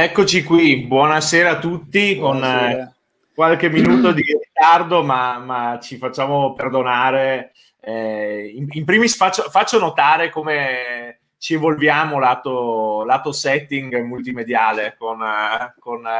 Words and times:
Eccoci 0.00 0.44
qui, 0.44 0.76
buonasera 0.76 1.50
a 1.50 1.58
tutti 1.58 2.14
buonasera. 2.14 2.70
con 2.70 2.78
eh, 2.78 2.94
qualche 3.34 3.68
minuto 3.68 4.12
di 4.12 4.22
ritardo, 4.22 5.02
ma, 5.02 5.38
ma, 5.38 5.80
ci 5.82 5.96
facciamo 5.96 6.54
perdonare. 6.54 7.50
Eh, 7.80 8.52
in, 8.54 8.68
in, 8.70 8.84
primis 8.84 9.16
faccio, 9.16 9.50
faccio 9.50 9.80
notare 9.80 10.30
come 10.30 11.17
ci 11.38 11.54
evolviamo 11.54 12.18
lato, 12.18 13.04
lato 13.04 13.30
setting 13.30 14.02
multimediale 14.02 14.96
con, 14.98 15.22
eh, 15.22 15.74
con 15.78 16.04
eh, 16.04 16.10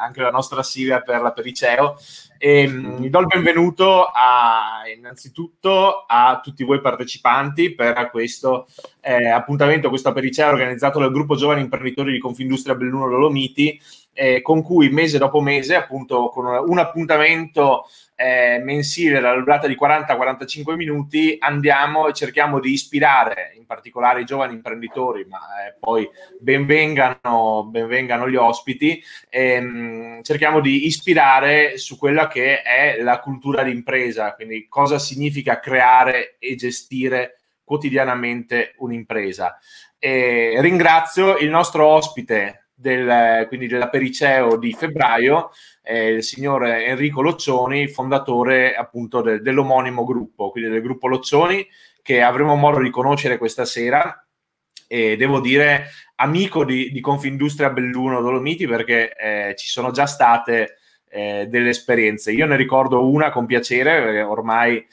anche 0.00 0.22
la 0.22 0.30
nostra 0.30 0.62
Silvia 0.62 1.00
per 1.00 1.20
la 1.20 1.32
Periceo. 1.32 1.96
E 2.38 2.68
mh, 2.68 3.00
mm, 3.00 3.04
do 3.06 3.18
il 3.18 3.26
benvenuto 3.26 4.04
a, 4.04 4.82
innanzitutto 4.96 6.04
a 6.06 6.38
tutti 6.40 6.62
voi 6.62 6.80
partecipanti 6.80 7.74
per 7.74 8.08
questo 8.10 8.68
eh, 9.00 9.26
appuntamento, 9.26 9.88
questo 9.88 10.12
Periceo 10.12 10.48
organizzato 10.48 11.00
dal 11.00 11.10
gruppo 11.10 11.34
Giovani 11.34 11.60
Imprenditori 11.60 12.12
di 12.12 12.20
Confindustria 12.20 12.76
Belluno 12.76 13.08
Dolomiti 13.08 13.80
eh, 14.12 14.42
con 14.42 14.62
cui 14.62 14.90
mese 14.90 15.18
dopo 15.18 15.40
mese 15.40 15.74
appunto 15.74 16.28
con 16.28 16.44
un 16.44 16.78
appuntamento 16.78 17.86
eh, 18.20 18.60
mensile 18.64 19.20
dalla 19.20 19.38
durata 19.38 19.68
di 19.68 19.76
40-45 19.80 20.74
minuti 20.74 21.36
andiamo 21.38 22.08
e 22.08 22.12
cerchiamo 22.12 22.58
di 22.58 22.72
ispirare 22.72 23.52
in 23.56 23.64
particolare 23.64 24.22
i 24.22 24.24
giovani 24.24 24.54
imprenditori, 24.54 25.24
ma 25.24 25.38
eh, 25.38 25.76
poi 25.78 26.08
benvengano, 26.40 27.68
benvengano 27.70 28.28
gli 28.28 28.34
ospiti, 28.34 29.00
ehm, 29.30 30.22
cerchiamo 30.22 30.58
di 30.58 30.86
ispirare 30.86 31.78
su 31.78 31.96
quella 31.96 32.26
che 32.26 32.62
è 32.62 33.00
la 33.00 33.20
cultura 33.20 33.62
d'impresa, 33.62 34.34
quindi 34.34 34.66
cosa 34.68 34.98
significa 34.98 35.60
creare 35.60 36.38
e 36.40 36.56
gestire 36.56 37.38
quotidianamente 37.62 38.74
un'impresa. 38.78 39.56
E 39.96 40.56
ringrazio 40.58 41.36
il 41.36 41.50
nostro 41.50 41.86
ospite 41.86 42.67
del, 42.78 43.46
quindi 43.48 43.66
della 43.66 43.88
Periceo 43.88 44.56
di 44.56 44.72
febbraio, 44.72 45.50
eh, 45.82 46.10
il 46.10 46.22
signor 46.22 46.64
Enrico 46.64 47.20
Loccioni, 47.22 47.88
fondatore 47.88 48.74
appunto 48.74 49.20
de, 49.20 49.40
dell'omonimo 49.40 50.04
gruppo, 50.04 50.50
quindi 50.50 50.70
del 50.70 50.82
gruppo 50.82 51.08
Loccioni, 51.08 51.66
che 52.02 52.22
avremo 52.22 52.54
modo 52.54 52.80
di 52.80 52.90
conoscere 52.90 53.36
questa 53.36 53.64
sera 53.64 54.24
e 54.86 55.16
devo 55.16 55.40
dire 55.40 55.88
amico 56.16 56.64
di, 56.64 56.90
di 56.90 57.00
Confindustria 57.00 57.70
Belluno 57.70 58.20
Dolomiti 58.20 58.66
perché 58.66 59.14
eh, 59.14 59.54
ci 59.56 59.68
sono 59.68 59.90
già 59.90 60.06
state 60.06 60.76
eh, 61.10 61.46
delle 61.48 61.70
esperienze. 61.70 62.30
Io 62.32 62.46
ne 62.46 62.56
ricordo 62.56 63.10
una 63.10 63.30
con 63.30 63.44
piacere, 63.44 64.22
ormai 64.22 64.86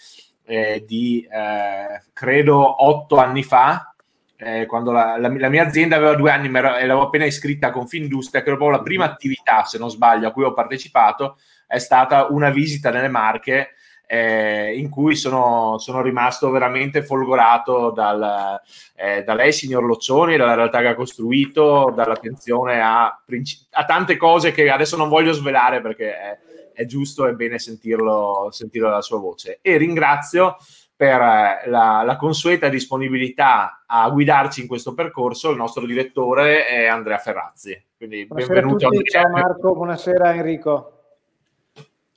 eh, 0.43 0.83
di 0.85 1.27
eh, 1.31 2.03
credo 2.13 2.83
otto 2.83 3.17
anni 3.17 3.43
fa, 3.43 3.94
eh, 4.37 4.65
quando 4.65 4.91
la, 4.91 5.17
la, 5.17 5.33
la, 5.37 5.49
mia 5.49 5.65
azienda 5.65 5.95
aveva 5.95 6.15
due 6.15 6.31
anni, 6.31 6.49
ma 6.49 6.61
l'avevo 6.61 7.03
appena 7.03 7.25
iscritta 7.25 7.67
a 7.67 7.71
Confindustria, 7.71 8.41
che 8.41 8.49
era 8.49 8.57
proprio 8.57 8.77
la 8.77 8.83
prima 8.83 9.05
attività, 9.05 9.63
se 9.63 9.77
non 9.77 9.89
sbaglio, 9.89 10.27
a 10.27 10.31
cui 10.31 10.43
ho 10.43 10.53
partecipato, 10.53 11.37
è 11.67 11.77
stata 11.77 12.27
una 12.29 12.49
visita 12.49 12.89
nelle 12.89 13.07
Marche 13.07 13.71
eh, 14.07 14.77
in 14.77 14.89
cui 14.89 15.15
sono, 15.15 15.77
sono, 15.79 16.01
rimasto 16.01 16.49
veramente 16.51 17.03
folgorato 17.03 17.91
dal, 17.91 18.61
eh, 18.95 19.23
da 19.23 19.33
lei, 19.33 19.51
signor 19.51 19.83
Loccioni, 19.83 20.37
dalla 20.37 20.53
realtà 20.53 20.81
che 20.81 20.87
ha 20.87 20.95
costruito, 20.95 21.91
dall'attenzione 21.95 22.81
a, 22.81 23.05
a, 23.05 23.85
tante 23.85 24.17
cose 24.17 24.51
che 24.51 24.69
adesso 24.69 24.95
non 24.95 25.09
voglio 25.09 25.31
svelare 25.31 25.81
perché 25.81 26.17
è, 26.17 26.37
è 26.73 26.85
giusto 26.85 27.27
e 27.27 27.33
bene 27.33 27.57
sentirlo, 27.57 28.49
sentirlo 28.51 28.89
dalla 28.89 29.01
sua 29.01 29.19
voce. 29.19 29.59
E 29.61 29.77
ringrazio 29.77 30.57
per 30.95 31.21
eh, 31.21 31.69
la, 31.69 32.03
la, 32.05 32.15
consueta 32.15 32.69
disponibilità 32.69 33.83
a 33.85 34.09
guidarci 34.09 34.61
in 34.61 34.67
questo 34.67 34.93
percorso 34.93 35.51
il 35.51 35.57
nostro 35.57 35.85
direttore 35.85 36.65
è 36.65 36.85
Andrea 36.85 37.17
Ferrazzi. 37.17 37.79
Quindi 37.97 38.25
buonasera 38.25 38.53
benvenuto. 38.53 38.87
A 38.87 38.89
tutti, 38.91 39.09
ciao 39.09 39.29
Marco, 39.29 39.73
buonasera 39.73 40.33
Enrico. 40.33 40.91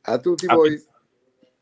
A 0.02 0.18
tutti 0.18 0.46
a 0.46 0.54
voi. 0.54 0.80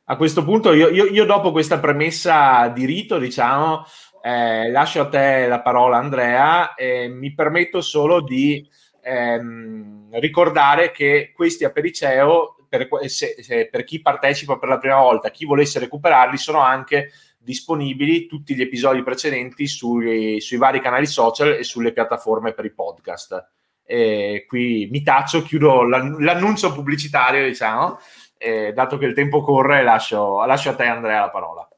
A 0.09 0.17
questo 0.17 0.45
punto 0.45 0.73
io, 0.73 0.89
io, 0.89 1.07
io, 1.07 1.25
dopo 1.25 1.51
questa 1.51 1.81
premessa 1.81 2.69
di 2.69 2.85
rito, 2.85 3.19
diciamo, 3.19 3.85
eh, 4.23 4.71
lascio 4.71 5.01
a 5.01 5.09
te 5.09 5.47
la 5.49 5.61
parola 5.61 5.97
Andrea 5.97 6.75
e 6.75 7.09
mi 7.09 7.35
permetto 7.35 7.81
solo 7.81 8.21
di 8.21 8.69
ehm, 9.03 10.09
ricordare 10.21 10.93
che 10.93 11.33
questi 11.35 11.65
a 11.65 11.71
Periceo 11.71 12.56
per, 12.77 12.89
se, 13.09 13.37
se, 13.41 13.69
per 13.71 13.85
chi 13.85 14.03
partecipa 14.03 14.59
per 14.59 14.69
la 14.69 14.79
prima 14.79 15.01
volta, 15.01 15.31
chi 15.31 15.45
volesse 15.45 15.79
recuperarli, 15.79 16.37
sono 16.37 16.61
anche 16.61 17.11
disponibili 17.39 18.27
tutti 18.27 18.55
gli 18.55 18.61
episodi 18.61 19.03
precedenti 19.03 19.67
sui, 19.67 20.41
sui 20.41 20.57
vari 20.57 20.81
canali 20.81 21.07
social 21.07 21.53
e 21.53 21.63
sulle 21.63 21.93
piattaforme 21.93 22.53
per 22.53 22.65
i 22.65 22.73
podcast. 22.73 23.51
E 23.85 24.45
qui 24.49 24.89
mi 24.91 25.03
taccio, 25.03 25.43
chiudo 25.43 25.83
l'annuncio 25.85 26.73
pubblicitario, 26.73 27.47
diciamo, 27.47 27.99
e 28.37 28.73
dato 28.73 28.99
che 28.99 29.07
il 29.07 29.15
tempo 29.15 29.41
corre, 29.43 29.85
lascio, 29.85 30.45
lascio 30.45 30.71
a 30.71 30.75
te 30.75 30.85
Andrea 30.85 31.21
la 31.21 31.31
parola. 31.31 31.69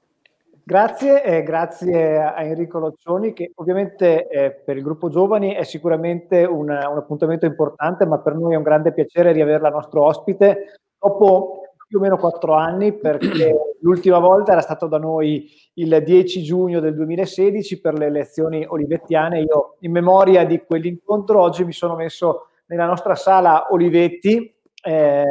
Grazie, 0.69 1.25
eh, 1.25 1.43
grazie 1.45 2.19
a 2.19 2.43
Enrico 2.43 2.79
Loccioni 2.79 3.33
che 3.33 3.53
ovviamente 3.55 4.29
eh, 4.29 4.51
per 4.51 4.77
il 4.77 4.83
gruppo 4.83 5.09
giovani 5.09 5.55
è 5.55 5.65
sicuramente 5.65 6.45
un, 6.45 6.69
un, 6.69 6.97
appuntamento 6.97 7.47
importante, 7.47 8.05
ma 8.05 8.19
per 8.19 8.35
noi 8.35 8.53
è 8.53 8.57
un 8.57 8.65
grande 8.65 8.93
piacere 8.93 9.33
riaverla 9.33 9.71
nostro 9.71 10.05
ospite 10.05 10.81
dopo 10.99 11.63
più 11.89 11.99
o 11.99 12.01
meno 12.03 12.19
quattro 12.19 12.53
anni 12.55 12.93
perché 12.93 13.57
l'ultima 13.81 14.19
volta 14.19 14.53
era 14.53 14.61
stato 14.61 14.87
da 14.87 14.99
noi 14.99 15.51
il 15.75 16.03
10 16.05 16.43
giugno 16.43 16.81
del 16.81 16.95
2016 16.95 17.81
per 17.81 17.95
le 17.95 18.07
elezioni 18.07 18.65
olivettiane. 18.67 19.41
Io 19.41 19.77
in 19.81 19.93
memoria 19.93 20.45
di 20.45 20.63
quell'incontro 20.65 21.41
oggi 21.41 21.65
mi 21.65 21.73
sono 21.73 21.97
messo 21.97 22.49
nella 22.67 22.87
nostra 22.87 23.15
sala 23.15 23.69
Olivetti. 23.71 24.55
Eh, 24.81 25.25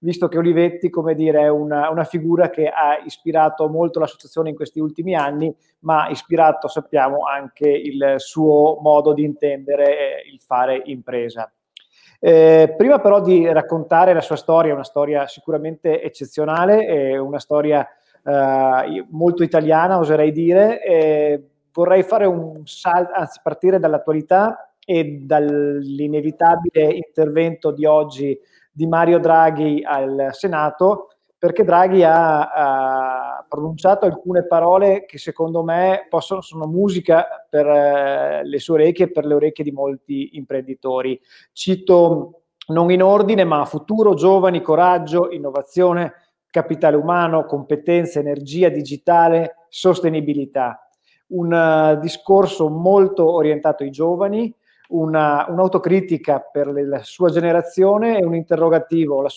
visto 0.00 0.28
che 0.28 0.36
Olivetti, 0.36 0.90
come 0.90 1.14
dire, 1.14 1.42
è 1.42 1.48
una, 1.48 1.88
una, 1.88 2.04
figura 2.04 2.50
che 2.50 2.68
ha 2.68 2.98
ispirato 3.02 3.68
molto 3.68 4.00
l'associazione 4.00 4.50
in 4.50 4.54
questi 4.54 4.78
ultimi 4.78 5.14
anni, 5.14 5.54
ma 5.80 6.04
ha 6.04 6.10
ispirato, 6.10 6.68
sappiamo, 6.68 7.24
anche 7.24 7.68
il 7.68 8.16
suo 8.18 8.78
modo 8.82 9.14
di 9.14 9.24
intendere 9.24 10.22
il 10.30 10.40
fare 10.40 10.82
impresa. 10.84 11.50
Eh, 12.18 12.74
prima 12.76 12.98
però 13.00 13.20
di 13.20 13.50
raccontare 13.52 14.12
la 14.12 14.20
sua 14.20 14.36
storia, 14.36 14.72
una 14.74 14.84
storia 14.84 15.26
sicuramente 15.26 16.02
eccezionale, 16.02 17.18
una 17.18 17.38
storia 17.38 17.86
eh, 18.24 19.06
molto 19.10 19.42
italiana, 19.42 19.98
oserei 19.98 20.32
dire, 20.32 20.82
eh, 20.82 21.42
vorrei 21.72 22.02
fare 22.02 22.26
un 22.26 22.62
salto, 22.64 23.12
anzi 23.12 23.40
partire 23.42 23.78
dall'attualità 23.78 24.70
e 24.84 25.20
dall'inevitabile 25.22 26.92
intervento 26.92 27.70
di 27.70 27.84
oggi 27.84 28.38
di 28.70 28.86
Mario 28.86 29.18
Draghi 29.18 29.82
al 29.84 30.28
Senato, 30.32 31.08
perché 31.44 31.62
Draghi 31.62 32.02
ha, 32.02 32.48
ha 32.48 33.46
pronunciato 33.46 34.06
alcune 34.06 34.46
parole 34.46 35.04
che 35.04 35.18
secondo 35.18 35.62
me 35.62 36.06
possono, 36.08 36.40
sono 36.40 36.64
musica 36.64 37.26
per 37.50 37.66
eh, 37.66 38.40
le 38.46 38.58
sue 38.58 38.76
orecchie 38.76 39.04
e 39.04 39.10
per 39.10 39.26
le 39.26 39.34
orecchie 39.34 39.62
di 39.62 39.70
molti 39.70 40.38
imprenditori. 40.38 41.20
Cito 41.52 42.44
non 42.68 42.90
in 42.90 43.02
ordine, 43.02 43.44
ma 43.44 43.62
futuro, 43.66 44.14
giovani, 44.14 44.62
coraggio, 44.62 45.30
innovazione, 45.32 46.14
capitale 46.48 46.96
umano, 46.96 47.44
competenze, 47.44 48.20
energia 48.20 48.70
digitale, 48.70 49.66
sostenibilità. 49.68 50.88
Un 51.26 51.52
uh, 51.52 52.00
discorso 52.00 52.70
molto 52.70 53.30
orientato 53.30 53.82
ai 53.82 53.90
giovani, 53.90 54.50
una, 54.88 55.44
un'autocritica 55.50 56.40
per 56.40 56.68
la 56.72 57.02
sua 57.02 57.28
generazione 57.28 58.18
e 58.18 58.24
un 58.24 58.34
interrogativo, 58.34 59.20
la, 59.20 59.28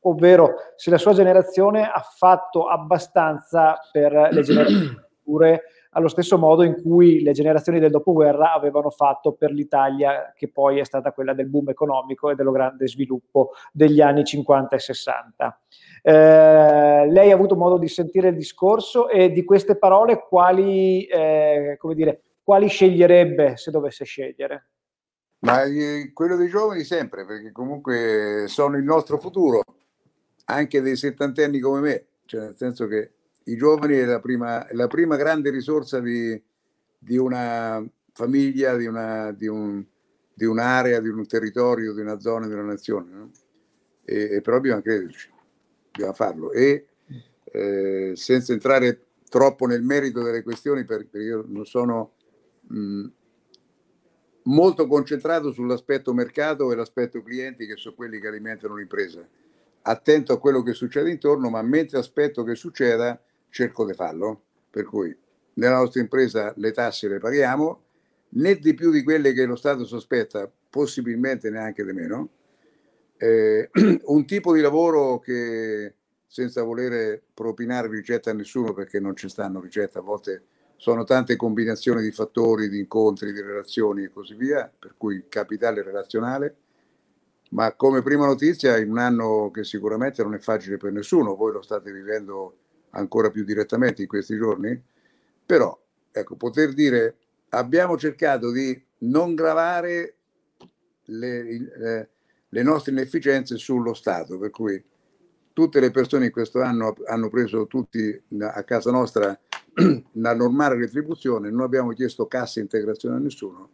ovvero 0.00 0.54
se 0.76 0.90
la 0.90 0.98
sua 0.98 1.12
generazione 1.12 1.88
ha 1.88 2.00
fatto 2.00 2.66
abbastanza 2.66 3.78
per 3.90 4.12
le 4.30 4.42
generazioni 4.42 5.06
future 5.22 5.62
allo 5.92 6.08
stesso 6.08 6.38
modo 6.38 6.62
in 6.62 6.80
cui 6.80 7.22
le 7.22 7.32
generazioni 7.32 7.80
del 7.80 7.90
dopoguerra 7.90 8.52
avevano 8.52 8.90
fatto 8.90 9.32
per 9.32 9.50
l'Italia, 9.50 10.32
che 10.34 10.48
poi 10.48 10.78
è 10.78 10.84
stata 10.84 11.12
quella 11.12 11.32
del 11.32 11.48
boom 11.48 11.70
economico 11.70 12.30
e 12.30 12.34
dello 12.34 12.52
grande 12.52 12.86
sviluppo 12.86 13.52
degli 13.72 14.00
anni 14.00 14.24
50 14.24 14.76
e 14.76 14.78
60. 14.78 15.60
Eh, 16.02 17.10
lei 17.10 17.30
ha 17.30 17.34
avuto 17.34 17.56
modo 17.56 17.78
di 17.78 17.88
sentire 17.88 18.28
il 18.28 18.36
discorso 18.36 19.08
e 19.08 19.32
di 19.32 19.44
queste 19.44 19.76
parole 19.76 20.24
quali, 20.28 21.04
eh, 21.06 21.76
come 21.78 21.94
dire, 21.94 22.22
quali 22.42 22.68
sceglierebbe 22.68 23.56
se 23.56 23.70
dovesse 23.70 24.04
scegliere? 24.04 24.68
Ma 25.40 25.62
eh, 25.62 26.10
quello 26.12 26.36
dei 26.36 26.48
giovani 26.48 26.82
sempre, 26.82 27.24
perché 27.24 27.52
comunque 27.52 28.44
sono 28.48 28.76
il 28.76 28.84
nostro 28.84 29.18
futuro, 29.18 29.62
anche 30.50 30.80
dei 30.80 30.96
settantenni 30.96 31.58
come 31.60 31.80
me, 31.80 32.04
cioè 32.24 32.40
nel 32.42 32.56
senso 32.56 32.86
che 32.86 33.12
i 33.44 33.56
giovani 33.56 33.96
è 33.96 34.04
la 34.04 34.20
prima, 34.20 34.66
la 34.72 34.86
prima 34.86 35.16
grande 35.16 35.50
risorsa 35.50 36.00
di, 36.00 36.40
di 36.98 37.16
una 37.16 37.84
famiglia, 38.12 38.76
di, 38.76 38.86
una, 38.86 39.32
di, 39.32 39.46
un, 39.46 39.84
di, 40.32 40.44
un'area, 40.44 41.00
di 41.00 41.08
un 41.08 41.26
territorio, 41.26 41.92
di 41.92 42.00
una 42.00 42.18
zona, 42.18 42.46
di 42.46 42.52
una 42.52 42.62
nazione. 42.62 43.10
No? 43.12 43.30
E, 44.04 44.36
e, 44.36 44.40
però 44.40 44.60
bisogna 44.60 44.82
crederci, 44.82 45.30
bisogna 45.92 46.14
farlo. 46.14 46.52
E 46.52 46.86
eh, 47.44 48.12
senza 48.14 48.52
entrare 48.52 49.00
troppo 49.28 49.66
nel 49.66 49.82
merito 49.82 50.22
delle 50.22 50.42
questioni, 50.42 50.84
perché 50.84 51.18
io 51.18 51.44
non 51.46 51.66
sono 51.66 52.12
mh, 52.68 53.06
molto 54.44 54.86
concentrato 54.86 55.52
sull'aspetto 55.52 56.14
mercato 56.14 56.72
e 56.72 56.74
l'aspetto 56.74 57.22
clienti 57.22 57.66
che 57.66 57.76
sono 57.76 57.94
quelli 57.94 58.18
che 58.18 58.28
alimentano 58.28 58.76
l'impresa. 58.76 59.26
Attento 59.90 60.34
a 60.34 60.38
quello 60.38 60.62
che 60.62 60.74
succede 60.74 61.10
intorno, 61.10 61.48
ma 61.48 61.62
mentre 61.62 61.98
aspetto 61.98 62.44
che 62.44 62.54
succeda, 62.54 63.18
cerco 63.48 63.86
di 63.86 63.94
farlo. 63.94 64.42
Per 64.70 64.84
cui 64.84 65.16
nella 65.54 65.78
nostra 65.78 66.02
impresa 66.02 66.52
le 66.56 66.72
tasse 66.72 67.08
le 67.08 67.18
paghiamo, 67.18 67.82
né 68.30 68.56
di 68.56 68.74
più 68.74 68.90
di 68.90 69.02
quelle 69.02 69.32
che 69.32 69.46
lo 69.46 69.56
Stato 69.56 69.86
sospetta, 69.86 70.50
possibilmente 70.68 71.48
neanche 71.48 71.84
di 71.84 71.92
meno. 71.92 72.28
Eh, 73.16 73.70
un 74.04 74.26
tipo 74.26 74.52
di 74.52 74.60
lavoro 74.60 75.18
che 75.20 75.94
senza 76.26 76.62
volere 76.62 77.22
propinare 77.32 77.88
ricetta 77.88 78.30
a 78.30 78.34
nessuno 78.34 78.74
perché 78.74 79.00
non 79.00 79.16
ci 79.16 79.30
stanno 79.30 79.58
ricette, 79.58 79.98
a 79.98 80.02
volte 80.02 80.42
sono 80.76 81.04
tante 81.04 81.34
combinazioni 81.34 82.02
di 82.02 82.12
fattori, 82.12 82.68
di 82.68 82.78
incontri, 82.78 83.32
di 83.32 83.40
relazioni 83.40 84.04
e 84.04 84.10
così 84.10 84.34
via, 84.34 84.70
per 84.78 84.96
cui 84.98 85.16
il 85.16 85.24
capitale 85.28 85.82
relazionale. 85.82 86.56
Ma 87.50 87.72
come 87.74 88.02
prima 88.02 88.26
notizia, 88.26 88.76
in 88.76 88.90
un 88.90 88.98
anno 88.98 89.50
che 89.50 89.64
sicuramente 89.64 90.22
non 90.22 90.34
è 90.34 90.38
facile 90.38 90.76
per 90.76 90.92
nessuno, 90.92 91.34
voi 91.34 91.52
lo 91.52 91.62
state 91.62 91.90
vivendo 91.90 92.56
ancora 92.90 93.30
più 93.30 93.44
direttamente 93.44 94.02
in 94.02 94.08
questi 94.08 94.36
giorni, 94.36 94.80
però 95.46 95.78
ecco, 96.10 96.36
poter 96.36 96.74
dire 96.74 97.16
abbiamo 97.50 97.96
cercato 97.96 98.50
di 98.50 98.80
non 98.98 99.34
gravare 99.34 100.16
le, 101.04 101.42
le, 101.42 102.08
le 102.48 102.62
nostre 102.62 102.92
inefficienze 102.92 103.56
sullo 103.56 103.94
Stato, 103.94 104.38
per 104.38 104.50
cui 104.50 104.82
tutte 105.52 105.80
le 105.80 105.90
persone 105.90 106.26
in 106.26 106.30
questo 106.30 106.60
anno 106.60 106.94
hanno 107.06 107.28
preso 107.28 107.66
tutti 107.66 108.22
a 108.40 108.62
casa 108.62 108.90
nostra 108.90 109.38
la 110.12 110.34
normale 110.34 110.76
retribuzione, 110.76 111.50
non 111.50 111.62
abbiamo 111.62 111.90
chiesto 111.92 112.26
cassa 112.26 112.60
integrazione 112.60 113.16
a 113.16 113.20
nessuno. 113.20 113.70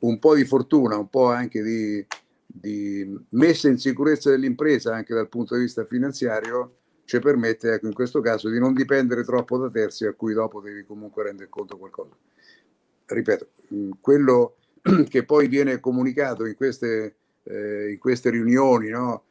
Un 0.00 0.18
po' 0.18 0.34
di 0.34 0.44
fortuna, 0.44 0.96
un 0.98 1.08
po' 1.08 1.30
anche 1.30 1.62
di, 1.62 2.06
di 2.56 3.18
messa 3.30 3.68
in 3.68 3.78
sicurezza 3.78 4.30
dell'impresa 4.30 4.94
anche 4.94 5.12
dal 5.12 5.28
punto 5.28 5.56
di 5.56 5.62
vista 5.62 5.84
finanziario 5.84 6.76
ci 7.04 7.18
permette 7.18 7.72
ecco, 7.72 7.86
in 7.86 7.92
questo 7.92 8.20
caso 8.20 8.48
di 8.48 8.60
non 8.60 8.72
dipendere 8.72 9.24
troppo 9.24 9.58
da 9.58 9.68
terzi 9.68 10.06
a 10.06 10.12
cui 10.12 10.34
dopo 10.34 10.60
devi 10.60 10.84
comunque 10.84 11.24
rendere 11.24 11.48
conto 11.48 11.76
qualcosa. 11.76 12.16
Ripeto, 13.06 13.48
quello 14.00 14.56
che 15.08 15.24
poi 15.24 15.48
viene 15.48 15.80
comunicato 15.80 16.46
in 16.46 16.54
queste, 16.54 17.16
eh, 17.42 17.90
in 17.90 17.98
queste 17.98 18.30
riunioni, 18.30 18.88
no? 18.88 19.24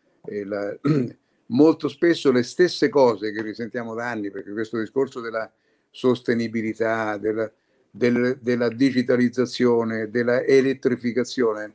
la, 0.46 0.78
molto 1.48 1.88
spesso 1.88 2.32
le 2.32 2.44
stesse 2.44 2.90
cose 2.90 3.32
che 3.32 3.42
risentiamo 3.42 3.96
da 3.96 4.10
anni, 4.10 4.30
perché 4.30 4.52
questo 4.52 4.78
discorso 4.78 5.22
della 5.22 5.52
sostenibilità, 5.90 7.18
della, 7.18 7.52
del, 7.90 8.38
della 8.42 8.70
digitalizzazione, 8.70 10.10
della 10.10 10.44
elettrificazione, 10.44 11.74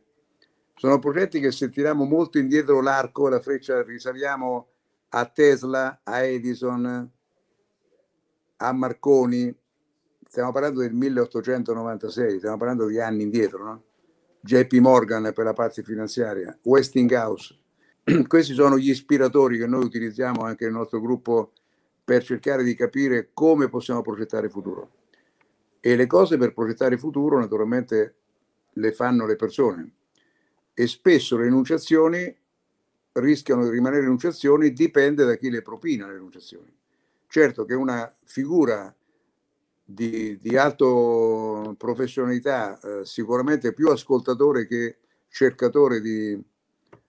sono 0.78 1.00
progetti 1.00 1.40
che 1.40 1.50
se 1.50 1.70
tiriamo 1.70 2.04
molto 2.04 2.38
indietro 2.38 2.80
l'arco 2.80 3.28
la 3.28 3.40
freccia 3.40 3.82
risaliamo 3.82 4.68
a 5.08 5.26
Tesla, 5.26 6.02
a 6.04 6.22
Edison, 6.22 7.10
a 8.58 8.72
Marconi, 8.72 9.52
stiamo 10.24 10.52
parlando 10.52 10.78
del 10.78 10.92
1896, 10.92 12.38
stiamo 12.38 12.56
parlando 12.58 12.86
di 12.86 13.00
anni 13.00 13.24
indietro, 13.24 13.64
no? 13.64 13.82
JP 14.40 14.74
Morgan 14.74 15.32
per 15.34 15.46
la 15.46 15.52
parte 15.52 15.82
finanziaria, 15.82 16.56
Westinghouse, 16.62 17.58
questi 18.28 18.54
sono 18.54 18.78
gli 18.78 18.90
ispiratori 18.90 19.58
che 19.58 19.66
noi 19.66 19.84
utilizziamo 19.84 20.42
anche 20.42 20.66
nel 20.66 20.74
nostro 20.74 21.00
gruppo 21.00 21.54
per 22.04 22.22
cercare 22.22 22.62
di 22.62 22.76
capire 22.76 23.30
come 23.34 23.68
possiamo 23.68 24.02
progettare 24.02 24.46
il 24.46 24.52
futuro. 24.52 24.90
E 25.80 25.96
le 25.96 26.06
cose 26.06 26.36
per 26.36 26.54
progettare 26.54 26.94
il 26.94 27.00
futuro 27.00 27.40
naturalmente 27.40 28.14
le 28.74 28.92
fanno 28.92 29.26
le 29.26 29.34
persone 29.34 29.92
e 30.80 30.86
spesso 30.86 31.36
le 31.36 31.46
enunciazioni 31.46 32.32
rischiano 33.14 33.64
di 33.64 33.70
rimanere 33.70 34.04
enunciazioni, 34.04 34.72
dipende 34.72 35.24
da 35.24 35.34
chi 35.34 35.50
le 35.50 35.60
propina 35.60 36.06
le 36.06 36.14
enunciazioni. 36.14 36.72
Certo 37.26 37.64
che 37.64 37.74
una 37.74 38.16
figura 38.22 38.94
di, 39.84 40.38
di 40.38 40.56
alto 40.56 41.74
professionalità, 41.76 42.78
eh, 42.78 43.04
sicuramente 43.04 43.72
più 43.72 43.88
ascoltatore 43.88 44.68
che 44.68 44.98
cercatore 45.28 46.00
di, 46.00 46.40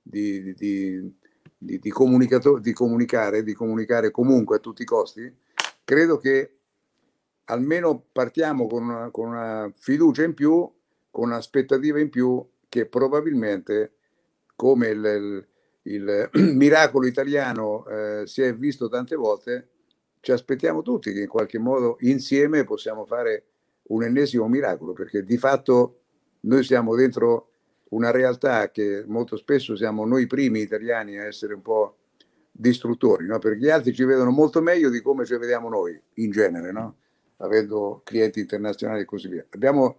di, 0.02 0.52
di, 0.56 1.16
di, 1.56 1.78
di, 1.78 1.90
comunicare, 1.92 3.44
di 3.44 3.54
comunicare 3.54 4.10
comunque 4.10 4.56
a 4.56 4.60
tutti 4.60 4.82
i 4.82 4.86
costi, 4.86 5.32
credo 5.84 6.18
che 6.18 6.56
almeno 7.46 8.04
partiamo 8.12 8.66
con 8.66 8.82
una, 8.82 9.12
con 9.12 9.28
una 9.28 9.72
fiducia 9.76 10.24
in 10.24 10.34
più, 10.34 10.68
con 11.12 11.28
un'aspettativa 11.28 12.00
in 12.00 12.10
più 12.10 12.44
che 12.70 12.86
probabilmente, 12.86 13.94
come 14.56 14.88
il, 14.90 15.48
il, 15.84 16.30
il 16.32 16.32
miracolo 16.56 17.08
italiano 17.08 17.86
eh, 17.86 18.24
si 18.26 18.42
è 18.42 18.56
visto 18.56 18.88
tante 18.88 19.16
volte, 19.16 19.70
ci 20.22 20.32
aspettiamo 20.32 20.82
tutti 20.82 21.12
che 21.12 21.22
in 21.22 21.28
qualche 21.28 21.60
modo 21.60 21.98
insieme 22.02 22.64
possiamo 22.64 23.06
fare 23.06 23.46
un 23.90 24.04
ennesimo 24.04 24.48
miracolo, 24.48 24.94
perché 24.94 25.24
di 25.24 25.38
fatto 25.38 26.00
noi 26.42 26.64
siamo 26.64 26.96
dentro 26.96 27.48
una 27.90 28.12
realtà 28.12 28.70
che 28.70 29.04
molto 29.08 29.36
spesso 29.36 29.76
siamo 29.76 30.06
noi 30.06 30.28
primi 30.28 30.60
italiani 30.60 31.18
a 31.18 31.26
essere 31.26 31.56
un 31.56 31.62
po' 31.62 31.96
distruttori, 32.52 33.26
no? 33.26 33.40
perché 33.40 33.60
gli 33.60 33.70
altri 33.70 33.94
ci 33.94 34.04
vedono 34.04 34.32
molto 34.32 34.62
meglio 34.62 34.90
di 34.90 35.02
come 35.02 35.26
ci 35.26 35.36
vediamo 35.38 35.70
noi 35.70 36.00
in 36.16 36.30
genere, 36.30 36.72
no? 36.72 36.98
avendo 37.38 38.02
clienti 38.04 38.42
internazionali 38.42 39.02
e 39.02 39.06
così 39.06 39.28
via. 39.28 39.46
Abbiamo 39.50 39.98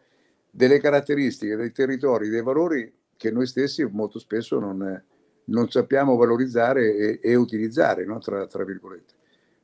delle 0.51 0.81
caratteristiche, 0.81 1.57
dei 1.57 1.73
territori, 1.73 2.29
dei 2.29 2.43
valori 2.43 2.93
che 3.17 3.31
noi 3.31 3.47
stessi 3.47 3.85
molto 3.85 4.19
spesso 4.19 4.59
non, 4.59 5.05
non 5.45 5.71
sappiamo 5.71 6.17
valorizzare 6.17 6.95
e, 6.95 7.21
e 7.23 7.35
utilizzare, 7.35 8.05
no? 8.05 8.19
tra, 8.19 8.47
tra, 8.47 8.65
virgolette. 8.65 9.15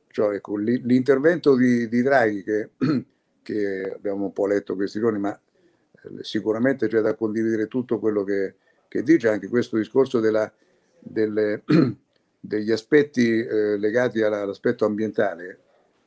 Cioè, 0.09 0.35
ecco, 0.35 0.55
l'intervento 0.57 1.55
di, 1.55 1.87
di 1.87 2.01
Draghi, 2.01 2.43
che, 2.43 2.69
che 3.41 3.91
abbiamo 3.93 4.25
un 4.25 4.33
po' 4.33 4.47
letto 4.47 4.75
questi 4.75 4.99
giorni, 4.99 5.19
ma 5.19 5.39
sicuramente 6.21 6.87
c'è 6.87 7.01
da 7.01 7.15
condividere 7.15 7.67
tutto 7.67 7.99
quello 7.99 8.23
che, 8.23 8.55
che 8.87 9.03
dice, 9.03 9.27
anche 9.27 9.47
questo 9.47 9.77
discorso 9.77 10.19
della, 10.19 10.51
delle, 10.99 11.63
degli 12.39 12.71
aspetti 12.71 13.39
eh, 13.39 13.77
legati 13.77 14.21
alla, 14.21 14.41
all'aspetto 14.41 14.85
ambientale. 14.85 15.59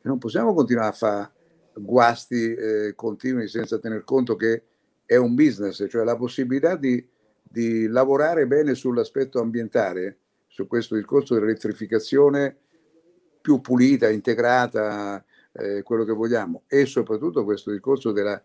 Non 0.02 0.18
possiamo 0.18 0.54
continuare 0.54 0.88
a 0.88 0.92
fare 0.92 1.30
guasti 1.74 2.54
eh, 2.54 2.92
continui 2.94 3.48
senza 3.48 3.78
tener 3.78 4.04
conto 4.04 4.36
che 4.36 4.62
è 5.10 5.16
un 5.16 5.34
business, 5.34 5.86
cioè 5.88 6.04
la 6.04 6.16
possibilità 6.16 6.76
di, 6.76 7.04
di 7.42 7.88
lavorare 7.88 8.46
bene 8.46 8.74
sull'aspetto 8.74 9.40
ambientale, 9.40 10.18
su 10.46 10.68
questo 10.68 10.94
discorso 10.94 11.34
dell'elettrificazione 11.34 12.56
più 13.40 13.60
pulita, 13.60 14.08
integrata, 14.08 15.24
eh, 15.52 15.82
quello 15.82 16.04
che 16.04 16.12
vogliamo, 16.12 16.62
e 16.68 16.86
soprattutto 16.86 17.42
questo 17.42 17.72
discorso 17.72 18.12
della 18.12 18.40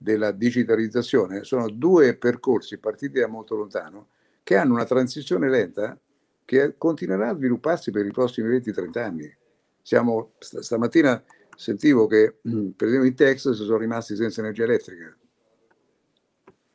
della 0.00 0.30
digitalizzazione 0.30 1.42
sono 1.42 1.68
due 1.68 2.14
percorsi 2.14 2.78
partiti 2.78 3.18
da 3.18 3.26
molto 3.26 3.56
lontano 3.56 4.10
che 4.44 4.56
hanno 4.56 4.74
una 4.74 4.84
transizione 4.84 5.50
lenta 5.50 5.98
che 6.44 6.74
continuerà 6.78 7.30
a 7.30 7.34
svilupparsi 7.34 7.90
per 7.90 8.06
i 8.06 8.12
prossimi 8.12 8.48
20-30 8.48 8.98
anni. 8.98 9.36
Siamo, 9.82 10.32
stamattina 10.38 11.22
sentivo 11.56 12.06
che 12.06 12.36
per 12.42 12.86
esempio 12.86 13.04
in 13.08 13.14
Texas 13.14 13.56
sono 13.56 13.76
rimasti 13.76 14.14
senza 14.14 14.40
energia 14.40 14.64
elettrica. 14.64 15.14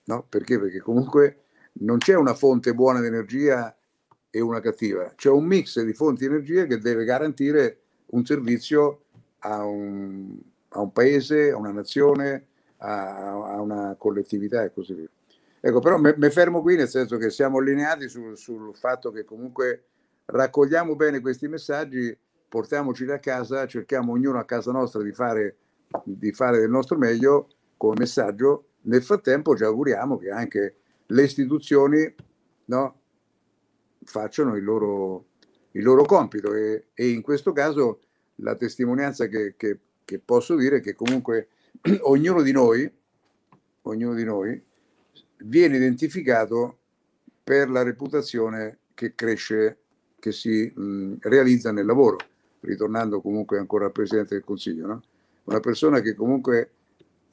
No? 0.06 0.26
Perché? 0.28 0.60
Perché 0.60 0.80
comunque 0.80 1.44
non 1.74 1.98
c'è 1.98 2.16
una 2.16 2.34
fonte 2.34 2.74
buona 2.74 3.00
di 3.00 3.08
energia 3.08 3.76
e 4.30 4.42
una 4.42 4.60
cattiva, 4.60 5.14
c'è 5.16 5.30
un 5.30 5.46
mix 5.46 5.80
di 5.82 5.94
fonti 5.94 6.28
di 6.28 6.34
energia 6.34 6.66
che 6.66 6.80
deve 6.80 7.04
garantire 7.04 7.82
un 8.08 8.26
servizio 8.26 9.04
a 9.40 9.64
un, 9.64 10.38
a 10.70 10.82
un 10.82 10.92
paese, 10.92 11.52
a 11.52 11.58
una 11.58 11.72
nazione, 11.72 12.48
a, 12.78 13.54
a 13.54 13.62
una 13.62 13.96
collettività 13.98 14.64
e 14.64 14.74
così 14.74 14.94
via. 14.94 15.10
Ecco, 15.66 15.80
però 15.80 15.98
mi 15.98 16.30
fermo 16.30 16.62
qui 16.62 16.76
nel 16.76 16.90
senso 16.90 17.18
che 17.18 17.30
siamo 17.30 17.60
allineati 17.60 18.10
sul, 18.10 18.38
sul 18.38 18.76
fatto 18.76 19.12
che 19.12 19.24
comunque 19.24 19.86
raccogliamo 20.26 20.96
bene 20.96 21.22
questi 21.22 21.48
messaggi, 21.48 22.16
portiamoceli 22.50 23.12
a 23.12 23.20
casa, 23.20 23.66
cerchiamo 23.66 24.12
ognuno 24.12 24.40
a 24.40 24.46
casa 24.46 24.72
nostra 24.72 25.02
di 25.02 25.14
fare, 25.14 25.56
di 26.04 26.34
fare 26.34 26.60
del 26.60 26.70
nostro 26.70 26.98
meglio 26.98 27.48
come 27.78 27.96
messaggio. 28.00 28.66
Nel 28.84 29.04
frattempo 29.04 29.56
ci 29.56 29.64
auguriamo 29.64 30.18
che 30.18 30.30
anche 30.30 30.76
le 31.08 31.24
istituzioni 31.24 32.14
no, 32.66 33.00
facciano 34.04 34.56
il 34.56 34.64
loro, 34.64 35.26
il 35.72 35.84
loro 35.84 36.04
compito 36.04 36.54
e, 36.54 36.88
e, 36.94 37.10
in 37.10 37.22
questo 37.22 37.52
caso 37.52 38.00
la 38.38 38.56
testimonianza 38.56 39.28
che, 39.28 39.56
che, 39.56 39.80
che 40.04 40.20
posso 40.20 40.56
dire 40.56 40.78
è 40.78 40.82
che 40.82 40.96
comunque 40.96 41.50
ognuno 42.02 42.42
di 42.42 42.52
noi, 42.52 42.92
ognuno 43.84 44.14
di 44.14 44.24
noi 44.24 44.62
viene 45.46 45.78
identificato 45.78 46.78
per 47.44 47.70
la 47.70 47.84
reputazione 47.84 48.80
che 48.94 49.16
cresce, 49.16 49.78
che 50.20 50.32
si 50.32 50.72
mh, 50.74 51.16
realizza 51.22 51.72
nel 51.72 51.86
lavoro, 51.86 52.18
ritornando 52.62 53.22
comunque 53.22 53.58
ancora 53.58 53.86
al 53.86 53.92
Presidente 53.92 54.36
del 54.36 54.44
Consiglio. 54.44 54.88
No? 54.88 55.02
Una 55.46 55.60
persona 55.60 56.00
che 56.00 56.14
comunque 56.16 56.72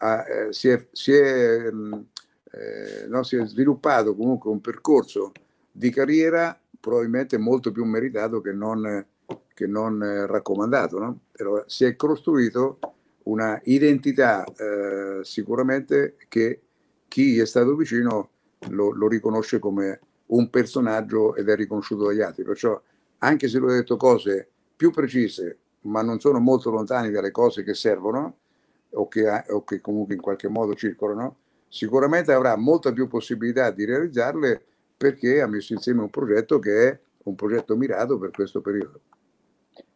ha, 0.02 0.26
eh, 0.26 0.52
si 0.52 0.68
è, 0.68 0.86
si 0.92 1.12
è 1.12 1.70
mh, 1.70 2.06
eh, 2.52 3.06
no, 3.06 3.22
si 3.22 3.36
è 3.36 3.46
sviluppato 3.46 4.14
comunque 4.16 4.50
un 4.50 4.60
percorso 4.60 5.32
di 5.70 5.90
carriera 5.90 6.58
probabilmente 6.80 7.38
molto 7.38 7.70
più 7.70 7.84
meritato 7.84 8.40
che 8.40 8.52
non, 8.52 9.06
che 9.54 9.66
non 9.66 10.02
eh, 10.02 10.26
raccomandato. 10.26 10.98
No? 10.98 11.20
Però 11.30 11.62
si 11.66 11.84
è 11.84 11.94
costruito 11.94 12.78
una 13.24 13.60
identità 13.64 14.44
eh, 14.44 15.20
sicuramente 15.22 16.16
che 16.28 16.62
chi 17.06 17.38
è 17.38 17.46
stato 17.46 17.76
vicino 17.76 18.30
lo, 18.70 18.92
lo, 18.92 19.08
riconosce 19.08 19.58
come 19.58 20.00
un 20.26 20.48
personaggio 20.48 21.34
ed 21.34 21.48
è 21.48 21.54
riconosciuto 21.54 22.06
dagli 22.06 22.20
altri. 22.20 22.44
Perciò, 22.44 22.80
anche 23.18 23.48
se 23.48 23.58
lui 23.58 23.72
ha 23.72 23.76
detto 23.76 23.96
cose 23.96 24.48
più 24.74 24.90
precise, 24.90 25.58
ma 25.82 26.02
non 26.02 26.18
sono 26.18 26.40
molto 26.40 26.70
lontani 26.70 27.10
dalle 27.10 27.30
cose 27.30 27.62
che 27.62 27.74
servono 27.74 28.36
o 28.92 29.08
che, 29.08 29.44
o 29.48 29.64
che 29.64 29.80
comunque 29.80 30.14
in 30.14 30.20
qualche 30.20 30.48
modo 30.48 30.74
circolano, 30.74 31.36
sicuramente 31.68 32.32
avrà 32.32 32.56
molta 32.56 32.92
più 32.92 33.08
possibilità 33.08 33.70
di 33.70 33.84
realizzarle 33.84 34.62
perché 34.96 35.40
ha 35.40 35.46
messo 35.46 35.72
insieme 35.72 36.02
un 36.02 36.10
progetto 36.10 36.58
che 36.58 36.88
è 36.88 36.98
un 37.24 37.34
progetto 37.34 37.76
mirato 37.76 38.18
per 38.18 38.30
questo 38.30 38.60
periodo. 38.60 39.00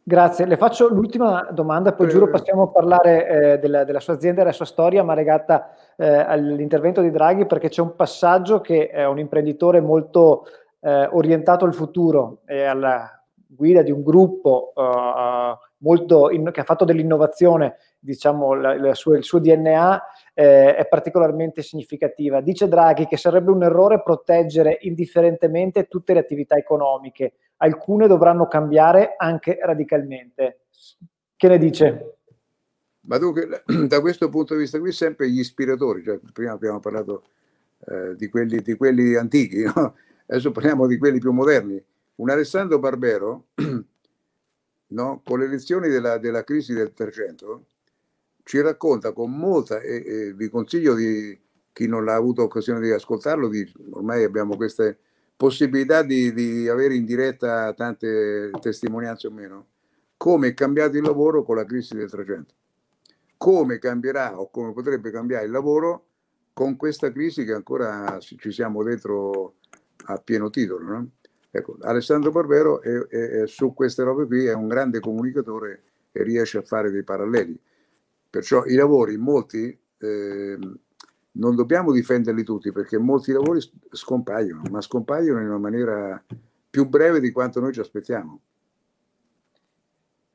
Grazie, 0.07 0.45
le 0.45 0.59
faccio 0.59 0.89
l'ultima 0.89 1.49
domanda, 1.51 1.95
poi 1.95 2.07
eh, 2.07 2.11
giuro 2.11 2.29
passiamo 2.29 2.65
a 2.65 2.69
parlare 2.69 3.27
eh, 3.55 3.59
della, 3.59 3.85
della, 3.85 4.01
sua 4.01 4.13
azienda 4.13 4.41
e 4.41 4.45
della 4.45 4.55
sua 4.55 4.67
storia, 4.67 5.03
ma 5.03 5.15
legata 5.15 5.75
eh, 5.97 6.07
all'intervento 6.07 7.01
di 7.01 7.11
Draghi, 7.11 7.47
perché 7.47 7.71
c'è 7.71 7.81
un 7.81 7.97
passaggio 7.97 8.61
che 8.61 8.89
è 8.89 9.07
un 9.07 9.19
imprenditore 9.19 9.81
molto 9.81 10.45
eh, 10.81 11.09
orientato 11.11 11.65
al 11.65 11.73
futuro 11.73 12.41
e 12.45 12.65
alla 12.65 13.11
guida 13.47 13.81
di 13.81 13.91
un 13.91 14.03
gruppo 14.03 14.73
molto 15.79 16.31
in, 16.31 16.51
che 16.53 16.61
ha 16.61 16.65
fatto 16.65 16.85
dell'innovazione, 16.85 17.77
diciamo, 18.05 18.55
la, 18.55 18.79
la 18.79 18.95
sua, 18.95 19.17
il 19.17 19.25
suo 19.25 19.39
DNA 19.39 20.03
eh, 20.35 20.77
è 20.77 20.87
particolarmente 20.87 21.63
significativa. 21.63 22.41
Dice 22.41 22.69
Draghi 22.69 23.07
che 23.07 23.17
sarebbe 23.17 23.51
un 23.51 23.63
errore 23.63 24.03
proteggere 24.03 24.79
indifferentemente 24.83 25.87
tutte 25.89 26.13
le 26.13 26.21
attività 26.21 26.57
economiche, 26.57 27.35
alcune 27.59 28.07
dovranno 28.07 28.47
cambiare 28.47 29.15
anche 29.17 29.59
radicalmente. 29.61 30.67
Che 31.37 31.49
ne 31.49 31.59
dice? 31.59 32.17
Ma 33.07 33.19
dunque, 33.19 33.63
da 33.89 34.01
questo 34.01 34.29
punto 34.29 34.55
di 34.55 34.61
vista 34.61 34.79
qui 34.79 34.93
sempre 34.93 35.31
gli 35.31 35.39
ispiratori, 35.39 36.03
cioè, 36.03 36.21
prima 36.33 36.53
abbiamo 36.53 36.81
parlato 36.81 37.25
eh, 37.87 38.15
di, 38.17 38.29
quelli, 38.29 38.61
di, 38.61 38.75
quelli, 38.75 39.15
antichi, 39.15 39.63
no? 39.63 39.97
adesso 40.27 40.51
parliamo 40.53 40.87
di 40.87 40.99
quelli 40.99 41.19
più 41.19 41.33
moderni. 41.33 41.83
Un 42.17 42.31
Alessandro 42.31 42.79
Barbero, 42.79 43.47
no? 44.89 45.23
con 45.25 45.39
le 45.39 45.49
lezioni 45.49 45.89
della, 45.89 46.19
della 46.19 46.45
crisi 46.45 46.75
del 46.75 46.93
300, 46.93 47.65
ci 48.45 48.61
racconta 48.61 49.13
con 49.13 49.37
molta, 49.37 49.81
e, 49.81 50.05
e 50.07 50.33
vi 50.35 50.49
consiglio 50.49 50.95
di 50.95 51.39
chi 51.73 51.89
non 51.89 52.05
l'ha 52.05 52.15
avuto 52.15 52.43
occasione 52.45 52.81
di 52.81 52.91
ascoltarlo, 52.91 53.49
di, 53.49 53.71
ormai 53.91 54.23
abbiamo 54.23 54.55
queste 54.57 54.99
possibilità 55.37 56.03
di, 56.03 56.33
di, 56.33 56.69
avere 56.69 56.95
in 56.95 57.05
diretta 57.05 57.73
tante 57.73 58.51
testimonianze 58.61 59.27
o 59.27 59.31
meno, 59.31 59.67
come 60.17 60.49
è 60.49 60.55
cambiato 60.55 60.97
il 60.97 61.03
lavoro 61.03 61.43
con 61.43 61.57
la 61.57 61.65
crisi 61.65 61.97
del 61.97 62.09
300, 62.09 62.55
come 63.37 63.79
cambierà 63.79 64.39
o 64.39 64.49
come 64.51 64.73
potrebbe 64.73 65.11
cambiare 65.11 65.47
il 65.47 65.51
lavoro 65.51 66.07
con 66.53 66.77
questa 66.77 67.11
crisi 67.11 67.45
che 67.45 67.53
ancora 67.53 68.19
ci 68.21 68.53
siamo 68.53 68.85
dentro 68.85 69.57
a 70.07 70.19
pieno 70.19 70.51
titolo. 70.51 70.87
No? 70.87 71.11
Ecco, 71.51 71.77
Alessandro 71.81 72.31
Barbero 72.31 72.81
è, 72.81 72.89
è, 72.89 73.29
è, 73.43 73.47
su 73.47 73.75
queste 73.75 74.03
robe 74.03 74.27
qui 74.27 74.47
è 74.47 74.55
un 74.55 74.69
grande 74.69 75.01
comunicatore 75.01 75.83
e 76.13 76.23
riesce 76.23 76.59
a 76.59 76.63
fare 76.63 76.91
dei 76.91 77.03
paralleli. 77.03 77.59
Perciò 78.35 78.65
i 78.65 78.75
lavori, 78.75 79.17
molti, 79.17 79.79
eh, 79.99 80.59
non 81.31 81.55
dobbiamo 81.55 81.93
difenderli 81.93 82.43
tutti 82.43 82.73
perché 82.73 82.99
molti 82.99 83.31
lavori 83.31 83.61
scompaiono, 83.93 84.63
ma 84.73 84.81
scompaiono 84.81 85.39
in 85.39 85.47
una 85.47 85.59
maniera 85.59 86.21
più 86.69 86.89
breve 86.89 87.21
di 87.21 87.31
quanto 87.31 87.61
noi 87.61 87.73
ci 87.73 87.79
aspettiamo. 87.79 88.41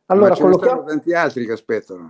Allora, 0.05 0.29
ma 0.29 0.35
ce 0.35 0.47
ne 0.47 0.53
stanno 0.53 0.83
tanti 0.85 1.13
altri 1.13 1.45
che 1.45 1.51
aspettano. 1.51 2.09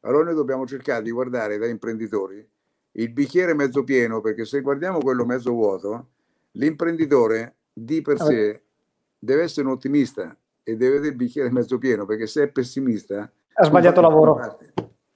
Allora 0.00 0.24
noi 0.24 0.34
dobbiamo 0.34 0.66
cercare 0.66 1.04
di 1.04 1.12
guardare 1.12 1.56
da 1.56 1.66
imprenditori 1.66 2.44
il 2.90 3.12
bicchiere 3.12 3.54
mezzo 3.54 3.84
pieno, 3.84 4.20
perché 4.20 4.44
se 4.44 4.60
guardiamo 4.60 4.98
quello 4.98 5.24
mezzo 5.24 5.52
vuoto, 5.52 6.08
l'imprenditore 6.52 7.54
di 7.72 8.02
per 8.02 8.18
sé 8.18 8.60
deve 9.16 9.42
essere 9.44 9.68
un 9.68 9.74
ottimista 9.74 10.36
e 10.64 10.76
deve 10.76 10.94
vedere 10.94 11.10
il 11.10 11.16
bicchiere 11.16 11.52
mezzo 11.52 11.78
pieno, 11.78 12.06
perché 12.06 12.26
se 12.26 12.42
è 12.42 12.48
pessimista... 12.48 13.30
Ha 13.52 13.64
sbagliato 13.64 14.00
lavoro 14.00 14.58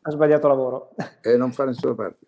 ha 0.06 0.10
sbagliato 0.10 0.48
lavoro. 0.48 0.90
E 1.20 1.36
non 1.36 1.52
fa 1.52 1.64
nessuna 1.64 1.94
parte. 1.94 2.18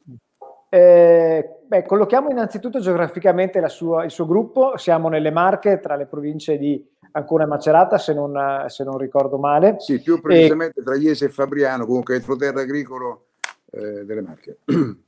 Eh, 0.69 1.61
beh, 1.65 1.85
collochiamo 1.85 2.29
innanzitutto 2.29 2.81
geograficamente 2.81 3.67
sua, 3.69 4.05
il 4.05 4.11
suo 4.11 4.27
gruppo, 4.27 4.77
siamo 4.77 5.09
nelle 5.09 5.31
Marche, 5.31 5.81
tra 5.81 5.97
le 5.97 6.07
province 6.07 6.59
di 6.59 6.85
Ancona 7.13 7.45
e 7.45 7.47
Macerata, 7.47 7.97
se 7.97 8.13
non, 8.13 8.65
se 8.67 8.85
non 8.85 8.99
ricordo 8.99 9.39
male. 9.39 9.77
Sì, 9.79 10.03
più 10.03 10.21
precisamente 10.21 10.81
e, 10.81 10.83
tra 10.83 10.97
Iese 10.97 11.27
e 11.27 11.29
Fabriano, 11.31 11.87
comunque 11.87 12.17
entroterra 12.17 12.61
agricolo 12.61 13.29
eh, 13.71 14.05
delle 14.05 14.21
Marche. 14.21 14.59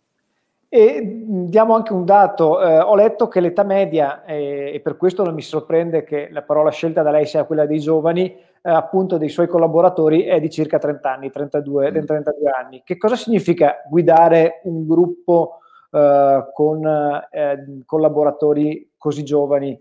E 0.72 1.24
diamo 1.24 1.74
anche 1.74 1.92
un 1.92 2.04
dato, 2.04 2.62
eh, 2.62 2.78
ho 2.78 2.94
letto 2.94 3.26
che 3.26 3.40
l'età 3.40 3.64
media, 3.64 4.24
eh, 4.24 4.70
e 4.72 4.78
per 4.78 4.96
questo 4.96 5.24
non 5.24 5.34
mi 5.34 5.42
sorprende 5.42 6.04
che 6.04 6.28
la 6.30 6.42
parola 6.42 6.70
scelta 6.70 7.02
da 7.02 7.10
lei 7.10 7.26
sia 7.26 7.42
quella 7.42 7.66
dei 7.66 7.80
giovani, 7.80 8.26
eh, 8.26 8.70
appunto 8.70 9.18
dei 9.18 9.30
suoi 9.30 9.48
collaboratori 9.48 10.22
è 10.22 10.38
di 10.38 10.48
circa 10.48 10.78
30 10.78 11.12
anni, 11.12 11.30
32, 11.32 11.90
mm. 11.90 12.04
32 12.04 12.50
anni. 12.50 12.82
Che 12.84 12.96
cosa 12.98 13.16
significa 13.16 13.82
guidare 13.88 14.60
un 14.62 14.86
gruppo 14.86 15.58
eh, 15.90 16.44
con 16.54 16.86
eh, 17.32 17.82
collaboratori 17.84 18.92
così 18.96 19.24
giovani? 19.24 19.76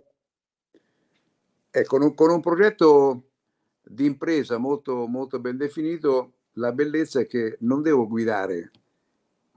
Con, 1.86 2.02
un, 2.02 2.16
con 2.16 2.32
un 2.32 2.40
progetto 2.40 3.26
di 3.84 4.08
impresa 4.08 4.58
molto, 4.58 5.06
molto 5.06 5.40
ben 5.40 5.56
definito, 5.56 6.32
la 6.54 6.72
bellezza 6.72 7.20
è 7.20 7.28
che 7.28 7.58
non 7.60 7.84
devo 7.84 8.08
guidare, 8.08 8.72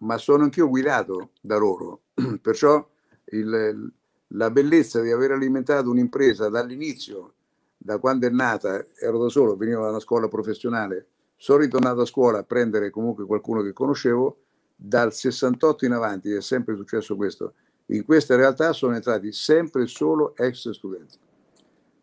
ma 0.03 0.19
sono 0.19 0.45
anch'io 0.45 0.69
guidato 0.69 1.31
da 1.41 1.57
loro. 1.57 2.03
Perciò 2.41 2.87
il, 3.27 3.93
la 4.29 4.51
bellezza 4.51 5.01
di 5.01 5.11
aver 5.11 5.33
alimentato 5.33 5.91
un'impresa 5.91 6.49
dall'inizio 6.49 7.35
da 7.77 7.99
quando 7.99 8.27
è 8.27 8.31
nata 8.31 8.87
ero 9.01 9.19
da 9.19 9.29
solo, 9.29 9.57
venivo 9.57 9.83
da 9.83 9.89
una 9.89 9.99
scuola 9.99 10.29
professionale, 10.29 11.07
sono 11.37 11.59
ritornato 11.59 12.03
a 12.03 12.07
scuola 12.07 12.39
a 12.39 12.45
prendere 12.45 12.91
comunque 12.91 13.27
qualcuno 13.27 13.63
che 13.63 13.73
conoscevo, 13.73 14.39
dal 14.77 15.13
68 15.13 15.85
in 15.85 15.93
avanti 15.93 16.33
è 16.33 16.41
sempre 16.41 16.77
successo 16.77 17.17
questo. 17.17 17.55
In 17.87 18.05
questa 18.05 18.37
realtà 18.37 18.73
sono 18.73 18.95
entrati 18.95 19.33
sempre 19.33 19.87
solo 19.87 20.37
ex 20.37 20.71
studenti, 20.71 21.19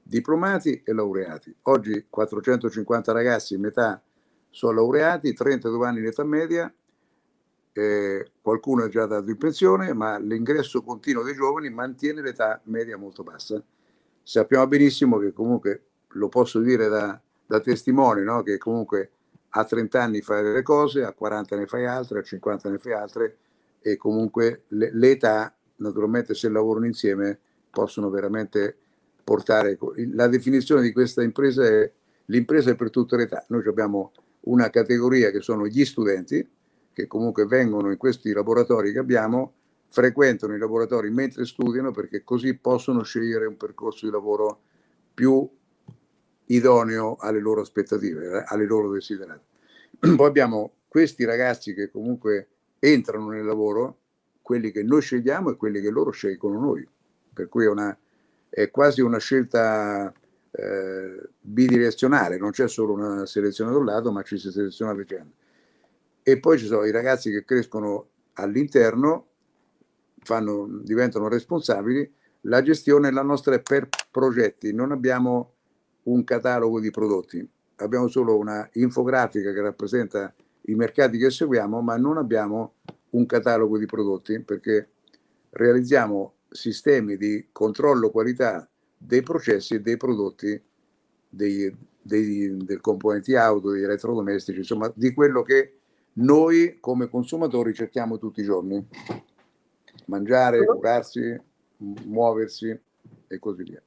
diplomati 0.04 0.82
e 0.84 0.94
laureati. 0.94 1.56
Oggi 1.64 2.06
450 2.10 3.12
ragazzi, 3.14 3.58
metà 3.58 4.02
sono 4.50 4.74
laureati, 4.74 5.34
32 5.34 5.88
anni 5.88 6.00
in 6.00 6.06
età 6.08 6.24
media, 6.26 6.74
eh, 7.80 8.32
qualcuno 8.42 8.86
è 8.86 8.90
già 8.90 9.06
dato 9.06 9.30
in 9.30 9.38
pensione, 9.38 9.94
ma 9.94 10.18
l'ingresso 10.18 10.82
continuo 10.82 11.24
dei 11.24 11.36
giovani 11.36 11.70
mantiene 11.70 12.22
l'età 12.22 12.60
media 12.66 12.98
molto 12.98 13.24
bassa 13.24 13.64
sappiamo 14.30 14.68
benissimo 14.68 15.18
che 15.18 15.34
comunque 15.34 15.86
lo 16.10 16.30
posso 16.30 16.60
dire 16.60 16.88
da, 16.88 17.20
da 17.48 17.60
testimone, 17.62 18.22
no? 18.22 18.44
che 18.44 18.60
comunque 18.60 19.10
a 19.50 19.66
30 19.66 20.04
anni 20.04 20.22
fai 20.22 20.44
delle 20.44 20.62
cose, 20.62 21.04
a 21.04 21.14
40 21.14 21.56
ne 21.56 21.66
fai 21.66 21.88
altre, 21.88 22.20
a 22.20 22.22
50 22.22 22.70
ne 22.70 22.78
fai 22.78 22.94
altre 22.94 23.38
e 23.82 23.98
comunque 23.98 24.66
le, 24.68 24.92
l'età, 24.94 25.52
naturalmente 25.78 26.36
se 26.36 26.48
lavorano 26.48 26.86
insieme, 26.86 27.40
possono 27.72 28.12
veramente 28.12 28.78
portare... 29.24 29.80
La 30.14 30.28
definizione 30.28 30.84
di 30.84 30.92
questa 30.92 31.24
impresa 31.24 31.66
è 31.66 31.92
l'impresa 32.26 32.70
è 32.70 32.76
per 32.76 32.92
tutte 32.92 33.16
le 33.16 33.24
età. 33.24 33.44
Noi 33.48 33.66
abbiamo 33.66 34.12
una 34.42 34.70
categoria 34.70 35.32
che 35.32 35.42
sono 35.42 35.66
gli 35.66 35.84
studenti, 35.86 36.48
che 36.94 37.08
comunque 37.08 37.46
vengono 37.46 37.92
in 37.92 37.98
questi 37.98 38.32
laboratori 38.32 38.92
che 38.92 39.00
abbiamo 39.00 39.54
frequentano 39.90 40.56
i 40.56 40.60
laboratori 40.60 41.10
mentre 41.10 41.46
studiano 41.46 41.92
perché 41.92 42.24
così 42.24 42.56
possono 42.56 43.04
scegliere 43.04 43.46
un 43.46 43.58
percorso 43.58 44.06
di 44.06 44.12
lavoro 44.12 44.62
più 45.14 45.50
idoneo 46.46 47.18
alle 47.20 47.40
loro 47.40 47.62
aspettative, 47.62 48.44
alle 48.46 48.66
loro 48.66 48.92
desiderati. 48.92 49.44
Poi 50.16 50.28
abbiamo 50.28 50.74
questi 50.88 51.26
ragazzi 51.26 51.74
che 51.74 51.90
comunque 51.92 52.48
entrano 52.80 53.30
nel 53.30 53.46
lavoro, 53.46 53.98
quelli 54.42 54.72
che 54.72 54.84
noi 54.84 55.02
scegliamo 55.02 55.52
e 55.52 55.56
quelli 55.56 55.82
che 55.82 55.90
loro 55.90 56.12
scelgono 56.12 56.60
noi, 56.60 56.88
per 57.34 57.50
cui 57.50 57.66
è, 57.66 57.70
una, 57.70 57.96
è 58.50 58.72
quasi 58.72 59.02
una 59.02 59.20
scelta 59.20 60.12
eh, 60.52 61.30
bidirezionale, 61.40 62.38
non 62.38 62.52
c'è 62.52 62.68
solo 62.68 62.94
una 62.94 63.26
selezione 63.26 63.72
da 63.72 63.78
un 63.78 63.86
lato, 63.86 64.12
ma 64.12 64.24
ci 64.24 64.38
si 64.38 64.50
seleziona 64.50 64.92
a 64.92 64.96
vicenda. 64.96 65.32
E 66.30 66.40
poi 66.40 66.60
ci 66.60 66.68
sono 66.68 66.86
i 66.86 66.92
ragazzi 66.92 67.32
che 67.32 67.44
crescono 67.44 68.10
all'interno 68.34 69.30
fanno, 70.20 70.68
diventano 70.84 71.28
responsabili, 71.28 72.08
la 72.42 72.62
gestione 72.62 73.12
la 73.12 73.24
nostra 73.24 73.56
è 73.56 73.62
per 73.62 73.90
progetti, 74.12 74.72
non 74.72 74.92
abbiamo 74.92 75.54
un 76.04 76.24
catalogo 76.24 76.80
di 76.80 76.92
prodotti, 76.92 77.50
abbiamo 77.78 78.08
solo 78.10 78.38
una 78.38 78.70
infografica 78.74 79.52
che 79.52 79.62
rappresenta 79.62 80.32
i 80.68 80.76
mercati 80.76 81.18
che 81.18 81.32
seguiamo, 81.32 81.82
ma 81.82 81.98
non 81.98 82.18
abbiamo 82.18 82.76
un 83.12 83.26
catalogo 83.26 83.80
di 83.80 83.88
prodotti 83.88 84.40
perché 84.40 84.90
realizziamo 85.50 86.36
sistemi 86.48 87.18
di 87.18 87.48
controllo 87.52 88.12
qualità 88.12 88.70
dei 88.96 89.24
processi 89.24 89.74
e 89.74 89.82
dei 89.82 89.98
prodotti 89.98 90.62
dei, 91.28 91.76
dei, 92.00 92.56
dei 92.56 92.78
componenti 92.78 93.34
auto, 93.36 93.72
degli 93.72 93.84
elettrodomestici, 93.84 94.60
insomma 94.60 94.92
di 94.96 95.12
quello 95.12 95.42
che 95.42 95.79
noi 96.14 96.78
come 96.80 97.10
consumatori 97.10 97.74
cerchiamo 97.74 98.18
tutti 98.18 98.42
i 98.42 98.46
giorni. 98.46 98.86
Mangiare, 100.06 100.66
curarsi, 100.66 101.40
muoversi 101.78 102.78
e 103.28 103.40
così 103.40 103.64
via. 103.64 103.82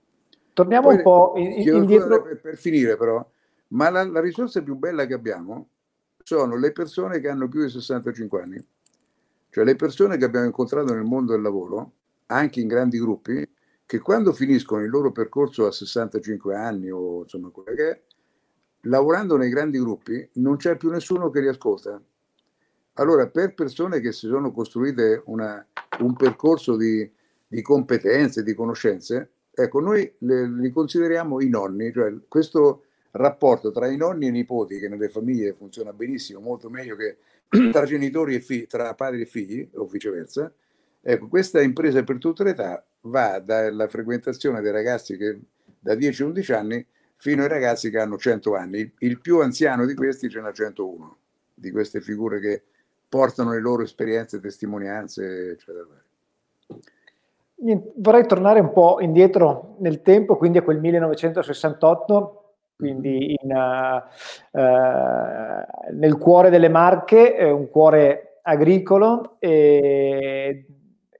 Torniamo 0.53 0.89
Poi, 0.89 0.97
un 0.97 1.03
po' 1.03 1.33
in, 1.37 1.51
indietro. 1.67 2.23
Per, 2.23 2.41
per, 2.41 2.57
finire 2.57 2.97
però, 2.97 3.27
ma 3.69 3.91
la, 3.91 4.05
la 4.05 4.21
risorsa 4.21 4.63
più 4.63 4.77
bella 4.77 5.07
che 5.07 5.15
abbiamo 5.15 5.69
sono 6.23 6.57
le 6.57 6.73
persone 6.73 7.21
che 7.21 7.29
hanno 7.29 7.49
più 7.49 7.63
di 7.63 7.71
65 7.71 8.43
anni, 8.43 8.67
cioè 9.51 9.65
le 9.65 9.77
persone 9.77 10.17
che 10.17 10.25
abbiamo 10.25 10.47
incontrato 10.47 10.93
nel 10.93 11.05
mondo 11.05 11.33
del 11.33 11.43
lavoro, 11.43 11.93
anche 12.27 12.61
in 12.61 12.69
grandi 12.69 12.99
gruppi, 12.99 13.49
che 13.85 13.99
quando 13.99 14.33
finiscono 14.33 14.83
il 14.83 14.91
loro 14.91 15.11
percorso 15.11 15.67
a 15.67 15.73
65 15.73 16.55
anni 16.55 16.91
o 16.91 17.23
insomma 17.23 17.51
quello 17.51 17.75
che 17.75 17.91
è, 17.91 18.01
lavorando 18.83 19.37
nei 19.37 19.51
grandi 19.51 19.79
gruppi 19.79 20.29
non 20.35 20.57
c'è 20.57 20.77
più 20.77 20.91
nessuno 20.91 21.31
che 21.31 21.41
li 21.41 21.49
ascolta. 21.49 22.01
Allora, 22.95 23.27
per 23.29 23.55
persone 23.55 24.01
che 24.01 24.13
si 24.13 24.27
sono 24.27 24.53
costruite 24.53 25.23
una, 25.27 25.67
un 26.01 26.15
percorso 26.15 26.77
di, 26.77 27.11
di, 27.47 27.63
competenze, 27.63 28.43
di 28.43 28.55
conoscenze, 28.55 29.31
ecco, 29.51 29.81
noi 29.81 30.13
le, 30.19 30.47
li 30.49 30.71
consideriamo 30.71 31.41
i 31.41 31.49
nonni, 31.49 31.91
cioè 31.91 32.13
questo 32.29 32.85
rapporto 33.13 33.73
tra 33.73 33.89
i 33.89 33.97
nonni 33.97 34.27
e 34.27 34.29
i 34.29 34.33
nipoti, 34.33 34.79
che 34.79 34.89
nelle 34.89 35.09
famiglie 35.09 35.55
funziona 35.55 35.95
benissimo, 35.95 36.41
molto 36.41 36.69
meglio 36.69 36.97
che 36.97 37.17
tra 37.73 37.87
genitori 37.87 38.35
e 38.35 38.41
figli, 38.41 38.67
tra 38.67 38.95
padri 38.95 39.23
e 39.23 39.27
figli, 39.27 39.67
o 39.75 39.87
viceversa. 39.87 40.53
Ecco, 41.01 41.29
questa 41.29 41.63
impresa 41.63 42.03
per 42.05 42.19
tutte 42.19 42.45
le 42.45 42.51
età 42.51 42.85
va 43.03 43.39
dalla 43.41 43.89
frequentazione 43.89 44.61
dei 44.61 44.71
ragazzi 44.71 45.17
che 45.17 45.41
da 45.79 45.95
10-11 45.95 46.53
anni 46.53 46.87
fino 47.17 47.43
ai 47.43 47.49
ragazzi 47.49 47.91
che 47.91 47.99
hanno 47.99 48.19
100 48.19 48.55
anni. 48.55 48.93
Il 48.99 49.19
più 49.21 49.41
anziano 49.41 49.87
di 49.87 49.95
questi 49.95 50.29
ce 50.29 50.41
n'ha 50.41 50.53
101, 50.53 51.17
di 51.55 51.71
queste 51.71 52.01
figure 52.01 52.39
che 52.39 52.63
portano 53.13 53.53
le 53.53 53.61
loro 53.61 53.83
esperienze, 53.83 54.41
testimonianze, 54.41 55.51
eccetera. 55.51 55.85
Vorrei 57.97 58.27
tornare 58.27 58.59
un 58.59 58.73
po' 58.73 59.01
indietro 59.01 59.75
nel 59.81 60.01
tempo, 60.01 60.39
quindi 60.39 60.57
a 60.57 60.63
quel 60.63 60.81
1968, 60.81 62.55
quindi 62.75 63.37
in, 63.39 63.53
uh, 63.55 64.59
uh, 64.59 65.93
nel 65.93 66.17
cuore 66.17 66.49
delle 66.49 66.71
Marche, 66.71 67.37
eh, 67.37 67.51
un 67.51 67.69
cuore 67.69 68.39
agricolo, 68.45 69.37
e 69.41 70.65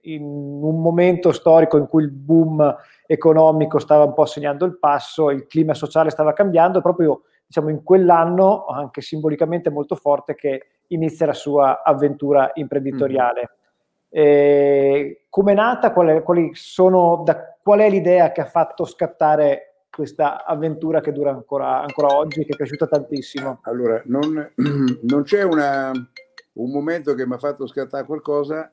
in 0.01 0.23
un 0.23 0.81
momento 0.81 1.31
storico 1.31 1.77
in 1.77 1.85
cui 1.85 2.01
il 2.01 2.11
boom 2.11 2.75
economico 3.05 3.77
stava 3.77 4.05
un 4.05 4.15
po' 4.15 4.25
segnando 4.25 4.65
il 4.65 4.79
passo, 4.79 5.29
il 5.29 5.45
clima 5.45 5.75
sociale 5.75 6.09
stava 6.09 6.33
cambiando, 6.33 6.81
proprio 6.81 7.21
diciamo, 7.45 7.69
in 7.69 7.83
quell'anno, 7.83 8.65
anche 8.65 9.01
simbolicamente 9.01 9.69
molto 9.69 9.95
forte, 9.95 10.33
che 10.33 10.65
inizia 10.93 11.25
la 11.25 11.33
sua 11.33 11.83
avventura 11.83 12.51
imprenditoriale. 12.55 13.41
Mm. 13.41 15.11
Come 15.29 15.51
è 15.51 15.55
nata? 15.55 15.91
Qual 15.91 16.07
è, 16.07 16.21
quali 16.21 16.51
sono, 16.53 17.23
da, 17.25 17.57
qual 17.61 17.79
è 17.79 17.89
l'idea 17.89 18.31
che 18.31 18.41
ha 18.41 18.45
fatto 18.45 18.85
scattare 18.85 19.85
questa 19.89 20.45
avventura 20.45 21.01
che 21.01 21.11
dura 21.11 21.31
ancora, 21.31 21.81
ancora 21.81 22.15
oggi, 22.15 22.45
che 22.45 22.53
è 22.53 22.55
cresciuta 22.55 22.87
tantissimo? 22.87 23.59
Allora, 23.63 24.01
non, 24.05 24.51
non 25.01 25.23
c'è 25.23 25.43
una, 25.43 25.91
un 26.53 26.71
momento 26.71 27.15
che 27.15 27.25
mi 27.25 27.33
ha 27.33 27.37
fatto 27.37 27.65
scattare 27.65 28.05
qualcosa, 28.05 28.71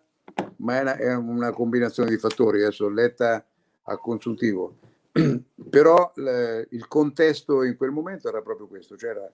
ma 0.57 0.79
è 0.79 0.81
una, 0.81 0.97
è 0.97 1.15
una 1.15 1.53
combinazione 1.53 2.11
di 2.11 2.19
fattori, 2.19 2.63
adesso 2.63 2.89
letta 2.89 3.43
a 3.83 3.97
consultivo. 3.97 4.77
Però 5.71 6.13
il 6.17 6.89
contesto 6.89 7.63
in 7.63 7.77
quel 7.77 7.91
momento 7.91 8.29
era 8.29 8.43
proprio 8.43 8.67
questo, 8.67 8.95
c'era 8.97 9.31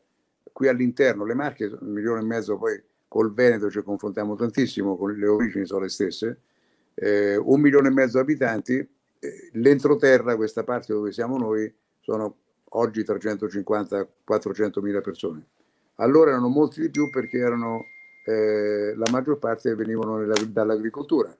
qui 0.56 0.68
all'interno 0.68 1.26
le 1.26 1.34
Marche, 1.34 1.66
un 1.66 1.92
milione 1.92 2.22
e 2.22 2.24
mezzo, 2.24 2.56
poi 2.56 2.82
col 3.06 3.30
Veneto 3.34 3.68
ci 3.68 3.82
confrontiamo 3.82 4.36
tantissimo, 4.36 4.96
con 4.96 5.12
le 5.12 5.26
origini 5.26 5.66
sono 5.66 5.80
le 5.80 5.90
stesse, 5.90 6.40
eh, 6.94 7.36
un 7.36 7.60
milione 7.60 7.88
e 7.88 7.90
mezzo 7.90 8.18
abitanti, 8.18 8.72
eh, 8.76 9.50
l'entroterra, 9.52 10.34
questa 10.34 10.64
parte 10.64 10.94
dove 10.94 11.12
siamo 11.12 11.36
noi, 11.36 11.70
sono 12.00 12.36
oggi 12.70 13.02
350-400 13.02 14.80
mila 14.80 15.02
persone. 15.02 15.46
Allora 15.96 16.30
erano 16.30 16.48
molti 16.48 16.80
di 16.80 16.88
più 16.88 17.10
perché 17.10 17.36
erano, 17.36 17.84
eh, 18.24 18.94
la 18.96 19.10
maggior 19.10 19.38
parte 19.38 19.74
venivano 19.74 20.16
nella, 20.16 20.42
dall'agricoltura. 20.42 21.36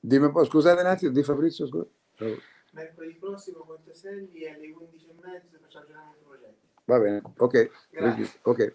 Dimmi 0.00 0.26
un 0.26 0.32
po', 0.32 0.44
scusate 0.44 0.82
un 0.82 0.86
attimo, 0.86 1.12
di 1.12 1.22
Fabrizio, 1.22 1.66
scusa. 1.66 1.86
Mercoledì 2.72 3.14
prossimo 3.14 3.64
Monteselli 3.66 4.46
alle 4.46 4.66
11.30 4.66 5.60
facciamo 5.62 5.86
Va 6.86 7.00
bene, 7.00 7.20
ok. 7.36 7.70
okay. 8.42 8.72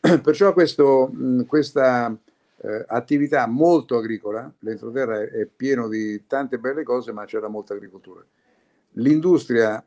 Perciò 0.22 0.52
questo, 0.52 1.10
questa 1.46 2.14
eh, 2.58 2.84
attività 2.86 3.46
molto 3.46 3.96
agricola, 3.96 4.52
l'entroterra 4.60 5.20
è, 5.20 5.28
è 5.30 5.46
pieno 5.46 5.88
di 5.88 6.26
tante 6.26 6.58
belle 6.58 6.82
cose, 6.82 7.10
ma 7.12 7.24
c'era 7.24 7.48
molta 7.48 7.72
agricoltura. 7.72 8.24
L'industria 8.96 9.82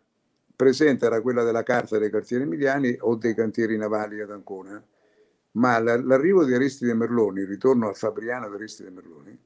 presente 0.55 1.05
era 1.05 1.21
quella 1.21 1.43
della 1.43 1.61
carta 1.61 1.99
dei 1.99 2.09
quartieri 2.09 2.43
emiliani 2.43 2.97
o 3.01 3.15
dei 3.15 3.35
cantieri 3.35 3.77
navali 3.77 4.21
ad 4.21 4.31
Ancona, 4.31 4.83
ma 5.51 5.79
l'arrivo 5.79 6.43
di 6.43 6.53
Aristide 6.53 6.95
Merloni, 6.95 7.41
il 7.41 7.47
ritorno 7.47 7.89
a 7.89 7.93
Fabriano 7.93 8.49
di 8.49 8.55
Aristide 8.55 8.89
Merloni, 8.89 9.37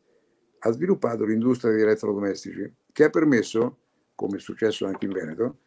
ha 0.59 0.71
sviluppato 0.71 1.25
l'industria 1.25 1.71
degli 1.71 1.81
elettrodomestici 1.81 2.73
che 2.93 3.03
ha 3.03 3.09
permesso, 3.09 3.77
come 4.15 4.37
è 4.37 4.39
successo 4.39 4.85
anche 4.85 5.05
in 5.05 5.11
Veneto, 5.11 5.57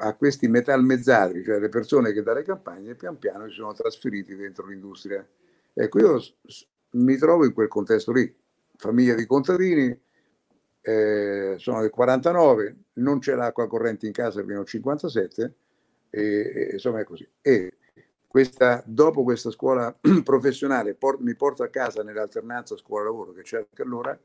a 0.00 0.14
questi 0.14 0.48
metalmezzati, 0.48 1.42
cioè 1.44 1.58
le 1.58 1.68
persone 1.68 2.12
che 2.12 2.22
dalle 2.22 2.42
campagne 2.42 2.94
pian 2.94 3.18
piano 3.18 3.48
si 3.48 3.54
sono 3.54 3.72
trasferiti 3.72 4.34
dentro 4.34 4.66
l'industria. 4.66 5.26
Ecco, 5.74 5.98
io 5.98 6.22
mi 6.92 7.16
trovo 7.16 7.44
in 7.44 7.52
quel 7.52 7.68
contesto 7.68 8.12
lì, 8.12 8.34
famiglia 8.76 9.14
di 9.14 9.26
contadini, 9.26 9.98
eh, 10.80 11.54
sono 11.58 11.80
del 11.80 11.90
49, 11.90 12.76
non 12.94 13.18
c'è 13.20 13.34
l'acqua 13.34 13.68
corrente 13.68 14.06
in 14.06 14.12
casa 14.12 14.42
fino 14.42 14.60
al 14.60 14.66
57, 14.66 15.54
e, 16.10 16.20
e, 16.20 16.68
insomma 16.72 17.00
è 17.00 17.04
così. 17.04 17.28
E 17.40 17.74
questa, 18.26 18.82
dopo 18.86 19.22
questa 19.22 19.50
scuola 19.50 19.94
professionale 20.24 20.94
port, 20.94 21.20
mi 21.20 21.34
porto 21.34 21.62
a 21.62 21.68
casa 21.68 22.02
nell'alternanza 22.02 22.76
scuola-lavoro 22.76 23.32
che 23.32 23.42
c'era 23.42 23.64
anche 23.68 23.82
allora, 23.82 24.18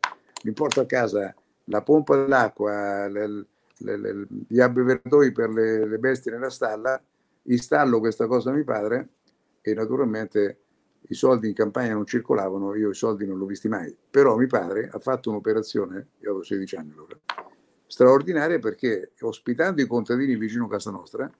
mi 0.43 0.51
porto 0.53 0.81
a 0.81 0.85
casa 0.85 1.33
la 1.65 1.81
pompa 1.81 2.15
dell'acqua, 2.15 3.07
l, 3.07 3.45
le, 3.79 3.97
le, 3.97 4.27
gli 4.47 4.59
abbeveratoi 4.59 5.31
per 5.31 5.49
le, 5.49 5.85
le, 5.85 5.97
bestie 5.97 6.31
nella 6.31 6.49
stalla, 6.49 7.01
installo 7.43 7.99
questa 7.99 8.27
cosa 8.27 8.49
a 8.49 8.53
mio 8.53 8.63
padre 8.63 9.09
e 9.61 9.73
naturalmente 9.73 10.59
i 11.09 11.13
soldi 11.13 11.47
in 11.47 11.53
campagna 11.53 11.93
non 11.93 12.05
circolavano, 12.05 12.75
io 12.75 12.89
i 12.89 12.95
soldi 12.95 13.25
non 13.25 13.37
l'ho 13.37 13.45
visti 13.45 13.67
mai, 13.67 13.95
però 14.09 14.35
mio 14.35 14.47
padre 14.47 14.89
ha 14.91 14.99
fatto 14.99 15.29
un'operazione, 15.29 16.07
io 16.19 16.29
avevo 16.29 16.43
16 16.43 16.75
anni 16.75 16.91
allora, 16.91 17.17
straordinaria 17.85 18.59
perché 18.59 19.11
ospitando 19.21 19.81
i 19.81 19.87
contadini 19.87 20.35
vicino 20.35 20.65
a 20.65 20.69
casa 20.69 20.91
nostra, 20.91 21.31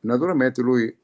naturalmente 0.00 0.60
lui 0.62 0.94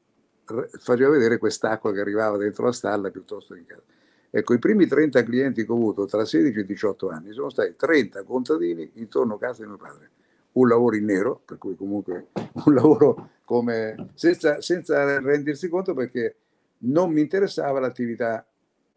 faceva 0.79 1.09
vedere 1.09 1.37
quest'acqua 1.37 1.91
che 1.91 1.99
arrivava 1.99 2.37
dentro 2.37 2.65
la 2.65 2.71
stalla 2.71 3.09
piuttosto 3.09 3.53
che 3.53 3.59
in 3.59 3.65
casa. 3.65 3.83
Ecco, 4.29 4.53
i 4.53 4.59
primi 4.59 4.85
30 4.85 5.23
clienti 5.23 5.65
che 5.65 5.71
ho 5.71 5.75
avuto 5.75 6.05
tra 6.05 6.23
16 6.23 6.59
e 6.59 6.65
18 6.65 7.09
anni 7.09 7.31
sono 7.31 7.49
stati 7.49 7.75
30 7.75 8.23
contadini 8.23 8.91
intorno 8.95 9.35
a 9.35 9.39
casa 9.39 9.63
di 9.63 9.69
mio 9.69 9.77
padre 9.77 10.11
un 10.57 10.67
lavoro 10.67 10.95
in 10.95 11.05
nero, 11.05 11.41
per 11.45 11.57
cui 11.57 11.75
comunque 11.75 12.27
un 12.65 12.73
lavoro 12.73 13.29
come, 13.45 14.09
senza, 14.13 14.61
senza 14.61 15.19
rendersi 15.19 15.69
conto 15.69 15.93
perché 15.93 16.35
non 16.79 17.11
mi 17.11 17.21
interessava 17.21 17.79
l'attività 17.79 18.45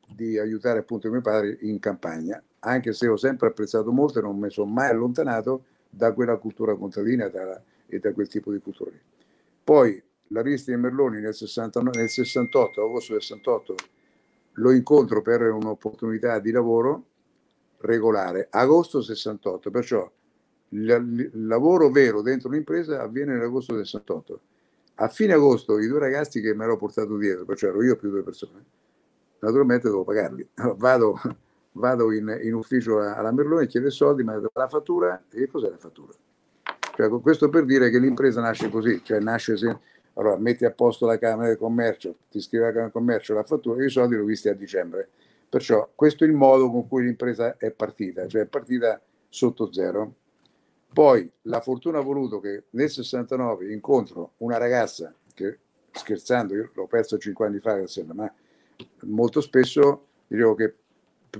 di 0.07 0.39
aiutare 0.39 0.81
appunto 0.81 1.09
mio 1.11 1.21
padre 1.21 1.59
in 1.61 1.79
campagna, 1.79 2.43
anche 2.61 2.93
se 2.93 3.07
ho 3.07 3.17
sempre 3.17 3.49
apprezzato 3.49 3.93
molto 3.93 4.19
e 4.19 4.23
non 4.23 4.39
mi 4.39 4.51
sono 4.51 4.71
mai 4.71 4.91
allontanato 4.91 5.65
da 5.89 6.13
quella 6.13 6.37
cultura 6.37 6.75
contadina 6.75 7.29
da, 7.29 7.61
e 7.87 7.99
da 7.99 8.13
quel 8.13 8.29
tipo 8.29 8.53
di 8.53 8.61
cultura. 8.61 8.91
Poi 9.63 10.03
la 10.29 10.43
Risti 10.43 10.73
di 10.73 10.81
Merloni 10.81 11.21
nel, 11.21 11.35
69, 11.35 11.99
nel 11.99 12.09
68, 12.09 12.83
agosto 12.83 13.19
68, 13.21 13.75
lo 14.55 14.73
incontro 14.73 15.23
per 15.23 15.43
un'opportunità 15.43 16.39
di 16.39 16.51
lavoro 16.51 17.05
regolare, 17.79 18.49
agosto 18.51 19.01
68, 19.01 19.71
perciò 19.71 20.11
il, 20.71 21.31
lavoro 21.33 21.91
vero 21.91 22.23
dentro 22.23 22.49
un'impresa 22.49 23.03
avviene 23.03 23.35
nell'agosto 23.35 23.75
del 23.75 23.87
68. 23.87 24.41
A 24.97 25.09
fine 25.09 25.33
agosto 25.33 25.79
i 25.79 25.87
due 25.87 25.99
ragazzi 25.99 26.41
che 26.41 26.55
mi 26.55 26.65
ero 26.65 26.77
portato 26.77 27.17
dietro, 27.17 27.45
perciò 27.45 27.69
ero 27.69 27.83
io 27.83 27.97
più 27.97 28.11
due 28.11 28.23
persone, 28.23 28.65
naturalmente 29.39 29.89
devo 29.89 30.05
pagarli. 30.05 30.47
Vado, 30.77 31.19
vado 31.73 32.13
in, 32.13 32.39
in, 32.43 32.55
ufficio 32.55 32.99
alla 33.01 33.33
Merlone, 33.33 33.67
chiedo 33.67 33.91
soldi, 33.91 34.25
ma 34.25 34.41
la 34.53 34.69
fattura, 34.69 35.23
e 35.31 35.47
cos'è 35.47 35.71
la 35.71 35.79
fattura? 35.79 36.13
Cioè, 36.95 37.09
questo 37.21 37.49
per 37.49 37.65
dire 37.65 37.89
che 37.89 37.99
l'impresa 37.99 38.41
nasce 38.41 38.69
così, 38.69 39.03
cioè 39.03 39.21
nasce 39.21 39.57
se, 39.57 39.79
allora 40.15 40.37
metti 40.37 40.65
a 40.65 40.71
posto 40.73 41.07
la 41.07 41.17
Camera 41.19 41.49
di 41.49 41.57
Commercio, 41.57 42.17
ti 42.29 42.41
scrive 42.41 42.65
la 42.65 42.71
Camera 42.71 42.87
di 42.89 42.93
Commercio 42.93 43.33
la 43.33 43.45
fattura, 43.45 43.83
i 43.83 43.89
soldi 43.89 44.17
li 44.17 44.21
ho 44.21 44.25
visti 44.25 44.49
a 44.49 44.55
dicembre, 44.55 45.09
Perciò 45.51 45.91
questo 45.97 46.23
è 46.23 46.29
il 46.29 46.33
modo 46.33 46.71
con 46.71 46.87
cui 46.87 47.03
l'impresa 47.03 47.57
è 47.57 47.73
partita, 47.73 48.29
cioè 48.29 48.43
è 48.43 48.47
partita 48.47 49.01
sotto 49.29 49.73
zero. 49.73 50.15
Poi 50.93 51.31
la 51.43 51.61
fortuna 51.61 51.99
ha 51.99 52.03
voluto 52.03 52.41
che 52.41 52.65
nel 52.71 52.91
69 52.91 53.73
incontro 53.73 54.33
una 54.39 54.57
ragazza 54.57 55.15
che 55.35 55.59
scherzando, 55.93 56.55
io 56.55 56.71
l'ho 56.75 56.87
perso 56.87 57.19
cinque 57.19 57.47
anni 57.47 57.61
fa, 57.61 57.83
ma 58.13 58.33
molto 59.03 59.41
spesso 59.41 60.07
dicevo 60.27 60.55
che 60.55 60.75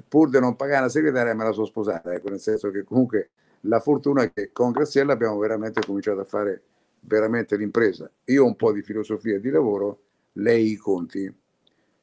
pur 0.07 0.31
di 0.31 0.39
non 0.39 0.57
pagare 0.57 0.83
la 0.83 0.89
segretaria 0.89 1.35
me 1.35 1.45
la 1.45 1.53
sono 1.53 1.67
sposata, 1.67 2.13
ecco, 2.13 2.29
nel 2.29 2.41
senso 2.41 2.71
che 2.71 2.85
comunque 2.85 3.31
la 3.63 3.81
fortuna 3.81 4.23
è 4.23 4.33
che 4.33 4.51
con 4.53 4.71
Graziella 4.71 5.13
abbiamo 5.13 5.39
veramente 5.39 5.81
cominciato 5.85 6.21
a 6.21 6.25
fare 6.25 6.63
veramente 7.01 7.57
l'impresa. 7.57 8.11
Io 8.25 8.45
ho 8.45 8.47
un 8.47 8.57
po' 8.57 8.73
di 8.73 8.83
filosofia 8.83 9.39
di 9.39 9.51
lavoro, 9.51 10.03
lei 10.35 10.71
i 10.73 10.77
conti. 10.77 11.33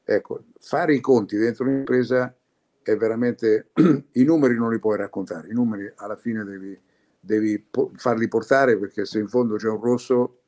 Ecco, 0.04 0.44
fare 0.60 0.94
i 0.94 1.00
conti 1.00 1.38
dentro 1.38 1.66
un'impresa 1.66 2.36
è 2.82 2.96
veramente, 2.96 3.70
i 4.14 4.24
numeri 4.24 4.56
non 4.56 4.72
li 4.72 4.80
puoi 4.80 4.98
raccontare, 4.98 5.50
i 5.50 5.54
numeri 5.54 5.92
alla 5.96 6.16
fine 6.16 6.44
devi, 6.44 6.80
devi 7.28 7.68
farli 7.96 8.28
portare 8.30 8.78
perché 8.78 9.06
se 9.06 9.20
in 9.20 9.28
fondo 9.28 9.56
c'è 9.58 9.68
un 9.68 9.82
rosso 9.82 10.40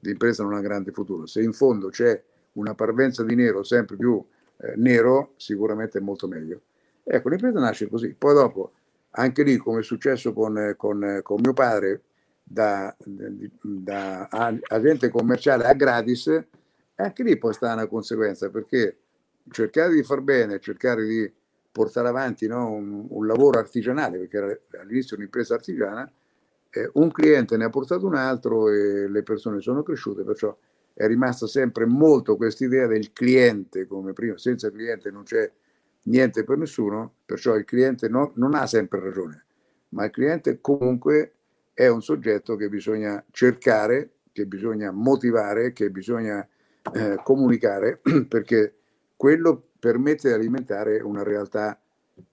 l'impresa 0.00 0.42
non 0.42 0.54
ha 0.54 0.60
grande 0.60 0.90
futuro, 0.90 1.26
se 1.26 1.42
in 1.42 1.52
fondo 1.52 1.88
c'è 1.88 2.20
una 2.52 2.74
parvenza 2.74 3.22
di 3.22 3.34
nero 3.34 3.62
sempre 3.62 3.96
più 3.96 4.24
eh, 4.58 4.74
nero, 4.76 5.34
sicuramente 5.36 5.98
è 5.98 6.00
molto 6.00 6.26
meglio. 6.26 6.62
Ecco, 7.04 7.28
l'impresa 7.28 7.58
nasce 7.58 7.88
così, 7.88 8.14
poi 8.14 8.34
dopo 8.34 8.72
anche 9.10 9.42
lì 9.42 9.56
come 9.56 9.80
è 9.80 9.82
successo 9.82 10.32
con, 10.32 10.74
con, 10.76 11.20
con 11.22 11.40
mio 11.42 11.52
padre, 11.52 12.02
da, 12.42 12.94
da, 12.98 14.28
agente 14.28 15.08
commerciale 15.08 15.64
a 15.64 15.74
gratis, 15.74 16.44
anche 16.96 17.22
lì 17.22 17.36
poi 17.36 17.52
sta 17.52 17.72
una 17.72 17.86
conseguenza 17.86 18.50
perché 18.50 18.96
cercare 19.50 19.94
di 19.94 20.02
far 20.02 20.20
bene, 20.20 20.60
cercare 20.60 21.04
di 21.04 21.30
portare 21.72 22.08
avanti 22.08 22.46
no, 22.46 22.70
un, 22.70 23.06
un, 23.08 23.26
lavoro 23.26 23.58
artigianale, 23.58 24.18
perché 24.18 24.36
era 24.36 24.82
all'inizio 24.82 25.16
un'impresa 25.16 25.54
artigiana, 25.54 26.10
eh, 26.74 26.90
un 26.94 27.10
cliente 27.10 27.56
ne 27.58 27.64
ha 27.64 27.70
portato 27.70 28.06
un 28.06 28.14
altro 28.14 28.70
e 28.70 29.06
le 29.08 29.22
persone 29.22 29.60
sono 29.60 29.82
cresciute, 29.82 30.24
perciò 30.24 30.56
è 30.94 31.06
rimasta 31.06 31.46
sempre 31.46 31.84
molto 31.84 32.36
questa 32.36 32.64
idea 32.64 32.86
del 32.86 33.12
cliente 33.12 33.86
come 33.86 34.12
prima, 34.14 34.38
senza 34.38 34.70
cliente 34.70 35.10
non 35.10 35.24
c'è 35.24 35.50
niente 36.04 36.44
per 36.44 36.56
nessuno, 36.56 37.14
perciò 37.26 37.56
il 37.56 37.64
cliente 37.64 38.08
no, 38.08 38.32
non 38.36 38.54
ha 38.54 38.66
sempre 38.66 39.00
ragione, 39.00 39.44
ma 39.90 40.06
il 40.06 40.10
cliente 40.10 40.60
comunque 40.60 41.32
è 41.74 41.88
un 41.88 42.02
soggetto 42.02 42.56
che 42.56 42.68
bisogna 42.68 43.22
cercare, 43.30 44.10
che 44.32 44.46
bisogna 44.46 44.90
motivare, 44.90 45.72
che 45.72 45.90
bisogna 45.90 46.46
eh, 46.94 47.20
comunicare, 47.22 48.00
perché 48.28 48.76
quello 49.14 49.68
permette 49.78 50.28
di 50.28 50.34
alimentare 50.34 51.00
una 51.00 51.22
realtà 51.22 51.78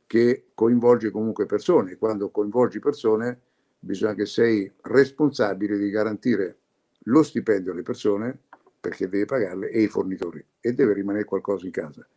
che 0.08 0.48
coinvolge 0.54 1.12
comunque 1.12 1.46
persone. 1.46 1.98
Quando 1.98 2.30
coinvolgi 2.30 2.80
persone 2.80 3.40
bisogna 3.80 4.14
che 4.14 4.26
sei 4.26 4.72
responsabile 4.82 5.78
di 5.78 5.90
garantire 5.90 6.58
lo 7.04 7.24
stipendio 7.24 7.72
alle 7.72 7.82
persone 7.82 8.38
perché 8.80 9.10
devi 9.10 9.26
pagarle 9.26 9.70
e 9.70 9.82
i 9.82 9.88
fornitori 9.88 10.44
e 10.60 10.74
deve 10.74 10.94
rimanere 10.94 11.26
qualcosa 11.26 11.66
in 11.66 11.72
casa. 11.72 12.08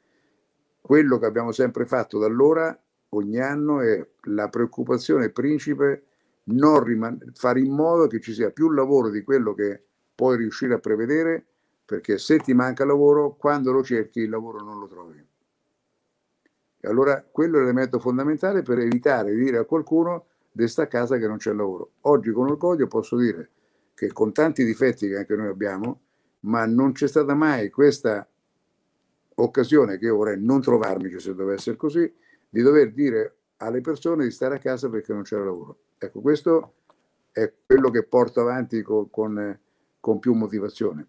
Quello 0.80 1.18
che 1.18 1.26
abbiamo 1.26 1.52
sempre 1.52 1.86
fatto 1.86 2.18
da 2.18 2.26
allora, 2.26 2.76
ogni 3.10 3.38
anno, 3.40 3.80
è 3.80 4.06
la 4.22 4.48
preoccupazione 4.48 5.30
principe 5.30 6.04
non 6.44 6.82
riman- 6.82 7.32
fare 7.34 7.60
in 7.60 7.72
modo 7.72 8.06
che 8.06 8.20
ci 8.20 8.32
sia 8.32 8.50
più 8.50 8.70
lavoro 8.70 9.10
di 9.10 9.22
quello 9.22 9.54
che 9.54 9.82
puoi 10.14 10.36
riuscire 10.36 10.74
a 10.74 10.78
prevedere, 10.78 11.44
perché 11.84 12.18
se 12.18 12.38
ti 12.38 12.52
manca 12.52 12.84
lavoro, 12.84 13.34
quando 13.34 13.72
lo 13.72 13.82
cerchi 13.82 14.20
il 14.20 14.30
lavoro 14.30 14.58
non 14.60 14.78
lo 14.78 14.86
trovi. 14.86 15.24
E 16.84 16.88
allora 16.88 17.22
quello 17.22 17.58
è 17.58 17.60
l'elemento 17.60 18.00
fondamentale 18.00 18.62
per 18.62 18.78
evitare 18.78 19.34
di 19.34 19.44
dire 19.44 19.58
a 19.58 19.64
qualcuno 19.64 20.26
di 20.52 20.68
sta 20.68 20.86
casa 20.86 21.16
che 21.16 21.26
non 21.26 21.38
c'è 21.38 21.52
lavoro. 21.52 21.92
Oggi 22.02 22.30
con 22.30 22.48
orgoglio 22.48 22.86
posso 22.86 23.16
dire 23.16 23.50
che 23.94 24.12
con 24.12 24.32
tanti 24.32 24.64
difetti 24.64 25.08
che 25.08 25.16
anche 25.16 25.34
noi 25.34 25.48
abbiamo, 25.48 26.00
ma 26.40 26.66
non 26.66 26.92
c'è 26.92 27.08
stata 27.08 27.34
mai 27.34 27.70
questa 27.70 28.26
occasione 29.34 29.98
che 29.98 30.06
io 30.06 30.16
vorrei 30.16 30.40
non 30.40 30.60
trovarmi, 30.60 31.18
se 31.18 31.34
dovesse 31.34 31.54
essere 31.54 31.76
così, 31.76 32.14
di 32.48 32.62
dover 32.62 32.92
dire 32.92 33.36
alle 33.58 33.80
persone 33.80 34.24
di 34.24 34.30
stare 34.30 34.56
a 34.56 34.58
casa 34.58 34.88
perché 34.90 35.12
non 35.12 35.22
c'era 35.22 35.44
lavoro. 35.44 35.78
Ecco, 35.98 36.20
questo 36.20 36.74
è 37.30 37.50
quello 37.64 37.90
che 37.90 38.02
porto 38.02 38.40
avanti 38.40 38.82
con, 38.82 39.08
con, 39.08 39.58
con 40.00 40.18
più 40.18 40.34
motivazione. 40.34 41.06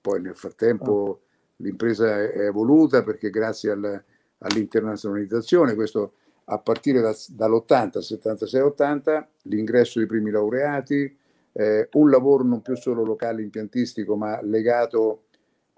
Poi 0.00 0.20
nel 0.20 0.34
frattempo 0.34 1.22
ah. 1.22 1.52
l'impresa 1.56 2.22
è 2.22 2.40
evoluta 2.46 3.02
perché 3.02 3.30
grazie 3.30 3.70
al, 3.70 4.04
all'internazionalizzazione, 4.38 5.74
questo 5.74 6.14
a 6.48 6.58
partire 6.58 7.00
da, 7.00 7.14
dall'80, 7.28 7.98
76-80, 7.98 9.26
l'ingresso 9.42 9.98
dei 9.98 10.08
primi 10.08 10.30
laureati, 10.30 11.18
eh, 11.52 11.88
un 11.92 12.10
lavoro 12.10 12.44
non 12.44 12.60
più 12.62 12.76
solo 12.76 13.02
locale 13.02 13.42
impiantistico 13.42 14.14
ma 14.14 14.40
legato 14.42 15.24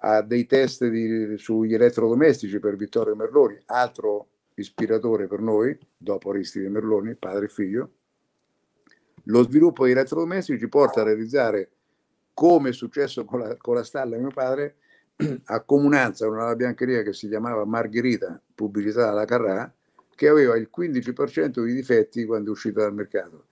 a 0.01 0.23
dei 0.23 0.47
test 0.47 0.87
di, 0.87 1.37
sugli 1.39 1.75
elettrodomestici 1.75 2.59
per 2.59 2.77
Vittorio 2.77 3.17
Merloni, 3.17 3.61
altro 3.67 4.29
ispiratore 4.55 5.27
per 5.27 5.41
noi, 5.41 5.77
dopo 5.97 6.31
Aristide 6.31 6.69
Merloni, 6.69 7.15
padre 7.15 7.47
e 7.47 7.49
figlio. 7.49 7.93
Lo 9.25 9.43
sviluppo 9.45 9.85
di 9.85 9.93
elettrodomestici 9.93 10.59
ci 10.59 10.69
porta 10.69 11.01
a 11.01 11.05
realizzare, 11.05 11.71
come 12.35 12.71
è 12.71 12.73
successo 12.73 13.25
con 13.25 13.41
la, 13.41 13.57
con 13.57 13.75
la 13.75 13.85
stalla 13.85 14.17
di 14.17 14.23
mio 14.23 14.33
padre, 14.33 14.77
a 15.47 15.61
Comunanza, 15.63 16.29
una 16.29 16.55
biancheria 16.55 17.03
che 17.03 17.13
si 17.13 17.29
chiamava 17.29 17.65
Margherita, 17.65 18.41
pubblicità 18.55 19.07
dalla 19.07 19.25
Carrà, 19.25 19.73
che 20.19 20.27
aveva 20.27 20.57
il 20.57 20.69
15% 20.77 21.65
di 21.65 21.73
difetti 21.73 22.25
quando 22.25 22.49
è 22.49 22.51
uscita 22.51 22.81
dal 22.81 22.93
mercato 22.93 23.45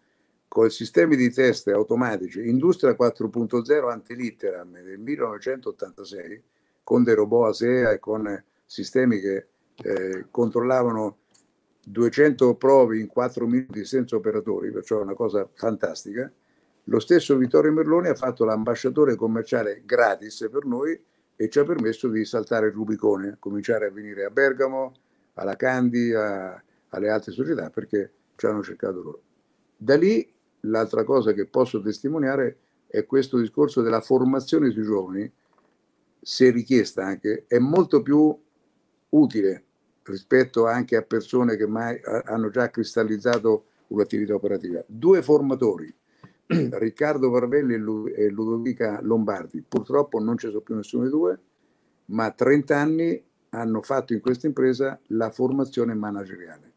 con 0.48 0.68
sistemi 0.68 1.14
di 1.14 1.30
test 1.30 1.68
automatici 1.68 2.48
Industria 2.48 2.96
4.0 2.98 3.88
antilitteram 3.88 4.72
del 4.82 4.98
1986 4.98 6.42
con 6.82 7.04
dei 7.04 7.14
robot 7.14 7.50
ASEA 7.50 7.92
e 7.92 8.00
con 8.00 8.42
sistemi 8.64 9.20
che 9.20 9.46
eh, 9.76 10.26
controllavano 10.28 11.18
200 11.84 12.56
prove 12.56 12.98
in 12.98 13.06
4 13.06 13.46
minuti 13.46 13.84
senza 13.84 14.16
operatori, 14.16 14.72
perciò 14.72 14.98
è 14.98 15.02
una 15.02 15.14
cosa 15.14 15.48
fantastica. 15.52 16.28
Lo 16.84 16.98
stesso 16.98 17.36
Vittorio 17.36 17.70
Merloni 17.70 18.08
ha 18.08 18.14
fatto 18.16 18.44
l'ambasciatore 18.44 19.14
commerciale 19.14 19.82
gratis 19.84 20.48
per 20.50 20.64
noi 20.64 21.00
e 21.36 21.48
ci 21.48 21.60
ha 21.60 21.64
permesso 21.64 22.08
di 22.08 22.24
saltare 22.24 22.66
il 22.66 22.72
Rubicone, 22.72 23.36
cominciare 23.38 23.86
a 23.86 23.90
venire 23.90 24.24
a 24.24 24.30
Bergamo, 24.30 24.94
alla 25.36 25.56
Candi, 25.56 26.12
a, 26.12 26.62
alle 26.90 27.08
altre 27.08 27.32
società 27.32 27.70
perché 27.70 28.12
ci 28.36 28.46
hanno 28.46 28.62
cercato 28.62 29.02
loro. 29.02 29.22
Da 29.76 29.96
lì 29.96 30.28
l'altra 30.60 31.04
cosa 31.04 31.32
che 31.32 31.46
posso 31.46 31.80
testimoniare 31.80 32.58
è 32.86 33.04
questo 33.06 33.38
discorso 33.38 33.82
della 33.82 34.00
formazione 34.00 34.70
sui 34.70 34.82
giovani, 34.82 35.30
se 36.20 36.50
richiesta 36.50 37.04
anche, 37.04 37.44
è 37.46 37.58
molto 37.58 38.02
più 38.02 38.36
utile 39.10 39.64
rispetto 40.02 40.66
anche 40.66 40.96
a 40.96 41.02
persone 41.02 41.56
che 41.56 41.66
mai 41.66 42.00
hanno 42.24 42.48
già 42.48 42.70
cristallizzato 42.70 43.66
un'attività 43.88 44.34
operativa. 44.34 44.82
Due 44.86 45.22
formatori, 45.22 45.92
Riccardo 46.46 47.30
Varvelli 47.30 47.74
e 47.74 48.28
Ludovica 48.28 49.00
Lombardi, 49.02 49.62
purtroppo 49.66 50.18
non 50.18 50.38
ci 50.38 50.48
sono 50.48 50.60
più 50.60 50.74
nessuno 50.74 51.02
dei 51.02 51.12
due, 51.12 51.38
ma 52.06 52.30
30 52.30 52.76
anni 52.76 53.24
hanno 53.56 53.80
fatto 53.80 54.12
in 54.12 54.20
questa 54.20 54.46
impresa 54.46 55.00
la 55.08 55.30
formazione 55.30 55.94
manageriale. 55.94 56.72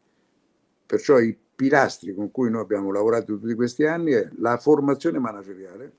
Perciò 0.86 1.18
i 1.18 1.36
pilastri 1.54 2.14
con 2.14 2.30
cui 2.30 2.50
noi 2.50 2.62
abbiamo 2.62 2.90
lavorato 2.90 3.38
tutti 3.38 3.54
questi 3.54 3.84
anni 3.84 4.12
è 4.12 4.28
la 4.38 4.56
formazione 4.56 5.18
manageriale, 5.18 5.92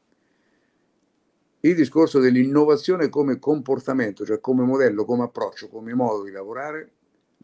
il 1.60 1.76
discorso 1.76 2.20
dell'innovazione 2.20 3.10
come 3.10 3.38
comportamento, 3.38 4.26
cioè 4.26 4.40
come 4.40 4.64
modello, 4.64 5.06
come 5.06 5.24
approccio, 5.24 5.70
come 5.70 5.94
modo 5.94 6.24
di 6.24 6.32
lavorare, 6.32 6.90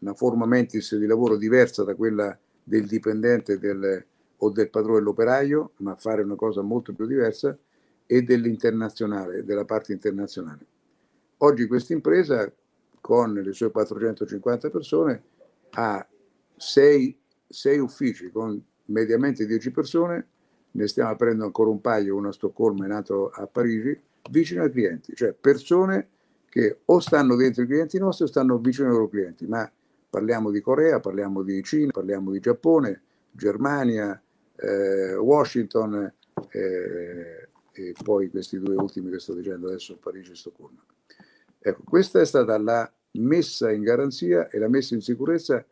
una 0.00 0.14
forma 0.14 0.44
mentis 0.44 0.96
di 0.96 1.06
lavoro 1.06 1.36
diversa 1.36 1.84
da 1.84 1.94
quella 1.94 2.36
del 2.64 2.86
dipendente 2.86 3.60
del, 3.60 4.04
o 4.38 4.50
del 4.50 4.68
padrone 4.68 4.98
dell'operaio, 4.98 5.72
ma 5.76 5.94
fare 5.94 6.22
una 6.22 6.34
cosa 6.34 6.62
molto 6.62 6.92
più 6.92 7.06
diversa, 7.06 7.56
e 8.04 8.22
dell'internazionale, 8.22 9.44
della 9.44 9.64
parte 9.64 9.92
internazionale. 9.92 10.66
Oggi 11.38 11.68
questa 11.68 11.92
impresa, 11.92 12.52
con 13.00 13.34
le 13.34 13.52
sue 13.52 13.70
450 13.70 14.70
persone, 14.70 15.22
ha 15.70 16.06
sei 16.56 17.78
uffici 17.78 18.30
con 18.30 18.62
mediamente 18.86 19.46
10 19.46 19.70
persone, 19.70 20.26
ne 20.72 20.86
stiamo 20.86 21.10
aprendo 21.10 21.44
ancora 21.44 21.70
un 21.70 21.80
paio, 21.80 22.16
uno 22.16 22.28
a 22.28 22.32
Stoccolma 22.32 22.84
e 22.84 22.88
un 22.88 22.92
altro 22.92 23.28
a 23.28 23.46
Parigi, 23.46 23.98
vicino 24.30 24.62
ai 24.62 24.70
clienti, 24.70 25.14
cioè 25.14 25.32
persone 25.32 26.08
che 26.48 26.80
o 26.84 26.98
stanno 27.00 27.36
dentro 27.36 27.62
i 27.62 27.66
clienti 27.66 27.98
nostri 27.98 28.24
o 28.24 28.28
stanno 28.28 28.58
vicino 28.58 28.88
ai 28.88 28.94
loro 28.94 29.08
clienti, 29.08 29.46
ma 29.46 29.70
parliamo 30.08 30.50
di 30.50 30.60
Corea, 30.60 31.00
parliamo 31.00 31.42
di 31.42 31.62
Cina, 31.62 31.90
parliamo 31.92 32.30
di 32.30 32.40
Giappone, 32.40 33.02
Germania, 33.30 34.20
eh, 34.56 35.14
Washington 35.14 36.12
eh, 36.50 37.48
e 37.72 37.94
poi 38.02 38.30
questi 38.30 38.58
due 38.58 38.74
ultimi 38.74 39.10
che 39.10 39.20
sto 39.20 39.34
dicendo 39.34 39.68
adesso, 39.68 39.96
Parigi 39.98 40.32
e 40.32 40.36
Stoccolma. 40.36 40.82
Ecco, 41.68 41.82
questa 41.84 42.20
è 42.20 42.24
stata 42.24 42.56
la 42.56 42.90
messa 43.12 43.70
in 43.70 43.82
garanzia 43.82 44.48
e 44.48 44.58
la 44.58 44.68
messa 44.68 44.94
in 44.94 45.02
sicurezza 45.02 45.62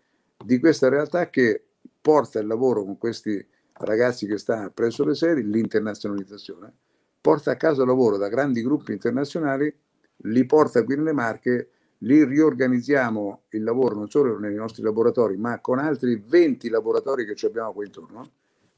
di 0.44 0.58
questa 0.58 0.90
realtà 0.90 1.30
che 1.30 1.62
porta 2.02 2.38
il 2.38 2.46
lavoro 2.46 2.84
con 2.84 2.98
questi 2.98 3.44
ragazzi 3.78 4.26
che 4.26 4.36
stanno 4.36 4.70
presso 4.72 5.04
le 5.04 5.14
sedi, 5.14 5.42
l'internazionalizzazione, 5.42 6.70
porta 7.18 7.52
a 7.52 7.56
casa 7.56 7.86
lavoro 7.86 8.18
da 8.18 8.28
grandi 8.28 8.62
gruppi 8.62 8.92
internazionali, 8.92 9.74
li 10.18 10.44
porta 10.44 10.84
qui 10.84 10.96
nelle 10.96 11.14
Marche, 11.14 11.70
li 12.00 12.24
riorganizziamo 12.24 13.44
il 13.50 13.62
lavoro 13.62 13.94
non 13.94 14.10
solo 14.10 14.38
nei 14.38 14.54
nostri 14.54 14.82
laboratori, 14.82 15.38
ma 15.38 15.60
con 15.60 15.78
altri 15.78 16.22
20 16.26 16.68
laboratori 16.68 17.24
che 17.24 17.46
abbiamo 17.46 17.72
qui 17.72 17.86
intorno 17.86 18.30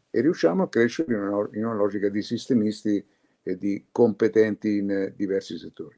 e 0.08 0.20
riusciamo 0.20 0.62
a 0.62 0.68
crescere 0.68 1.14
in 1.14 1.20
una, 1.20 1.48
in 1.54 1.64
una 1.64 1.74
logica 1.74 2.08
di 2.08 2.22
sistemisti 2.22 3.04
e 3.42 3.58
di 3.58 3.86
competenti 3.90 4.76
in 4.76 5.12
diversi 5.16 5.58
settori. 5.58 5.97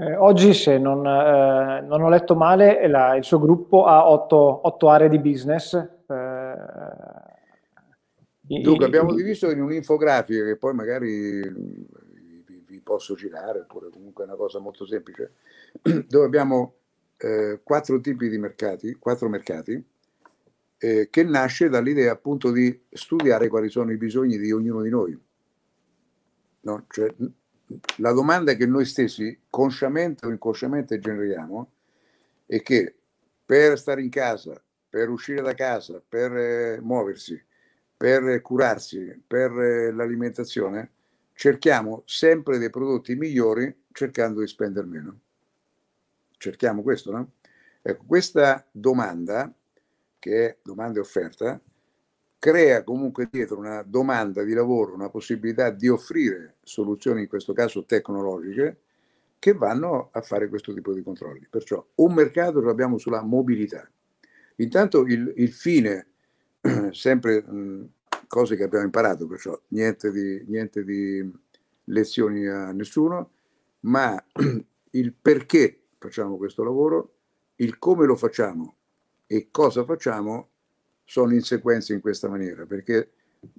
Eh, 0.00 0.16
oggi, 0.16 0.54
se 0.54 0.78
non, 0.78 1.06
eh, 1.06 1.82
non, 1.82 2.00
ho 2.00 2.08
letto 2.08 2.34
male, 2.34 2.88
la, 2.88 3.16
il 3.16 3.24
suo 3.24 3.38
gruppo 3.38 3.84
ha 3.84 4.08
otto, 4.08 4.66
otto 4.66 4.88
aree 4.88 5.10
di 5.10 5.18
business. 5.18 5.74
Eh, 5.74 6.54
Dunque, 8.40 8.86
abbiamo 8.86 9.12
diviso 9.12 9.50
in 9.50 9.60
un'infografica 9.60 10.42
che 10.42 10.56
poi 10.56 10.72
magari 10.72 11.42
vi, 11.42 12.64
vi, 12.66 12.80
posso 12.80 13.14
girare, 13.14 13.60
oppure 13.60 13.90
comunque 13.90 14.24
è 14.24 14.26
una 14.26 14.36
cosa 14.36 14.58
molto 14.58 14.86
semplice, 14.86 15.34
dove 16.08 16.24
abbiamo 16.24 16.76
eh, 17.18 17.60
quattro 17.62 18.00
tipi 18.00 18.30
di 18.30 18.38
mercati, 18.38 18.94
quattro 18.94 19.28
mercati, 19.28 19.84
eh, 20.78 21.08
che 21.10 21.22
nasce 21.24 21.68
dall'idea 21.68 22.12
appunto 22.12 22.50
di 22.50 22.86
studiare 22.90 23.48
quali 23.48 23.68
sono 23.68 23.92
i 23.92 23.98
bisogni 23.98 24.38
di 24.38 24.50
ognuno 24.50 24.80
di 24.80 24.88
noi. 24.88 25.20
No? 26.62 26.86
Cioè, 26.88 27.14
la 27.96 28.12
domanda 28.12 28.54
che 28.54 28.66
noi 28.66 28.84
stessi, 28.84 29.38
consciamente 29.48 30.26
o 30.26 30.30
inconsciamente, 30.30 30.98
generiamo 30.98 31.72
è 32.46 32.62
che 32.62 32.94
per 33.44 33.78
stare 33.78 34.02
in 34.02 34.10
casa, 34.10 34.60
per 34.88 35.08
uscire 35.08 35.42
da 35.42 35.54
casa, 35.54 36.02
per 36.06 36.36
eh, 36.36 36.80
muoversi, 36.80 37.40
per 37.96 38.40
curarsi, 38.42 39.22
per 39.26 39.50
eh, 39.52 39.92
l'alimentazione, 39.92 40.92
cerchiamo 41.34 42.02
sempre 42.06 42.58
dei 42.58 42.70
prodotti 42.70 43.14
migliori 43.14 43.84
cercando 43.92 44.40
di 44.40 44.46
spendere 44.46 44.86
meno. 44.86 45.20
Cerchiamo 46.36 46.82
questo, 46.82 47.10
no? 47.12 47.32
Ecco, 47.82 48.04
questa 48.06 48.66
domanda, 48.70 49.52
che 50.18 50.46
è 50.46 50.56
domanda 50.62 50.98
e 50.98 51.02
offerta, 51.02 51.60
crea 52.40 52.82
comunque 52.82 53.28
dietro 53.30 53.58
una 53.58 53.82
domanda 53.82 54.42
di 54.42 54.54
lavoro, 54.54 54.94
una 54.94 55.10
possibilità 55.10 55.68
di 55.70 55.88
offrire 55.88 56.56
soluzioni, 56.62 57.20
in 57.20 57.28
questo 57.28 57.52
caso 57.52 57.84
tecnologiche, 57.84 58.78
che 59.38 59.52
vanno 59.52 60.08
a 60.10 60.22
fare 60.22 60.48
questo 60.48 60.72
tipo 60.72 60.92
di 60.94 61.02
controlli. 61.02 61.46
Perciò 61.48 61.86
un 61.96 62.14
mercato 62.14 62.60
lo 62.60 62.70
abbiamo 62.70 62.96
sulla 62.96 63.22
mobilità. 63.22 63.88
Intanto 64.56 65.04
il, 65.06 65.32
il 65.36 65.52
fine, 65.52 66.06
sempre 66.90 67.44
cose 68.26 68.56
che 68.56 68.64
abbiamo 68.64 68.86
imparato, 68.86 69.26
perciò 69.26 69.58
niente 69.68 70.10
di, 70.10 70.42
niente 70.46 70.82
di 70.82 71.30
lezioni 71.84 72.46
a 72.46 72.72
nessuno, 72.72 73.32
ma 73.80 74.22
il 74.92 75.12
perché 75.12 75.82
facciamo 75.98 76.38
questo 76.38 76.64
lavoro, 76.64 77.16
il 77.56 77.78
come 77.78 78.06
lo 78.06 78.16
facciamo 78.16 78.76
e 79.26 79.48
cosa 79.50 79.84
facciamo 79.84 80.48
sono 81.10 81.34
in 81.34 81.40
sequenza 81.40 81.92
in 81.92 82.00
questa 82.00 82.28
maniera, 82.28 82.66
perché 82.66 83.10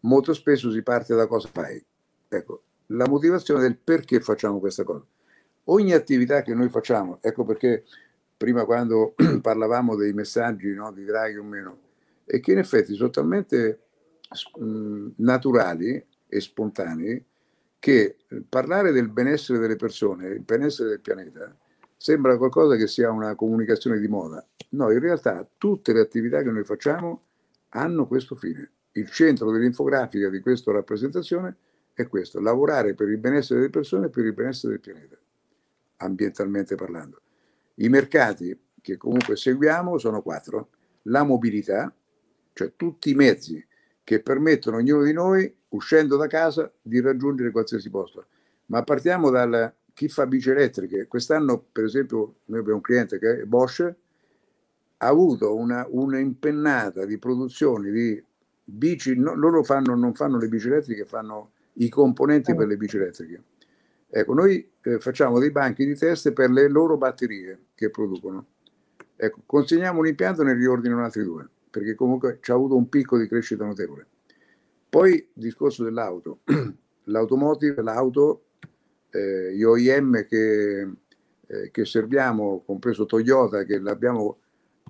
molto 0.04 0.34
spesso 0.34 0.72
si 0.72 0.82
parte 0.84 1.14
da 1.16 1.28
cosa 1.28 1.50
fai. 1.52 1.84
Ecco, 2.30 2.64
la 2.88 3.10
motivazione 3.10 3.60
del 3.60 3.76
perché 3.76 4.22
facciamo 4.22 4.60
questa 4.60 4.86
cosa. 4.86 5.04
Ogni 5.66 5.92
attività 5.92 6.44
che 6.44 6.54
noi 6.54 6.70
facciamo, 6.70 7.18
ecco 7.20 7.44
perché 7.44 7.84
prima 8.38 8.64
quando 8.64 9.16
parlavamo 9.42 9.98
dei 9.98 10.14
messaggi 10.14 10.74
no, 10.74 10.94
di 10.94 11.04
Draghi 11.04 11.36
o 11.36 11.44
meno, 11.44 11.78
è 12.24 12.40
che 12.40 12.54
in 12.54 12.60
effetti 12.60 12.96
sono 12.96 13.10
talmente 13.10 13.80
mh, 14.58 15.08
naturali 15.18 16.02
e 16.30 16.40
spontanei 16.40 17.22
che 17.80 18.16
parlare 18.48 18.94
del 18.94 19.10
benessere 19.10 19.60
delle 19.60 19.76
persone, 19.76 20.28
il 20.28 20.40
benessere 20.40 20.88
del 20.88 21.02
pianeta, 21.02 21.54
sembra 21.98 22.38
qualcosa 22.38 22.78
che 22.78 22.88
sia 22.88 23.12
una 23.12 23.36
comunicazione 23.36 24.00
di 24.00 24.08
moda. 24.08 24.42
No, 24.70 24.90
in 24.90 25.00
realtà 25.00 25.46
tutte 25.58 25.92
le 25.92 26.00
attività 26.00 26.42
che 26.44 26.50
noi 26.50 26.64
facciamo 26.64 27.24
hanno 27.72 28.08
questo 28.08 28.36
fine. 28.36 28.72
Il 28.94 29.10
centro 29.10 29.52
dell'infografica 29.52 30.30
di 30.30 30.40
questa 30.40 30.72
rappresentazione 30.72 31.56
è 31.94 32.08
questo, 32.08 32.40
lavorare 32.40 32.94
per 32.94 33.10
il 33.10 33.18
benessere 33.18 33.60
delle 33.60 33.72
persone 33.72 34.08
e 34.08 34.10
per 34.10 34.26
il 34.26 34.34
benessere 34.34 34.74
del 34.74 34.82
pianeta, 34.82 35.18
ambientalmente 35.98 36.76
parlando. 36.76 37.22
I 37.76 37.90
mercati 37.90 38.58
che 38.82 38.98
comunque 38.98 39.36
seguiamo 39.36 39.98
sono 39.98 40.22
quattro. 40.22 40.70
La 41.04 41.24
mobilità, 41.24 41.94
cioè 42.54 42.74
tutti 42.76 43.12
i 43.12 43.16
mezzi 43.16 43.66
che 44.04 44.22
permettono 44.22 44.78
a 44.78 44.80
ognuno 44.80 45.04
di 45.04 45.14
noi, 45.14 45.54
uscendo 45.70 46.18
da 46.18 46.28
casa, 46.28 46.72
di 46.82 47.00
raggiungere 47.00 47.52
qualsiasi 47.52 47.90
posto. 47.90 48.26
Ma 48.68 48.84
partiamo 48.84 49.30
dal 49.30 49.74
chi 49.94 50.08
fa 50.10 50.26
bici 50.26 50.50
elettriche. 50.50 51.08
Quest'anno, 51.08 51.64
per 51.72 51.84
esempio, 51.84 52.36
noi 52.46 52.60
abbiamo 52.60 52.78
un 52.78 52.84
cliente 52.84 53.20
che 53.20 53.42
è 53.42 53.46
Bosch, 53.46 53.96
ha 55.04 55.08
avuto 55.08 55.56
una, 55.56 55.86
un'impennata 55.90 57.06
di 57.06 57.18
produzioni 57.18 57.92
di 57.92 58.24
bici, 58.64 59.18
no, 59.18 59.34
loro 59.34 59.64
fanno, 59.64 59.96
non 59.96 60.14
fanno 60.14 60.38
le 60.38 60.48
bici 60.48 60.68
elettriche, 60.68 61.06
fanno 61.06 61.54
i 61.74 61.90
componenti 61.90 62.54
per 62.54 62.68
le 62.68 62.78
bici 62.78 62.98
elettriche. 62.98 63.44
Ecco, 64.08 64.34
noi 64.34 64.72
eh, 64.82 65.00
facciamo 65.00 65.40
dei 65.40 65.52
banchi 65.52 65.86
di 65.86 65.96
test 65.96 66.32
per 66.34 66.52
le 66.52 66.70
loro 66.70 66.98
batterie 66.98 67.68
che 67.74 67.90
producono. 67.90 68.46
Ecco, 69.16 69.42
consegniamo 69.46 70.00
un 70.00 70.08
impianto 70.08 70.44
e 70.44 70.46
ne 70.46 70.54
riordinano 70.54 71.04
altri 71.04 71.24
due, 71.24 71.50
perché 71.70 71.96
comunque 71.96 72.38
ci 72.42 72.52
ha 72.52 72.54
avuto 72.54 72.76
un 72.76 72.88
picco 72.88 73.18
di 73.18 73.28
crescita 73.28 73.66
notevole. 73.66 74.06
Poi 74.88 75.14
il 75.14 75.30
discorso 75.34 75.84
dell'auto, 75.84 76.42
l'automotive, 77.06 77.82
l'auto, 77.82 78.44
eh, 79.10 79.56
gli 79.56 79.64
OIM 79.64 80.28
che, 80.28 80.82
eh, 81.48 81.72
che 81.72 81.86
serviamo, 81.86 82.62
compreso 82.64 83.06
Toyota, 83.08 83.64
che 83.64 83.80
l'abbiamo 83.80 84.41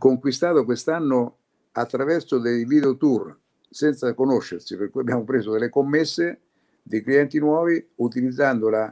conquistato 0.01 0.65
quest'anno 0.65 1.37
attraverso 1.73 2.39
dei 2.39 2.65
video 2.65 2.97
tour 2.97 3.37
senza 3.69 4.15
conoscersi, 4.15 4.75
per 4.75 4.89
cui 4.89 5.01
abbiamo 5.01 5.23
preso 5.23 5.51
delle 5.51 5.69
commesse 5.69 6.39
di 6.81 7.01
clienti 7.03 7.37
nuovi 7.37 7.87
utilizzando 7.97 8.69
la, 8.69 8.91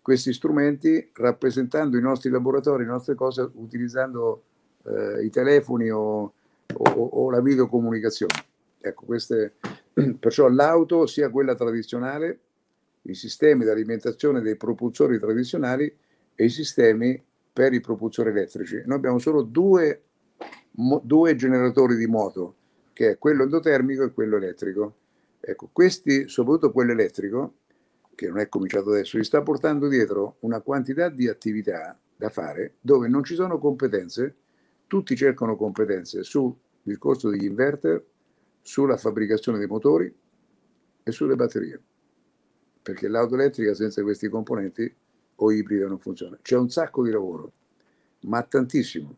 questi 0.00 0.32
strumenti, 0.32 1.10
rappresentando 1.14 1.98
i 1.98 2.00
nostri 2.00 2.30
laboratori, 2.30 2.84
le 2.84 2.90
nostre 2.90 3.16
cose, 3.16 3.50
utilizzando 3.54 4.44
eh, 4.84 5.24
i 5.24 5.30
telefoni 5.30 5.90
o, 5.90 6.32
o, 6.72 6.90
o, 6.92 7.30
la 7.32 7.40
videocomunicazione. 7.40 8.34
Ecco, 8.80 9.06
queste, 9.06 9.54
perciò 10.20 10.46
l'auto, 10.46 11.06
sia 11.06 11.30
quella 11.30 11.56
tradizionale, 11.56 12.38
i 13.02 13.14
sistemi 13.14 13.64
di 13.64 13.70
alimentazione 13.70 14.40
dei 14.40 14.54
propulsori 14.54 15.18
tradizionali 15.18 15.92
e 16.36 16.44
i 16.44 16.48
sistemi 16.48 17.20
per 17.52 17.72
i 17.72 17.80
propulsori 17.80 18.30
elettrici. 18.30 18.80
Noi 18.86 18.98
abbiamo 18.98 19.18
solo 19.18 19.42
due 19.42 20.02
mo, 20.76 21.00
due 21.04 21.34
generatori 21.36 21.96
di 21.96 22.06
moto, 22.06 22.56
che 22.92 23.10
è 23.10 23.18
quello 23.18 23.42
endotermico 23.42 24.04
e 24.04 24.12
quello 24.12 24.36
elettrico. 24.36 24.96
Ecco, 25.40 25.68
questi, 25.72 26.28
soprattutto 26.28 26.72
quello 26.72 26.92
elettrico, 26.92 27.54
che 28.14 28.28
non 28.28 28.38
è 28.38 28.48
cominciato 28.48 28.90
adesso, 28.90 29.18
gli 29.18 29.24
sta 29.24 29.42
portando 29.42 29.88
dietro 29.88 30.36
una 30.40 30.60
quantità 30.60 31.08
di 31.08 31.28
attività 31.28 31.98
da 32.16 32.28
fare 32.28 32.74
dove 32.80 33.08
non 33.08 33.24
ci 33.24 33.34
sono 33.34 33.58
competenze, 33.58 34.36
tutti 34.86 35.16
cercano 35.16 35.56
competenze 35.56 36.22
sul 36.22 36.54
discorso 36.82 37.28
degli 37.28 37.44
inverter, 37.44 38.04
sulla 38.60 38.96
fabbricazione 38.96 39.58
dei 39.58 39.66
motori 39.66 40.14
e 41.02 41.10
sulle 41.10 41.36
batterie. 41.36 41.80
Perché 42.82 43.08
l'auto 43.08 43.34
elettrica 43.34 43.74
senza 43.74 44.02
questi 44.02 44.28
componenti 44.28 44.94
o 45.36 45.52
ibrida 45.52 45.88
non 45.88 45.98
funziona. 45.98 46.38
C'è 46.40 46.56
un 46.56 46.70
sacco 46.70 47.02
di 47.02 47.10
lavoro, 47.10 47.52
ma 48.20 48.42
tantissimo. 48.42 49.16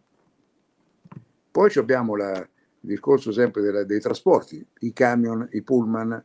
Poi 1.56 1.72
abbiamo 1.76 2.16
la, 2.16 2.36
il 2.36 2.48
discorso 2.80 3.32
sempre 3.32 3.62
della, 3.62 3.82
dei 3.84 3.98
trasporti, 3.98 4.62
i 4.80 4.92
camion, 4.92 5.48
i 5.52 5.62
pullman 5.62 6.22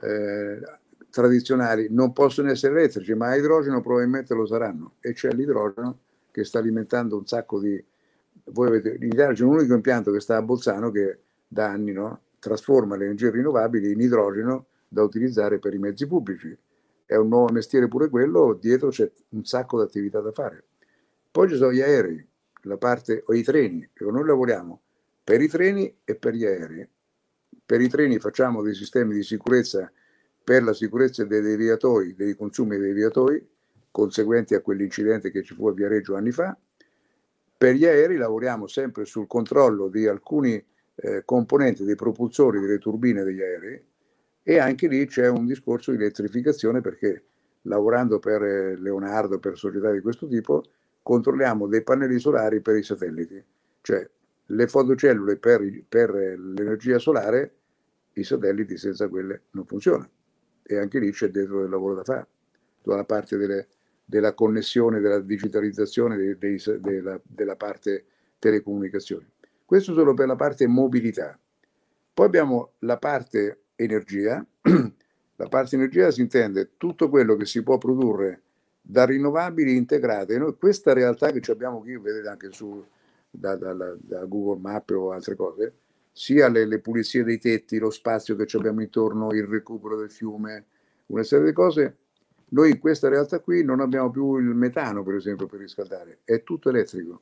eh, 0.00 0.60
tradizionali 1.10 1.88
non 1.90 2.12
possono 2.12 2.52
essere 2.52 2.78
elettrici, 2.78 3.12
ma 3.14 3.30
a 3.30 3.34
idrogeno 3.34 3.80
probabilmente 3.80 4.32
lo 4.32 4.46
saranno 4.46 4.92
e 5.00 5.12
c'è 5.12 5.32
l'idrogeno 5.32 5.98
che 6.30 6.44
sta 6.44 6.60
alimentando 6.60 7.16
un 7.16 7.26
sacco 7.26 7.58
di... 7.58 7.84
Voi 8.44 8.68
avete, 8.68 8.90
in 9.00 9.08
Italia 9.08 9.32
c'è 9.32 9.42
un 9.42 9.54
unico 9.54 9.74
impianto 9.74 10.12
che 10.12 10.20
sta 10.20 10.36
a 10.36 10.42
Bolzano 10.42 10.92
che 10.92 11.18
da 11.48 11.66
anni 11.66 11.90
no, 11.90 12.20
trasforma 12.38 12.94
le 12.94 13.06
energie 13.06 13.32
rinnovabili 13.32 13.90
in 13.90 13.98
idrogeno 13.98 14.66
da 14.86 15.02
utilizzare 15.02 15.58
per 15.58 15.74
i 15.74 15.78
mezzi 15.78 16.06
pubblici. 16.06 16.56
È 17.04 17.16
un 17.16 17.26
nuovo 17.26 17.52
mestiere 17.52 17.88
pure 17.88 18.08
quello, 18.08 18.52
dietro 18.52 18.90
c'è 18.90 19.10
un 19.30 19.44
sacco 19.44 19.78
di 19.78 19.82
attività 19.82 20.20
da 20.20 20.30
fare. 20.30 20.62
Poi 21.28 21.48
ci 21.48 21.56
sono 21.56 21.72
gli 21.72 21.80
aerei, 21.80 22.24
la 22.62 22.76
parte, 22.76 23.22
o 23.26 23.34
i 23.34 23.42
treni, 23.42 23.88
noi 23.98 24.24
lavoriamo 24.24 24.80
per 25.22 25.40
i 25.40 25.48
treni 25.48 25.94
e 26.04 26.14
per 26.16 26.34
gli 26.34 26.44
aerei. 26.44 26.88
Per 27.64 27.80
i 27.80 27.88
treni 27.88 28.18
facciamo 28.18 28.62
dei 28.62 28.74
sistemi 28.74 29.14
di 29.14 29.22
sicurezza 29.22 29.90
per 30.42 30.62
la 30.62 30.72
sicurezza 30.72 31.24
dei 31.24 31.40
deviatori, 31.40 32.14
dei 32.14 32.34
consumi 32.34 32.76
dei 32.78 32.88
deviatori, 32.88 33.46
conseguenti 33.90 34.54
a 34.54 34.60
quell'incidente 34.60 35.30
che 35.30 35.42
ci 35.42 35.54
fu 35.54 35.68
a 35.68 35.72
Viareggio 35.72 36.16
anni 36.16 36.32
fa, 36.32 36.56
Per 37.56 37.74
gli 37.74 37.84
aerei 37.84 38.16
lavoriamo 38.16 38.66
sempre 38.66 39.04
sul 39.04 39.26
controllo 39.26 39.88
di 39.88 40.06
alcuni 40.06 40.64
eh, 40.94 41.22
componenti 41.24 41.84
dei 41.84 41.94
propulsori 41.94 42.58
delle 42.58 42.78
turbine 42.78 43.22
degli 43.22 43.42
aerei 43.42 43.84
e 44.42 44.58
anche 44.58 44.88
lì 44.88 45.06
c'è 45.06 45.28
un 45.28 45.44
discorso 45.46 45.90
di 45.90 45.98
elettrificazione 45.98 46.80
perché 46.80 47.24
lavorando 47.62 48.18
per 48.18 48.42
eh, 48.42 48.76
Leonardo, 48.76 49.38
per 49.38 49.58
società 49.58 49.92
di 49.92 50.00
questo 50.00 50.26
tipo, 50.26 50.64
controlliamo 51.02 51.66
dei 51.66 51.82
pannelli 51.82 52.18
solari 52.18 52.60
per 52.60 52.76
i 52.76 52.82
satelliti, 52.82 53.42
cioè 53.80 54.08
le 54.46 54.66
fotocellule 54.66 55.36
per, 55.36 55.84
per 55.88 56.10
l'energia 56.10 56.98
solare, 56.98 57.54
i 58.14 58.24
satelliti 58.24 58.76
senza 58.76 59.08
quelle 59.08 59.42
non 59.50 59.64
funzionano. 59.64 60.10
E 60.62 60.76
anche 60.78 60.98
lì 60.98 61.10
c'è 61.10 61.28
dentro 61.28 61.60
del 61.60 61.70
lavoro 61.70 61.94
da 61.94 62.04
fare, 62.04 62.26
tutta 62.82 62.96
la 62.96 63.04
parte 63.04 63.36
delle, 63.36 63.68
della 64.04 64.34
connessione, 64.34 65.00
della 65.00 65.20
digitalizzazione 65.20 66.16
dei, 66.16 66.36
dei, 66.36 66.60
della, 66.80 67.20
della 67.22 67.56
parte 67.56 68.04
telecomunicazioni. 68.38 69.26
Questo 69.64 69.94
solo 69.94 70.14
per 70.14 70.26
la 70.26 70.36
parte 70.36 70.66
mobilità. 70.66 71.38
Poi 72.12 72.26
abbiamo 72.26 72.72
la 72.80 72.98
parte 72.98 73.62
energia. 73.76 74.44
La 75.40 75.48
parte 75.48 75.74
energia 75.74 76.10
si 76.10 76.20
intende 76.20 76.72
tutto 76.76 77.08
quello 77.08 77.34
che 77.34 77.46
si 77.46 77.62
può 77.62 77.78
produrre 77.78 78.42
da 78.80 79.04
rinnovabili 79.04 79.76
integrate. 79.76 80.38
Noi 80.38 80.56
questa 80.56 80.92
realtà 80.92 81.30
che 81.30 81.50
abbiamo 81.50 81.80
qui, 81.80 81.96
vedete 81.98 82.28
anche 82.28 82.48
su, 82.52 82.84
da, 83.30 83.56
da, 83.56 83.72
da, 83.72 84.24
Google 84.24 84.60
Maps 84.60 84.94
o 84.94 85.12
altre 85.12 85.36
cose, 85.36 85.74
sia 86.12 86.48
le, 86.48 86.66
le, 86.66 86.80
pulizie 86.80 87.22
dei 87.22 87.38
tetti, 87.38 87.78
lo 87.78 87.90
spazio 87.90 88.34
che 88.36 88.56
abbiamo 88.56 88.80
intorno, 88.80 89.32
il 89.32 89.44
recupero 89.44 89.96
del 89.96 90.10
fiume, 90.10 90.64
una 91.06 91.22
serie 91.22 91.46
di 91.46 91.52
cose. 91.52 91.96
Noi 92.52 92.70
in 92.70 92.78
questa 92.80 93.08
realtà 93.08 93.38
qui 93.38 93.62
non 93.62 93.80
abbiamo 93.80 94.10
più 94.10 94.36
il 94.36 94.54
metano, 94.54 95.04
per 95.04 95.14
esempio, 95.14 95.46
per 95.46 95.60
riscaldare, 95.60 96.20
è 96.24 96.42
tutto 96.42 96.68
elettrico, 96.68 97.20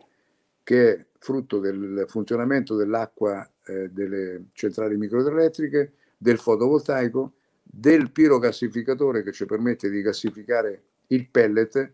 che 0.63 0.95
è 0.95 1.07
frutto 1.19 1.59
del 1.59 2.05
funzionamento 2.09 2.77
dell'acqua 2.77 3.47
eh, 3.67 3.91
delle 3.91 4.47
centrali 4.53 4.97
microelettriche, 4.97 5.93
del 6.17 6.39
fotovoltaico, 6.39 7.35
del 7.63 8.11
pirogassificatore 8.11 9.23
che 9.23 9.33
ci 9.33 9.45
permette 9.45 9.91
di 9.91 10.01
gassificare 10.01 10.83
il 11.09 11.29
pellet, 11.29 11.93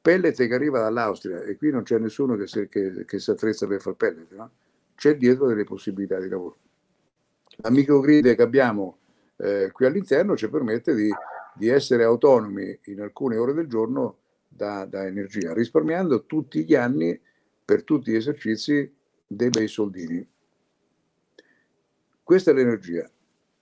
pellet 0.00 0.34
che 0.34 0.54
arriva 0.54 0.80
dall'Austria 0.80 1.42
e 1.42 1.56
qui 1.56 1.70
non 1.70 1.82
c'è 1.82 1.98
nessuno 1.98 2.36
che 2.36 2.46
si, 2.46 2.68
che, 2.68 3.04
che 3.04 3.18
si 3.18 3.30
attrezza 3.30 3.66
per 3.66 3.80
fare 3.80 3.96
pellet, 3.96 4.32
no? 4.32 4.50
c'è 4.94 5.16
dietro 5.16 5.46
delle 5.46 5.64
possibilità 5.64 6.18
di 6.20 6.28
lavoro. 6.28 6.56
La 7.56 7.70
microgrid 7.70 8.34
che 8.34 8.42
abbiamo 8.42 8.98
eh, 9.36 9.70
qui 9.72 9.86
all'interno 9.86 10.36
ci 10.36 10.48
permette 10.48 10.94
di, 10.94 11.10
di, 11.54 11.68
essere 11.68 12.04
autonomi 12.04 12.78
in 12.84 13.00
alcune 13.00 13.36
ore 13.36 13.52
del 13.52 13.66
giorno 13.66 14.18
da, 14.48 14.84
da, 14.86 15.04
energia, 15.04 15.52
risparmiando 15.52 16.24
tutti 16.24 16.64
gli 16.64 16.74
anni 16.74 17.18
per 17.64 17.82
tutti 17.82 18.12
gli 18.12 18.16
esercizi 18.16 18.94
dei 19.26 19.48
bei 19.48 19.68
soldini. 19.68 20.26
Questa 22.22 22.50
è 22.50 22.54
l'energia. 22.54 23.10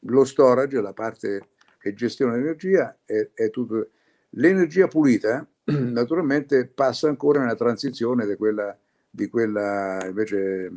Lo 0.05 0.25
storage, 0.25 0.81
la 0.81 0.93
parte 0.93 1.49
che 1.79 1.95
gestione 1.95 2.33
dell'energia, 2.33 2.99
è, 3.05 3.31
è 3.33 3.51
tutto 3.51 3.89
L'energia 4.31 4.87
pulita 4.87 5.47
naturalmente 5.65 6.67
passa 6.67 7.09
ancora 7.09 7.41
nella 7.41 7.57
transizione 7.57 8.27
di 8.27 8.37
quella, 8.37 8.77
di 9.09 9.29
quella 9.29 10.05
invece 10.07 10.71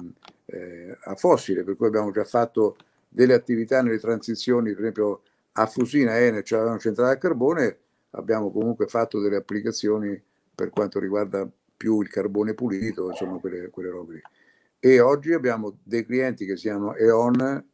eh, 0.46 0.98
a 1.04 1.16
fossile, 1.16 1.64
per 1.64 1.76
cui 1.76 1.88
abbiamo 1.88 2.12
già 2.12 2.24
fatto 2.24 2.78
delle 3.08 3.34
attività 3.34 3.82
nelle 3.82 4.00
transizioni, 4.00 4.72
per 4.72 4.80
esempio 4.80 5.22
a 5.54 5.68
Fusina 5.68 6.18
e 6.18 6.26
Enel 6.26 6.44
c'era 6.44 6.64
una 6.64 6.80
centrale 6.80 7.14
a 7.14 7.18
carbone, 7.18 7.78
abbiamo 8.12 8.52
comunque 8.52 8.88
fatto 8.88 9.20
delle 9.20 9.36
applicazioni 9.36 10.20
per 10.56 10.70
quanto 10.70 11.00
riguarda 11.00 11.48
più 11.78 12.02
il 12.02 12.10
carbone 12.10 12.54
pulito, 12.54 13.10
insomma 13.10 13.38
quelle, 13.38 13.70
quelle 13.70 13.90
robe 13.90 14.14
lì. 14.14 14.22
E 14.80 15.00
oggi 15.00 15.34
abbiamo 15.34 15.78
dei 15.84 16.06
clienti 16.06 16.46
che 16.46 16.58
siano 16.58 16.96
E.ON 16.96 17.66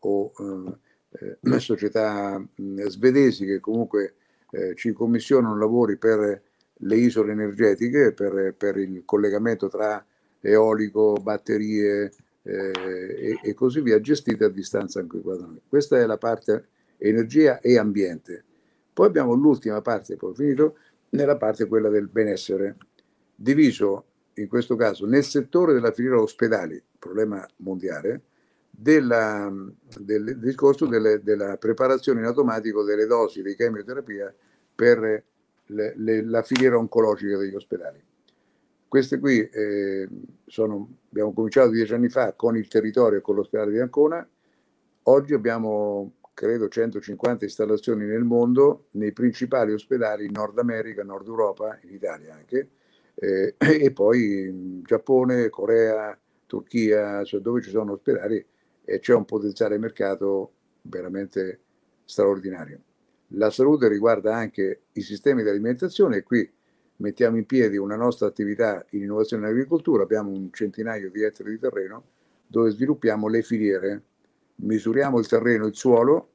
o 0.00 0.32
eh, 0.38 1.36
eh, 1.42 1.58
società 1.60 2.38
mh, 2.38 2.86
svedesi 2.86 3.44
che 3.44 3.60
comunque 3.60 4.14
eh, 4.50 4.74
ci 4.74 4.92
commissionano 4.92 5.56
lavori 5.56 5.96
per 5.96 6.42
le 6.80 6.96
isole 6.96 7.32
energetiche, 7.32 8.12
per, 8.12 8.54
per 8.56 8.76
il 8.76 9.02
collegamento 9.04 9.68
tra 9.68 10.04
eolico, 10.40 11.14
batterie 11.14 12.12
eh, 12.42 12.72
e, 12.72 13.40
e, 13.42 13.54
così 13.54 13.80
via, 13.80 14.00
gestite 14.00 14.44
a 14.44 14.48
distanza 14.48 15.00
anche 15.00 15.20
qua 15.20 15.36
da 15.36 15.46
noi. 15.46 15.60
Questa 15.68 15.98
è 15.98 16.06
la 16.06 16.18
parte 16.18 16.68
energia 16.98 17.60
e 17.60 17.78
ambiente. 17.78 18.44
Poi 18.92 19.06
abbiamo 19.06 19.34
l'ultima 19.34 19.80
parte, 19.82 20.16
poi 20.16 20.34
finito, 20.34 20.76
nella 21.10 21.36
parte 21.36 21.66
quella 21.66 21.88
del 21.88 22.08
benessere, 22.08 22.76
diviso 23.34 24.04
in 24.34 24.48
questo 24.48 24.76
caso 24.76 25.06
nel 25.06 25.24
settore 25.24 25.72
della 25.72 25.92
filiera 25.92 26.20
ospedali, 26.20 26.80
problema 26.98 27.46
mondiale, 27.56 28.22
della, 28.80 29.52
del 29.98 30.38
discorso 30.38 30.86
delle, 30.86 31.20
della 31.20 31.56
preparazione 31.56 32.20
in 32.20 32.26
automatico 32.26 32.84
delle 32.84 33.06
dosi 33.06 33.42
di 33.42 33.56
chemioterapia 33.56 34.32
per 34.72 35.24
le, 35.66 35.94
le, 35.96 36.24
la 36.24 36.42
filiera 36.42 36.78
oncologica 36.78 37.36
degli 37.36 37.56
ospedali. 37.56 38.00
Queste 38.86 39.18
qui 39.18 39.40
eh, 39.40 40.08
sono, 40.46 40.98
abbiamo 41.10 41.32
cominciato 41.32 41.70
dieci 41.70 41.92
anni 41.92 42.08
fa 42.08 42.34
con 42.34 42.56
il 42.56 42.68
territorio 42.68 43.18
e 43.18 43.20
con 43.20 43.34
l'ospedale 43.34 43.72
di 43.72 43.80
Ancona, 43.80 44.26
oggi 45.02 45.34
abbiamo 45.34 46.12
credo 46.32 46.68
150 46.68 47.44
installazioni 47.44 48.06
nel 48.06 48.22
mondo, 48.22 48.86
nei 48.92 49.12
principali 49.12 49.72
ospedali 49.72 50.24
in 50.24 50.30
Nord 50.30 50.56
America, 50.56 51.02
Nord 51.02 51.26
Europa, 51.26 51.76
in 51.82 51.94
Italia 51.94 52.32
anche, 52.32 52.68
eh, 53.16 53.56
e 53.58 53.90
poi 53.90 54.46
in 54.46 54.82
Giappone, 54.84 55.50
Corea, 55.50 56.16
Turchia, 56.46 57.24
cioè 57.24 57.40
dove 57.40 57.60
ci 57.60 57.70
sono 57.70 57.94
ospedali 57.94 58.46
e 58.88 59.00
c'è 59.00 59.12
un 59.12 59.26
potenziale 59.26 59.76
mercato 59.76 60.52
veramente 60.82 61.60
straordinario. 62.06 62.80
La 63.32 63.50
salute 63.50 63.86
riguarda 63.86 64.34
anche 64.34 64.84
i 64.92 65.02
sistemi 65.02 65.42
di 65.42 65.50
alimentazione 65.50 66.16
e 66.16 66.22
qui 66.22 66.50
mettiamo 66.96 67.36
in 67.36 67.44
piedi 67.44 67.76
una 67.76 67.96
nostra 67.96 68.26
attività 68.26 68.86
in 68.90 69.02
innovazione 69.02 69.42
in 69.44 69.50
agricoltura, 69.50 70.04
abbiamo 70.04 70.30
un 70.30 70.50
centinaio 70.50 71.10
di 71.10 71.22
ettari 71.22 71.50
di 71.50 71.58
terreno 71.58 72.02
dove 72.46 72.70
sviluppiamo 72.70 73.28
le 73.28 73.42
filiere, 73.42 74.02
misuriamo 74.56 75.18
il 75.18 75.28
terreno, 75.28 75.66
il 75.66 75.74
suolo, 75.74 76.30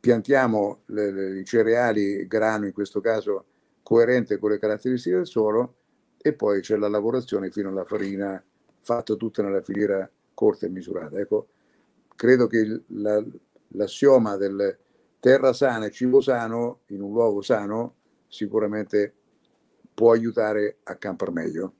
piantiamo 0.00 0.80
le, 0.86 1.12
le, 1.12 1.38
i 1.38 1.44
cereali, 1.44 2.26
grano 2.26 2.66
in 2.66 2.72
questo 2.72 3.00
caso 3.00 3.44
coerente 3.84 4.38
con 4.38 4.50
le 4.50 4.58
caratteristiche 4.58 5.14
del 5.14 5.26
suolo 5.26 5.76
e 6.16 6.32
poi 6.32 6.62
c'è 6.62 6.76
la 6.76 6.88
lavorazione 6.88 7.52
fino 7.52 7.68
alla 7.68 7.84
farina 7.84 8.42
fatta 8.80 9.14
tutta 9.14 9.44
nella 9.44 9.62
filiera 9.62 10.10
corta 10.34 10.66
e 10.66 10.70
misurata. 10.70 11.20
Ecco, 11.20 11.46
credo 12.20 12.48
che 12.48 12.82
la, 12.88 13.24
l'assioma 13.68 14.36
del 14.36 14.76
terra 15.20 15.54
sana 15.54 15.86
e 15.86 15.90
cibo 15.90 16.20
sano 16.20 16.80
in 16.88 17.00
un 17.00 17.12
luogo 17.12 17.40
sano 17.40 17.94
sicuramente 18.28 19.14
può 19.94 20.12
aiutare 20.12 20.80
a 20.82 20.96
campare 20.96 21.30
meglio. 21.30 21.72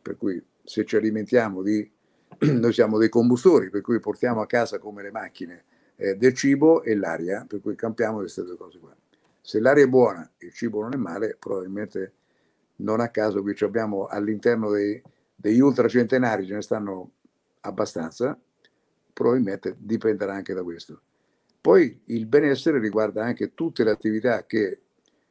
Per 0.00 0.16
cui 0.16 0.42
se 0.64 0.86
ci 0.86 0.96
alimentiamo 0.96 1.60
di, 1.60 1.86
noi 2.40 2.72
siamo 2.72 2.96
dei 2.96 3.10
combustori, 3.10 3.68
per 3.68 3.82
cui 3.82 4.00
portiamo 4.00 4.40
a 4.40 4.46
casa 4.46 4.78
come 4.78 5.02
le 5.02 5.10
macchine 5.10 5.64
eh, 5.96 6.16
del 6.16 6.32
cibo 6.32 6.82
e 6.82 6.94
l'aria, 6.96 7.44
per 7.46 7.60
cui 7.60 7.74
campiamo 7.74 8.16
queste 8.16 8.44
due 8.44 8.56
cose 8.56 8.78
qua. 8.78 8.96
Se 9.42 9.60
l'aria 9.60 9.84
è 9.84 9.88
buona 9.88 10.32
e 10.38 10.46
il 10.46 10.52
cibo 10.54 10.80
non 10.80 10.94
è 10.94 10.96
male, 10.96 11.36
probabilmente 11.38 12.14
non 12.76 13.00
a 13.00 13.10
caso 13.10 13.42
qui 13.42 13.54
abbiamo 13.60 14.06
all'interno 14.06 14.70
dei, 14.70 15.02
degli 15.34 15.60
ultracentenari, 15.60 16.46
ce 16.46 16.54
ne 16.54 16.62
stanno 16.62 17.10
abbastanza, 17.60 18.40
probabilmente 19.12 19.76
dipenderà 19.78 20.34
anche 20.34 20.54
da 20.54 20.62
questo. 20.62 21.00
Poi 21.60 22.00
il 22.06 22.26
benessere 22.26 22.78
riguarda 22.78 23.24
anche 23.24 23.54
tutte 23.54 23.84
le 23.84 23.90
attività 23.90 24.44
che 24.46 24.80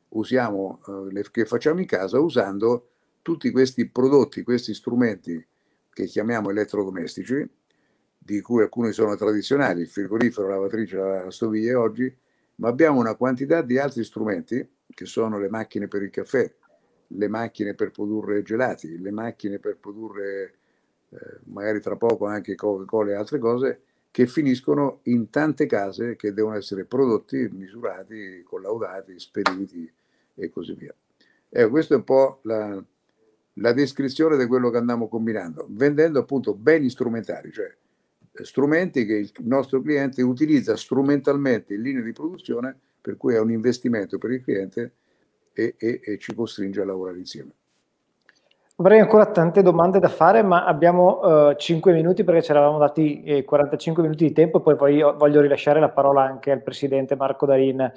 usiamo, 0.10 0.82
eh, 1.14 1.26
che 1.30 1.46
facciamo 1.46 1.80
in 1.80 1.86
casa 1.86 2.20
usando 2.20 2.88
tutti 3.22 3.52
questi 3.52 3.88
prodotti, 3.88 4.44
questi 4.44 4.74
strumenti 4.74 5.46
che 5.92 6.06
chiamiamo 6.06 6.50
elettrodomestici, 6.50 7.48
di 8.18 8.40
cui 8.42 8.62
alcuni 8.62 8.92
sono 8.94 9.16
tradizionali, 9.16 9.82
il 9.82 9.88
frigorifero, 9.88 10.48
la 10.48 10.56
lavatrice, 10.56 10.96
la 10.96 11.32
stoviglie 11.32 11.74
oggi, 11.74 12.16
ma 12.56 12.70
abbiamo 12.70 13.00
una 13.00 13.16
quantità 13.16 13.62
di 13.62 13.78
altri 13.78 14.04
strumenti 14.04 14.66
che 14.88 15.06
sono 15.06 15.40
le 15.40 15.50
macchine 15.50 15.88
per 15.88 16.04
il 16.04 16.12
caffè, 16.12 16.52
le 17.08 17.28
macchine 17.28 17.74
per 17.74 17.92
produrre 17.92 18.44
gelati, 18.44 19.00
le 19.00 19.12
macchine 19.12 19.60
per 19.60 19.78
produrre 19.78 20.60
eh, 21.12 21.40
magari 21.46 21.82
tra 21.82 21.96
poco 21.96 22.26
anche 22.26 22.56
Coca-Cola 22.56 23.12
e 23.12 23.16
altre 23.16 23.40
cose, 23.40 23.82
che 24.12 24.28
finiscono 24.28 25.00
in 25.04 25.30
tante 25.30 25.66
case 25.66 26.16
che 26.18 26.34
devono 26.34 26.58
essere 26.58 26.84
prodotti, 26.84 27.50
misurati, 27.52 28.44
collaudati, 28.44 29.18
spediti 29.18 29.90
e 30.36 30.50
così 30.50 30.74
via. 30.74 30.94
Ecco, 31.50 31.70
questa 31.70 31.94
è 31.94 31.98
un 31.98 32.04
po' 32.04 32.40
la, 32.44 32.84
la 33.54 33.74
descrizione 33.74 34.38
di 34.38 34.46
quello 34.48 34.70
che 34.70 34.78
andiamo 34.78 35.08
combinando, 35.08 35.66
vendendo 35.70 36.20
appunto 36.20 36.54
beni 36.54 36.90
strumentali, 36.90 37.52
cioè 37.52 37.74
eh, 38.34 38.46
strumenti 38.46 39.06
che 39.06 39.16
il 39.16 39.32
nostro 39.40 39.82
cliente 39.82 40.22
utilizza 40.22 40.76
strumentalmente 40.76 41.74
in 41.74 41.82
linea 41.82 42.02
di 42.02 42.12
produzione, 42.12 42.78
per 43.02 43.18
cui 43.18 43.34
è 43.34 43.40
un 43.40 43.52
investimento 43.52 44.18
per 44.18 44.32
il 44.32 44.44
cliente 44.44 44.94
e, 45.54 45.76
e, 45.78 46.02
e 46.04 46.18
ci 46.18 46.34
costringe 46.36 46.82
a 46.82 46.86
lavorare 46.86 47.18
insieme. 47.18 47.52
Avrei 48.82 49.00
ancora 49.00 49.28
tante 49.28 49.62
domande 49.62 50.00
da 50.00 50.08
fare, 50.08 50.42
ma 50.42 50.66
abbiamo 50.66 51.20
uh, 51.50 51.54
5 51.54 51.94
minuti 51.94 52.24
perché 52.24 52.42
ci 52.42 52.50
eravamo 52.50 52.80
dati 52.80 53.22
eh, 53.22 53.44
45 53.44 54.02
minuti 54.02 54.26
di 54.26 54.32
tempo, 54.34 54.60
poi 54.60 54.74
voglio, 54.74 55.16
voglio, 55.16 55.40
rilasciare 55.40 55.80
la 55.80 55.90
parola 55.90 56.24
anche 56.24 56.50
al 56.50 56.64
presidente 56.64 57.16
Marco 57.16 57.46
Darin. 57.46 57.92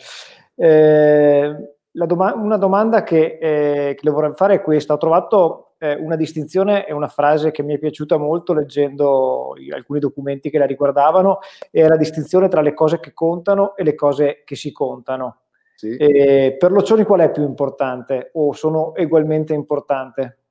Eh, 0.54 1.76
doma- 1.90 2.34
una 2.34 2.58
domanda 2.58 3.02
che, 3.02 3.38
eh, 3.40 3.94
che, 3.94 4.00
le 4.02 4.10
vorrei 4.10 4.32
fare 4.34 4.56
è 4.56 4.60
questa. 4.60 4.92
Ho 4.92 4.98
trovato 4.98 5.76
eh, 5.78 5.94
una 5.94 6.16
distinzione 6.16 6.86
e 6.86 6.92
una 6.92 7.08
frase 7.08 7.50
che 7.50 7.62
mi 7.62 7.76
è 7.76 7.78
piaciuta 7.78 8.18
molto 8.18 8.52
leggendo 8.52 9.54
alcuni 9.74 10.00
documenti 10.00 10.50
che 10.50 10.58
la 10.58 10.66
riguardavano, 10.66 11.38
è 11.70 11.88
la 11.88 11.96
distinzione 11.96 12.48
tra 12.48 12.60
le 12.60 12.74
cose 12.74 13.00
che 13.00 13.14
contano 13.14 13.74
e 13.74 13.84
le 13.84 13.94
cose 13.94 14.42
che 14.44 14.54
si 14.54 14.70
contano. 14.70 15.38
Sì. 15.76 15.96
per 15.96 16.70
Loccioni 16.70 17.04
qual 17.04 17.20
è 17.20 17.30
più 17.30 17.42
importante 17.42 18.30
o 18.34 18.52
sono 18.52 18.92
ugualmente 18.94 19.54
importanti? 19.54 20.42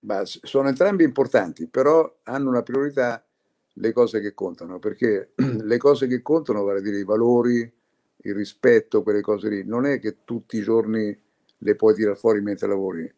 Ma 0.00 0.22
sono 0.24 0.68
entrambi 0.68 1.04
importanti, 1.04 1.66
però 1.68 2.18
hanno 2.24 2.48
una 2.48 2.62
priorità 2.62 3.24
le 3.78 3.92
cose 3.92 4.20
che 4.20 4.34
contano, 4.34 4.78
perché 4.78 5.32
le 5.36 5.76
cose 5.78 6.06
che 6.06 6.22
contano, 6.22 6.62
vale 6.64 6.78
a 6.78 6.82
dire 6.82 6.98
i 6.98 7.04
valori, 7.04 7.60
il 8.18 8.34
rispetto, 8.34 9.02
quelle 9.02 9.20
cose 9.20 9.48
lì, 9.48 9.64
non 9.64 9.86
è 9.86 9.98
che 9.98 10.18
tutti 10.24 10.58
i 10.58 10.62
giorni 10.62 11.16
le 11.58 11.74
puoi 11.74 11.94
tirare 11.94 12.16
fuori 12.16 12.40
mentre 12.40 12.68
lavori, 12.68 13.12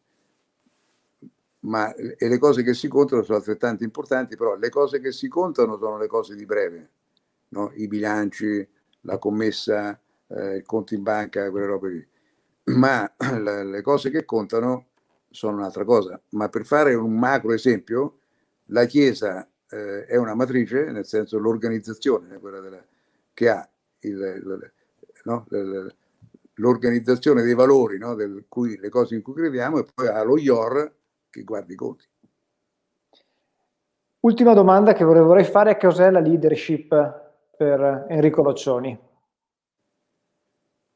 ma 1.60 1.92
e 1.94 2.28
le 2.28 2.38
cose 2.38 2.62
che 2.62 2.72
si 2.74 2.88
contano 2.88 3.22
sono 3.22 3.38
altrettanto 3.38 3.82
importanti, 3.84 4.36
però 4.36 4.56
le 4.56 4.68
cose 4.68 5.00
che 5.00 5.12
si 5.12 5.28
contano 5.28 5.76
sono 5.76 5.98
le 5.98 6.06
cose 6.06 6.34
di 6.34 6.44
breve, 6.46 6.90
no? 7.48 7.72
i 7.74 7.88
bilanci, 7.88 8.66
la 9.02 9.18
commessa, 9.18 10.00
eh, 10.28 10.56
il 10.56 10.62
conto 10.64 10.94
in 10.94 11.02
banca, 11.02 11.50
quelle 11.50 11.66
robe 11.66 11.88
lì. 11.90 12.08
Ma 12.76 13.10
le 13.64 13.82
cose 13.82 14.10
che 14.10 14.24
contano 14.24 14.87
sono 15.30 15.56
un'altra 15.56 15.84
cosa. 15.84 16.20
Ma 16.30 16.48
per 16.48 16.64
fare 16.64 16.94
un 16.94 17.18
macro 17.18 17.52
esempio, 17.52 18.18
la 18.66 18.84
Chiesa 18.84 19.48
eh, 19.68 20.04
è 20.06 20.16
una 20.16 20.34
matrice, 20.34 20.90
nel 20.90 21.06
senso 21.06 21.38
l'organizzazione 21.38 22.38
quella 22.38 22.60
della, 22.60 22.82
che 23.32 23.48
ha 23.48 23.68
il, 24.00 24.10
il, 24.10 24.72
no? 25.24 25.46
l'organizzazione 26.54 27.42
dei 27.42 27.54
valori, 27.54 27.98
no? 27.98 28.14
Del 28.14 28.44
cui, 28.48 28.78
le 28.78 28.88
cose 28.88 29.14
in 29.14 29.22
cui 29.22 29.34
crediamo, 29.34 29.78
e 29.78 29.86
poi 29.92 30.08
ha 30.08 30.22
lo 30.22 30.38
IOR 30.38 30.92
che 31.30 31.42
guarda 31.42 31.72
i 31.72 31.76
conti. 31.76 32.06
Ultima 34.20 34.52
domanda 34.52 34.94
che 34.94 35.04
vorrei 35.04 35.44
fare 35.44 35.72
è 35.72 35.76
cos'è 35.78 36.10
la 36.10 36.18
leadership 36.18 36.88
per 37.56 38.06
Enrico 38.08 38.42
Loccioni? 38.42 38.98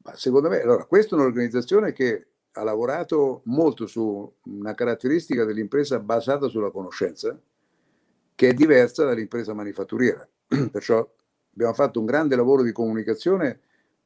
Ma 0.05 0.15
secondo 0.15 0.49
me, 0.49 0.59
allora, 0.59 0.83
questa 0.83 1.15
è 1.15 1.19
un'organizzazione 1.19 1.93
che 1.93 2.27
ha 2.53 2.63
lavorato 2.63 3.41
molto 3.45 3.87
su 3.87 4.31
una 4.45 4.73
caratteristica 4.73 5.43
dell'impresa 5.43 5.99
basata 5.99 6.47
sulla 6.47 6.71
conoscenza, 6.71 7.39
che 8.35 8.49
è 8.49 8.53
diversa 8.53 9.05
dall'impresa 9.05 9.53
manifatturiera. 9.53 10.27
Perciò 10.71 11.07
abbiamo 11.53 11.73
fatto 11.73 11.99
un 11.99 12.05
grande 12.05 12.35
lavoro 12.35 12.61
di 12.61 12.71
comunicazione 12.71 13.59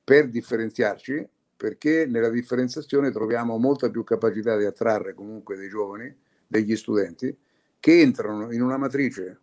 per 0.03 0.29
differenziarci, 0.29 1.27
perché 1.57 2.05
nella 2.05 2.29
differenziazione 2.29 3.11
troviamo 3.11 3.57
molta 3.57 3.89
più 3.89 4.03
capacità 4.03 4.55
di 4.55 4.65
attrarre 4.65 5.13
comunque 5.13 5.57
dei 5.57 5.67
giovani, 5.67 6.15
degli 6.45 6.75
studenti, 6.75 7.35
che 7.79 7.99
entrano 7.99 8.51
in 8.53 8.61
una 8.61 8.77
matrice 8.77 9.39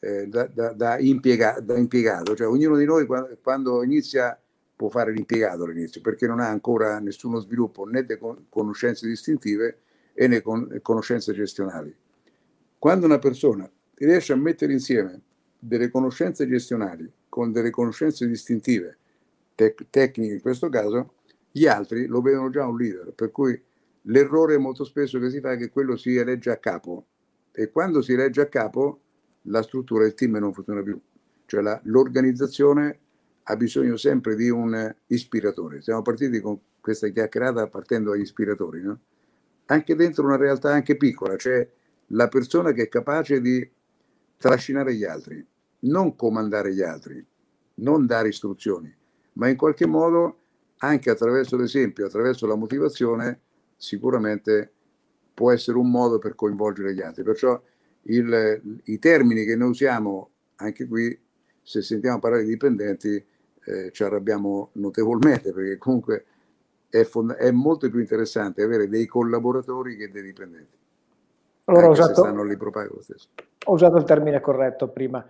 eh, 0.00 0.26
da, 0.26 0.46
da, 0.46 0.72
da, 0.72 0.98
impiega, 0.98 1.60
da, 1.60 1.76
impiegato, 1.76 2.34
cioè 2.34 2.48
ognuno 2.48 2.76
di 2.76 2.84
noi 2.84 3.06
quando, 3.06 3.38
quando 3.42 3.82
inizia 3.82 4.38
può 4.80 4.88
fare 4.88 5.12
l'impiegato 5.12 5.64
all'inizio 5.64 6.00
perché 6.00 6.26
non 6.26 6.40
ha 6.40 6.48
ancora 6.48 6.98
nessuno 7.00 7.38
sviluppo 7.38 7.84
né 7.84 8.02
di 8.06 8.16
conoscenze 8.48 9.06
distintive 9.06 9.80
e 10.14 10.26
né 10.26 10.40
con 10.40 10.78
conoscenze 10.80 11.34
gestionali. 11.34 11.94
Quando 12.78 13.04
una 13.04 13.18
persona 13.18 13.70
riesce 13.96 14.32
a 14.32 14.36
mettere 14.36 14.72
insieme 14.72 15.20
delle 15.58 15.90
conoscenze 15.90 16.48
gestionali 16.48 17.12
con 17.28 17.52
delle 17.52 17.68
conoscenze 17.68 18.26
distintive, 18.26 18.96
tec 19.54 19.84
tecniche 19.90 20.32
in 20.32 20.40
questo 20.40 20.70
caso, 20.70 21.12
gli 21.50 21.66
altri 21.66 22.06
lo 22.06 22.22
vedono 22.22 22.48
già 22.48 22.66
un 22.66 22.78
leader, 22.78 23.12
per 23.12 23.30
cui 23.32 23.62
l'errore 24.04 24.56
molto 24.56 24.84
spesso 24.84 25.18
che 25.18 25.28
si 25.28 25.40
fa 25.40 25.52
è 25.52 25.56
che 25.58 25.68
quello 25.68 25.94
si 25.98 26.16
elegge 26.16 26.52
a 26.52 26.56
capo 26.56 27.04
e 27.52 27.70
quando 27.70 28.00
si 28.00 28.14
elegge 28.14 28.40
a 28.40 28.46
capo 28.46 29.00
la 29.42 29.60
struttura 29.60 30.04
del 30.04 30.14
team 30.14 30.36
non 30.36 30.54
funziona 30.54 30.82
più, 30.82 30.98
cioè 31.44 31.80
l'organizzazione 31.82 32.98
ha 33.50 33.56
bisogno 33.56 33.96
sempre 33.96 34.36
di 34.36 34.48
un 34.48 34.94
ispiratore. 35.08 35.82
Siamo 35.82 36.02
partiti 36.02 36.40
con 36.40 36.58
questa 36.80 37.08
chiacchierata 37.08 37.66
partendo 37.66 38.10
dagli 38.10 38.20
ispiratori, 38.20 38.80
no? 38.80 38.98
Anche 39.66 39.94
dentro 39.94 40.24
una 40.24 40.36
realtà 40.36 40.72
anche 40.72 40.96
piccola 40.96 41.36
c'è 41.36 41.68
la 42.08 42.28
persona 42.28 42.72
che 42.72 42.82
è 42.84 42.88
capace 42.88 43.40
di 43.40 43.68
trascinare 44.36 44.94
gli 44.94 45.04
altri, 45.04 45.44
non 45.80 46.16
comandare 46.16 46.72
gli 46.72 46.82
altri, 46.82 47.24
non 47.74 48.06
dare 48.06 48.28
istruzioni, 48.28 48.92
ma 49.34 49.48
in 49.48 49.56
qualche 49.56 49.86
modo 49.86 50.38
anche 50.78 51.10
attraverso 51.10 51.56
l'esempio, 51.56 52.06
attraverso 52.06 52.46
la 52.46 52.56
motivazione, 52.56 53.40
sicuramente 53.76 54.72
può 55.34 55.52
essere 55.52 55.76
un 55.76 55.90
modo 55.90 56.18
per 56.18 56.34
coinvolgere 56.34 56.94
gli 56.94 57.02
altri. 57.02 57.22
Perciò 57.22 57.60
il, 58.02 58.80
i 58.84 58.98
termini 58.98 59.44
che 59.44 59.56
noi 59.56 59.70
usiamo 59.70 60.30
anche 60.56 60.86
qui, 60.86 61.18
se 61.62 61.82
sentiamo 61.82 62.18
parlare 62.18 62.44
di 62.44 62.50
dipendenti, 62.50 63.24
eh, 63.64 63.90
ci 63.92 64.02
arrabbiamo 64.02 64.70
notevolmente 64.72 65.52
perché 65.54 65.78
comunque 65.78 66.24
è, 66.88 67.04
fond- 67.04 67.34
è, 67.34 67.50
molto 67.50 67.88
più 67.88 68.00
interessante 68.00 68.62
avere 68.62 68.88
dei 68.88 69.06
collaboratori 69.06 69.96
che 69.96 70.10
dei 70.10 70.22
dipendenti. 70.22 70.78
Allora, 71.64 71.86
ho 71.86 71.90
usato, 71.90 72.22
ho 72.22 73.72
usato, 73.72 73.96
il 73.96 74.04
termine 74.04 74.40
corretto 74.40 74.88
prima. 74.88 75.24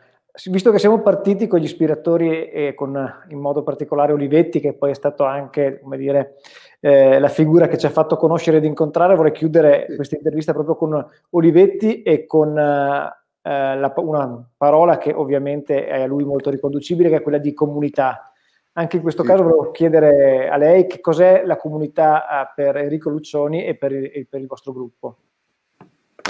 Visto 0.47 0.71
che 0.71 0.79
siamo 0.79 1.03
partiti 1.03 1.47
con 1.47 1.59
gli 1.59 1.65
ispiratori 1.65 2.49
e 2.49 2.75
con 2.75 2.97
in 3.29 3.39
modo 3.39 3.63
particolare 3.63 4.13
Olivetti, 4.13 4.61
che 4.61 4.73
poi 4.73 4.93
è 4.93 4.95
stato 4.95 5.25
anche, 5.25 5.81
come 5.83 5.99
dire, 5.99 6.37
eh, 6.81 7.19
la 7.19 7.29
figura 7.29 7.69
che 7.69 7.77
ci 7.77 7.85
ha 7.85 7.91
fatto 7.91 8.17
conoscere 8.17 8.57
ed 8.57 8.65
incontrare, 8.65 9.17
vorrei 9.17 9.33
chiudere 9.33 9.87
sì. 9.89 9.97
questa 9.97 10.17
intervista 10.17 10.55
proprio 10.55 10.77
con 10.77 11.07
Olivetti 11.31 12.03
e 12.03 12.25
con 12.25 12.57
eh, 12.57 13.20
la, 13.43 13.93
una 13.97 14.49
parola 14.57 14.99
che 14.99 15.13
ovviamente 15.13 15.87
è 15.87 16.03
a 16.03 16.07
lui 16.07 16.25
molto 16.25 16.51
riconducibile, 16.51 17.09
che 17.09 17.17
è 17.17 17.23
quella 17.23 17.39
di 17.39 17.53
comunità. 17.55 18.33
Anche 18.75 18.97
in 18.97 19.03
questo 19.03 19.23
sì. 19.23 19.29
caso 19.29 19.43
volevo 19.43 19.71
chiedere 19.73 20.49
a 20.49 20.57
lei 20.57 20.87
che 20.87 21.01
cos'è 21.01 21.45
la 21.45 21.57
comunità 21.57 22.29
ah, 22.29 22.53
per 22.55 22.77
Enrico 22.77 23.11
Luccioni 23.11 23.65
e 23.65 23.75
per 23.75 23.93
il, 23.93 24.27
per 24.29 24.41
il 24.41 24.47
vostro 24.47 24.73
gruppo. 24.73 25.17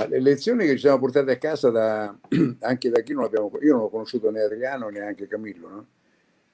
Le 0.09 0.21
lezioni 0.21 0.65
che 0.65 0.73
ci 0.73 0.79
siamo 0.79 0.99
portate 0.99 1.33
a 1.33 1.39
casa 1.39 1.71
da, 1.71 2.17
anche 2.61 2.89
da 2.89 3.01
chi 3.01 3.13
non 3.13 3.25
abbiamo, 3.25 3.51
io 3.61 3.75
non 3.75 3.83
ho 3.83 3.91
conosciuto 3.91 4.31
né 4.31 4.41
Adriano 4.41 4.89
né 4.89 5.01
anche 5.01 5.27
Camillo, 5.27 5.69
no? 5.69 5.87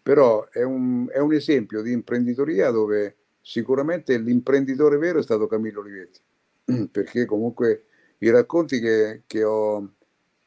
però 0.03 0.49
è 0.51 0.63
un, 0.63 1.07
è 1.11 1.19
un, 1.19 1.33
esempio 1.33 1.83
di 1.83 1.93
imprenditoria 1.93 2.71
dove 2.71 3.17
sicuramente 3.41 4.19
l'imprenditore 4.19 4.97
vero 4.97 5.21
è 5.21 5.23
stato 5.23 5.47
Camillo 5.47 5.81
Olivetti, 5.81 6.21
perché 6.91 7.25
comunque 7.25 7.85
i 8.19 8.31
racconti 8.31 8.81
che, 8.81 9.23
che 9.27 9.45
ho 9.45 9.96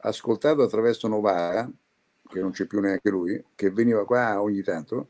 ascoltato 0.01 0.61
attraverso 0.61 1.07
Novara, 1.07 1.69
che 2.27 2.39
non 2.39 2.51
c'è 2.51 2.65
più 2.65 2.79
neanche 2.79 3.09
lui, 3.09 3.43
che 3.55 3.71
veniva 3.71 4.05
qua 4.05 4.41
ogni 4.41 4.61
tanto, 4.61 5.09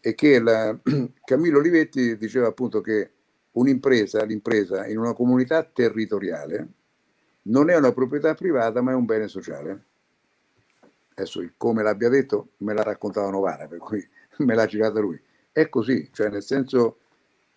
e 0.00 0.14
che 0.14 0.38
la, 0.38 0.78
Camillo 1.24 1.58
Olivetti 1.58 2.16
diceva 2.16 2.46
appunto 2.46 2.80
che 2.80 3.10
un'impresa, 3.52 4.24
l'impresa 4.24 4.86
in 4.86 4.98
una 4.98 5.14
comunità 5.14 5.64
territoriale 5.64 6.68
non 7.42 7.70
è 7.70 7.76
una 7.76 7.92
proprietà 7.92 8.34
privata 8.34 8.80
ma 8.82 8.92
è 8.92 8.94
un 8.94 9.04
bene 9.04 9.28
sociale. 9.28 9.84
Adesso 11.14 11.48
come 11.56 11.82
l'abbia 11.82 12.08
detto 12.08 12.50
me 12.58 12.74
l'ha 12.74 12.82
raccontato 12.82 13.30
Novara, 13.30 13.66
per 13.66 13.78
cui 13.78 14.06
me 14.38 14.54
l'ha 14.54 14.66
girata 14.66 15.00
lui. 15.00 15.20
È 15.50 15.68
così, 15.68 16.10
cioè 16.12 16.28
nel 16.28 16.42
senso 16.42 16.98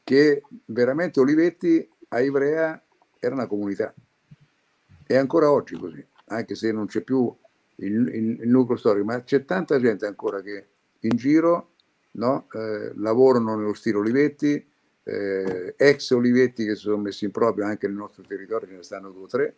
che 0.03 0.41
veramente 0.65 1.19
Olivetti 1.19 1.87
a 2.09 2.19
Ivrea 2.21 2.81
era 3.19 3.35
una 3.35 3.47
comunità. 3.47 3.93
È 5.05 5.15
ancora 5.15 5.51
oggi 5.51 5.77
così, 5.77 6.03
anche 6.29 6.55
se 6.55 6.71
non 6.71 6.85
c'è 6.87 7.01
più 7.01 7.33
il, 7.75 8.07
il, 8.07 8.41
il 8.41 8.49
nucleo 8.49 8.77
storico, 8.77 9.05
ma 9.05 9.23
c'è 9.23 9.45
tanta 9.45 9.79
gente 9.79 10.05
ancora 10.05 10.41
che 10.41 10.67
in 11.01 11.15
giro 11.15 11.71
no? 12.11 12.47
eh, 12.53 12.91
lavorano 12.95 13.55
nello 13.55 13.73
stile 13.73 13.97
Olivetti, 13.97 14.65
eh, 15.03 15.73
ex 15.77 16.11
Olivetti 16.11 16.65
che 16.65 16.75
si 16.75 16.81
sono 16.81 16.97
messi 16.97 17.25
in 17.25 17.31
proprio 17.31 17.65
anche 17.65 17.87
nel 17.87 17.95
nostro 17.95 18.23
territorio, 18.27 18.67
ce 18.67 18.75
ne 18.75 18.83
stanno 18.83 19.11
due 19.11 19.23
o 19.23 19.27
tre, 19.27 19.55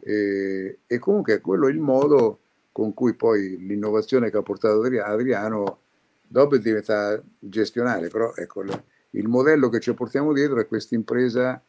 e, 0.00 0.78
e 0.86 0.98
comunque 0.98 1.40
quello 1.40 1.66
è 1.66 1.70
il 1.70 1.80
modo 1.80 2.40
con 2.72 2.94
cui 2.94 3.14
poi 3.14 3.58
l'innovazione 3.58 4.30
che 4.30 4.36
ha 4.36 4.42
portato 4.42 4.80
Adriano 4.80 5.78
dopo 6.26 6.54
è 6.54 6.58
diventata 6.58 7.20
gestionale, 7.38 8.08
però 8.08 8.32
ecco, 8.34 8.62
il 9.10 9.28
modello 9.28 9.68
che 9.68 9.80
ci 9.80 9.92
portiamo 9.92 10.32
dietro 10.32 10.60
è 10.60 10.68
questa 10.68 10.94
impresa 10.94 11.60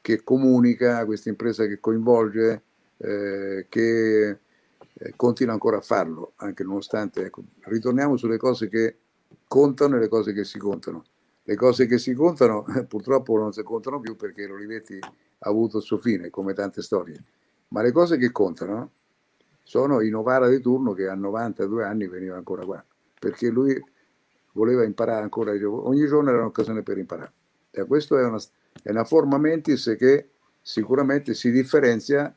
che 0.00 0.24
comunica, 0.24 1.04
questa 1.04 1.28
impresa 1.28 1.66
che 1.66 1.78
coinvolge, 1.78 2.62
eh, 3.02 3.66
che 3.68 4.28
eh, 4.28 5.12
continua 5.16 5.52
ancora 5.54 5.78
a 5.78 5.80
farlo, 5.80 6.32
anche 6.36 6.62
nonostante, 6.64 7.24
ecco, 7.24 7.42
ritorniamo 7.64 8.16
sulle 8.16 8.36
cose 8.36 8.68
che 8.68 8.96
contano 9.46 9.96
e 9.96 10.00
le 10.00 10.08
cose 10.08 10.32
che 10.32 10.44
si 10.44 10.58
contano. 10.58 11.04
Le 11.42 11.56
cose 11.56 11.86
che 11.86 11.98
si 11.98 12.12
contano 12.12 12.64
purtroppo 12.88 13.36
non 13.38 13.52
si 13.52 13.62
contano 13.62 14.00
più 14.00 14.16
perché 14.16 14.46
l'Olivetti 14.46 14.98
avuto 15.40 15.78
il 15.78 15.82
suo 15.82 15.98
fine, 15.98 16.30
come 16.30 16.52
tante 16.52 16.82
storie. 16.82 17.18
Ma 17.68 17.82
le 17.82 17.92
cose 17.92 18.16
che 18.16 18.30
contano 18.30 18.92
sono 19.62 20.00
i 20.00 20.10
Novara 20.10 20.48
di 20.48 20.60
turno 20.60 20.92
che 20.92 21.08
a 21.08 21.14
92 21.14 21.84
anni 21.84 22.08
veniva 22.08 22.36
ancora 22.36 22.64
qua, 22.64 22.84
perché 23.18 23.48
lui 23.48 23.80
voleva 24.52 24.84
imparare 24.84 25.22
ancora, 25.22 25.52
ogni 25.52 26.06
giorno 26.06 26.30
era 26.30 26.40
un'occasione 26.40 26.82
per 26.82 26.98
imparare. 26.98 27.32
E 27.70 27.86
questo 27.86 28.18
è 28.18 28.24
una, 28.24 28.40
è 28.82 28.90
una 28.90 29.04
forma 29.04 29.38
mentis 29.38 29.94
che 29.96 30.30
sicuramente 30.60 31.34
si 31.34 31.50
differenzia, 31.50 32.34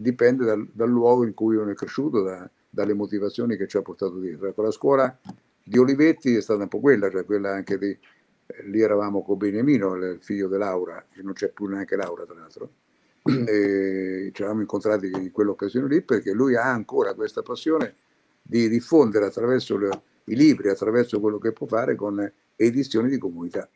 dipende 0.00 0.44
dal, 0.44 0.68
dal 0.72 0.88
luogo 0.88 1.24
in 1.24 1.34
cui 1.34 1.56
uno 1.56 1.70
è 1.70 1.74
cresciuto, 1.74 2.22
da, 2.22 2.48
dalle 2.70 2.94
motivazioni 2.94 3.56
che 3.56 3.66
ci 3.66 3.76
ha 3.76 3.82
portato 3.82 4.18
dietro. 4.18 4.46
Ecco, 4.46 4.62
la 4.62 4.70
scuola 4.70 5.18
di 5.60 5.76
Olivetti 5.76 6.36
è 6.36 6.40
stata 6.40 6.62
un 6.62 6.68
po' 6.68 6.78
quella, 6.78 7.10
cioè 7.10 7.24
quella 7.24 7.52
anche 7.52 7.78
di, 7.78 7.90
eh, 7.90 8.62
lì 8.66 8.80
eravamo 8.80 9.24
con 9.24 9.36
Beniamino, 9.36 9.96
il 9.96 10.18
figlio 10.20 10.46
di 10.46 10.56
Laura, 10.56 11.04
che 11.12 11.22
non 11.22 11.32
c'è 11.32 11.48
più 11.48 11.66
neanche 11.66 11.96
Laura 11.96 12.24
tra 12.24 12.34
l'altro, 12.34 12.70
e 13.24 14.30
ci 14.32 14.40
eravamo 14.40 14.60
incontrati 14.60 15.10
in 15.12 15.32
quell'occasione 15.32 15.88
lì 15.88 16.00
perché 16.02 16.32
lui 16.32 16.54
ha 16.54 16.64
ancora 16.64 17.14
questa 17.14 17.42
passione 17.42 17.96
di 18.40 18.68
diffondere 18.68 19.26
attraverso 19.26 19.76
le, 19.76 19.90
i 20.24 20.36
libri, 20.36 20.68
attraverso 20.68 21.18
quello 21.18 21.38
che 21.38 21.52
può 21.52 21.66
fare 21.66 21.96
con 21.96 22.32
edizioni 22.54 23.08
di 23.08 23.18
comunità. 23.18 23.68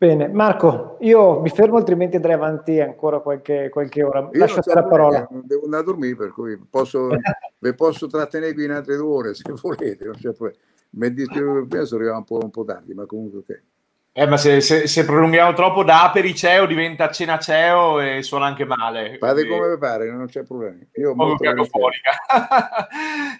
Bene, 0.00 0.28
Marco, 0.28 0.96
io 1.00 1.40
mi 1.42 1.50
fermo 1.50 1.76
altrimenti 1.76 2.16
andrei 2.16 2.34
avanti 2.34 2.80
ancora 2.80 3.20
qualche, 3.20 3.68
qualche 3.68 4.02
ora. 4.02 4.26
Lascio 4.32 4.62
la 4.72 4.84
parola. 4.84 5.28
Devo 5.30 5.64
andare 5.64 5.82
a 5.82 5.84
dormire, 5.84 6.16
per 6.16 6.30
cui 6.30 6.58
posso, 6.70 7.08
vi 7.60 7.74
posso 7.74 8.06
trattenere 8.06 8.54
qui 8.54 8.64
in 8.64 8.70
altre 8.70 8.96
due 8.96 9.12
ore 9.12 9.34
se 9.34 9.42
volete. 9.60 10.06
Non 10.06 10.14
c'è 10.14 10.32
problema. 10.32 10.56
Mi 10.92 11.12
dispiace, 11.12 11.84
sono 11.84 12.00
arrivato 12.00 12.16
un 12.16 12.24
po', 12.24 12.38
un 12.42 12.50
po' 12.50 12.64
tardi, 12.64 12.94
ma 12.94 13.04
comunque 13.04 13.40
ok. 13.40 13.62
Eh, 14.12 14.26
ma 14.26 14.36
se, 14.36 14.60
se, 14.60 14.88
se, 14.88 15.04
prolunghiamo 15.04 15.52
troppo 15.52 15.84
da 15.84 16.02
apericeo 16.02 16.66
diventa 16.66 17.12
cenaceo 17.12 18.00
e 18.00 18.22
suona 18.24 18.46
anche 18.46 18.64
male. 18.64 19.18
Fate 19.18 19.46
come 19.46 19.70
vi 19.70 19.78
pare, 19.78 20.10
non 20.10 20.26
c'è 20.26 20.42
problema. 20.42 20.78
Io 20.94 21.12
ho 21.12 21.14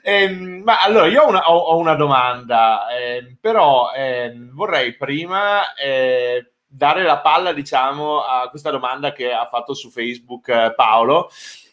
eh, 0.03 0.29
ma 0.29 0.81
allora, 0.81 1.07
io 1.07 1.23
ho 1.23 1.29
una, 1.29 1.51
ho, 1.51 1.57
ho 1.57 1.77
una 1.77 1.95
domanda, 1.95 2.87
eh, 2.97 3.37
però 3.41 3.91
ehm, 3.93 4.55
vorrei 4.55 4.95
prima 4.97 5.75
eh, 5.75 6.53
dare 6.65 7.03
la 7.03 7.19
palla, 7.19 7.53
diciamo, 7.53 8.21
a 8.21 8.49
questa 8.49 8.71
domanda 8.71 9.13
che 9.13 9.33
ha 9.33 9.49
fatto 9.51 9.75
su 9.75 9.91
Facebook 9.91 10.49
eh, 10.49 10.73
Paolo. 10.77 11.31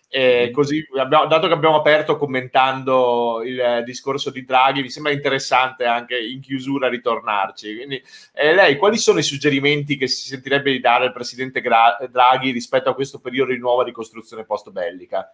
Eh, 0.10 0.52
così, 0.54 0.86
abbiamo, 0.98 1.26
dato 1.26 1.48
che 1.48 1.54
abbiamo 1.54 1.76
aperto 1.76 2.16
commentando 2.16 3.42
il 3.44 3.84
discorso 3.84 4.30
di 4.30 4.46
Draghi, 4.46 4.82
mi 4.82 4.90
sembra 4.90 5.12
interessante 5.12 5.86
anche 5.86 6.18
in 6.18 6.40
chiusura 6.40 6.88
ritornarci. 6.88 7.76
Quindi, 7.76 8.02
eh, 8.34 8.54
lei, 8.54 8.78
quali 8.78 8.98
sono 8.98 9.20
i 9.20 9.24
suggerimenti 9.24 9.98
che 9.98 10.08
si 10.08 10.28
sentirebbe 10.28 10.72
di 10.72 10.80
dare 10.80 11.06
al 11.06 11.14
presidente 11.14 11.60
Gra- 11.60 11.98
Draghi 12.10 12.52
rispetto 12.52 12.90
a 12.90 12.96
questo 12.96 13.20
periodo 13.20 13.52
di 13.52 13.60
nuova 13.60 13.84
ricostruzione 13.84 14.46
post-bellica? 14.46 15.30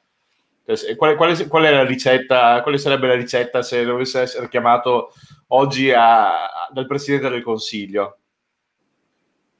Cioè, 0.66 0.96
quale, 0.96 1.16
quale, 1.16 1.48
qual 1.48 1.64
la 1.64 1.84
ricetta, 1.84 2.62
quale 2.62 2.78
sarebbe 2.78 3.08
la 3.08 3.16
ricetta 3.16 3.62
se 3.62 3.84
dovesse 3.84 4.22
essere 4.22 4.48
chiamato 4.48 5.14
oggi 5.48 5.92
a, 5.92 6.46
a, 6.46 6.70
dal 6.72 6.88
presidente 6.88 7.30
del 7.30 7.44
Consiglio? 7.44 8.18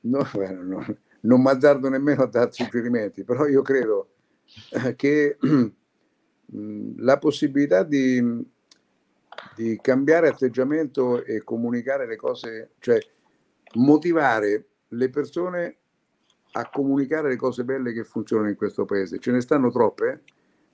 No, 0.02 0.28
no, 0.34 0.86
non 1.22 1.42
mi 1.42 1.50
azzardo 1.50 1.90
nemmeno 1.90 2.24
a 2.24 2.28
dare 2.28 2.52
suggerimenti, 2.52 3.24
però 3.24 3.46
io 3.48 3.62
credo 3.62 4.13
che 4.96 5.38
la 6.98 7.18
possibilità 7.18 7.84
di, 7.84 8.46
di 9.56 9.80
cambiare 9.82 10.28
atteggiamento 10.28 11.24
e 11.24 11.44
comunicare 11.44 12.06
le 12.06 12.16
cose, 12.16 12.72
cioè 12.80 13.00
motivare 13.76 14.68
le 14.90 15.10
persone 15.10 15.78
a 16.56 16.70
comunicare 16.70 17.30
le 17.30 17.36
cose 17.36 17.64
belle 17.64 17.94
che 17.94 18.04
funzionano 18.04 18.50
in 18.50 18.56
questo 18.56 18.86
paese. 18.86 19.20
Ce 19.20 19.32
ne 19.32 19.42
stanno 19.42 19.72
troppe, 19.72 20.24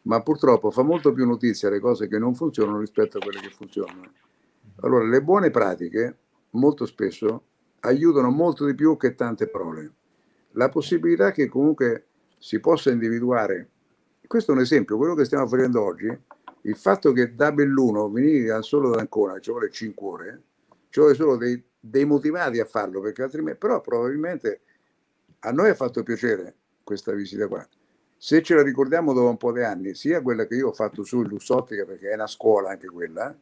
ma 0.04 0.22
purtroppo 0.22 0.72
fa 0.72 0.82
molto 0.82 1.14
più 1.14 1.26
notizia 1.26 1.70
le 1.70 1.80
cose 1.80 2.08
che 2.08 2.20
non 2.20 2.36
funzionano 2.36 2.80
rispetto 2.80 3.18
a 3.18 3.22
quelle 3.22 3.40
che 3.40 3.50
funzionano. 3.50 4.12
Allora, 4.82 5.06
le 5.06 5.22
buone 5.22 5.52
pratiche 5.52 6.18
molto 6.52 6.86
spesso 6.86 7.44
aiutano 7.82 8.30
molto 8.30 8.66
di 8.66 8.76
più 8.76 8.98
che 8.98 9.16
tante 9.16 9.48
parole. 9.48 9.94
La 10.54 10.70
possibilità 10.70 11.32
che 11.32 11.48
comunque 11.48 12.08
si 12.40 12.60
possa 12.60 12.90
individuare, 12.90 13.70
questo 14.26 14.52
è 14.52 14.56
un 14.56 14.62
esempio, 14.62 14.98
quello 14.98 15.14
che 15.14 15.26
stiamo 15.26 15.48
facendo 15.48 15.84
oggi, 15.84 16.18
il 16.62 16.76
fatto 16.76 17.12
che 17.12 17.36
da 17.36 17.52
Belluno 17.52 18.10
venire 18.10 18.62
solo 18.62 18.92
da 18.92 19.00
Ancona 19.00 19.40
ci 19.40 19.52
vuole 19.52 19.70
5 19.70 20.08
ore, 20.08 20.42
ci 20.90 21.00
vuole 21.00 21.16
solo 21.16 21.36
dei, 21.36 21.62
dei 21.80 22.06
motivati 22.06 22.60
a 22.60 22.66
farlo, 22.66 23.02
perché 23.02 23.24
altrimenti, 23.24 23.60
però 23.60 23.82
probabilmente 23.82 24.62
a 25.40 25.52
noi 25.52 25.70
ha 25.70 25.76
fatto 25.76 26.02
piacere 26.04 26.56
questa 26.84 27.12
visita 27.12 27.48
qua. 27.48 27.66
Se 28.18 28.42
ce 28.42 28.56
la 28.56 28.64
ricordiamo 28.64 29.14
dopo 29.14 29.30
un 29.30 29.38
po' 29.38 29.52
di 29.52 29.62
anni, 29.62 29.96
sia 29.96 30.22
quella 30.22 30.46
che 30.46 30.56
io 30.56 30.70
ho 30.70 30.74
fatto 30.74 31.04
su 31.04 31.22
Lussottica, 31.24 31.86
perché 31.86 32.10
è 32.10 32.16
una 32.16 32.28
scuola 32.28 32.72
anche 32.72 32.88
quella, 32.88 33.36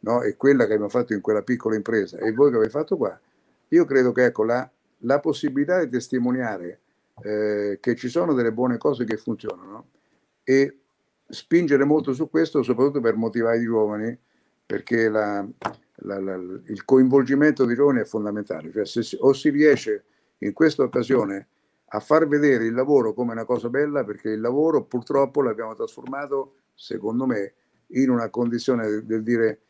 no? 0.00 0.22
e 0.22 0.36
quella 0.36 0.66
che 0.66 0.72
abbiamo 0.72 0.90
fatto 0.90 1.12
in 1.12 1.20
quella 1.20 1.42
piccola 1.42 1.74
impresa, 1.74 2.18
e 2.18 2.32
voi 2.32 2.50
che 2.50 2.56
avete 2.56 2.70
fatto 2.70 2.96
qua, 2.96 3.18
io 3.68 3.84
credo 3.84 4.12
che 4.12 4.26
ecco, 4.26 4.44
la, 4.44 4.68
la 4.98 5.20
possibilità 5.20 5.82
di 5.82 5.90
testimoniare 5.90 6.80
eh, 7.22 7.78
che 7.80 7.94
ci 7.96 8.08
sono 8.08 8.34
delle 8.34 8.52
buone 8.52 8.78
cose 8.78 9.04
che 9.04 9.16
funzionano 9.16 9.88
e 10.42 10.78
spingere 11.28 11.84
molto 11.84 12.12
su 12.12 12.28
questo, 12.28 12.62
soprattutto 12.62 13.00
per 13.00 13.16
motivare 13.16 13.58
i 13.58 13.64
giovani, 13.64 14.18
perché 14.66 15.08
la, 15.08 15.46
la, 15.96 16.20
la, 16.20 16.34
il 16.34 16.84
coinvolgimento 16.84 17.64
dei 17.64 17.76
giovani 17.76 18.00
è 18.00 18.04
fondamentale. 18.04 18.70
Cioè, 18.72 18.86
se, 18.86 19.16
o 19.20 19.32
si 19.32 19.50
riesce 19.50 20.04
in 20.38 20.52
questa 20.52 20.82
occasione 20.82 21.48
a 21.92 22.00
far 22.00 22.26
vedere 22.28 22.64
il 22.64 22.74
lavoro 22.74 23.12
come 23.12 23.32
una 23.32 23.44
cosa 23.44 23.68
bella, 23.68 24.04
perché 24.04 24.30
il 24.30 24.40
lavoro 24.40 24.84
purtroppo 24.84 25.42
l'abbiamo 25.42 25.74
trasformato, 25.74 26.54
secondo 26.74 27.26
me, 27.26 27.54
in 27.92 28.10
una 28.10 28.28
condizione 28.28 28.86
del, 28.86 29.04
del 29.04 29.22
dire 29.22 29.60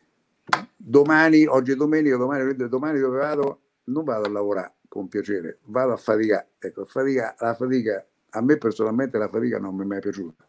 domani, 0.76 1.46
oggi 1.46 1.72
è 1.72 1.76
domenica, 1.76 2.16
domani, 2.16 2.54
domani 2.68 2.98
dove 2.98 3.18
vado, 3.18 3.60
non 3.84 4.04
vado 4.04 4.26
a 4.26 4.30
lavorare 4.30 4.74
con 4.90 5.06
piacere, 5.06 5.58
vado 5.66 5.92
a 5.92 5.96
faticare. 5.96 6.48
Ecco, 6.58 6.84
fatica, 6.84 7.36
la 7.38 7.54
fatica, 7.54 8.04
a 8.30 8.42
me 8.42 8.58
personalmente 8.58 9.18
la 9.18 9.28
fatica 9.28 9.60
non 9.60 9.76
mi 9.76 9.84
è 9.84 9.86
mai 9.86 10.00
piaciuta, 10.00 10.44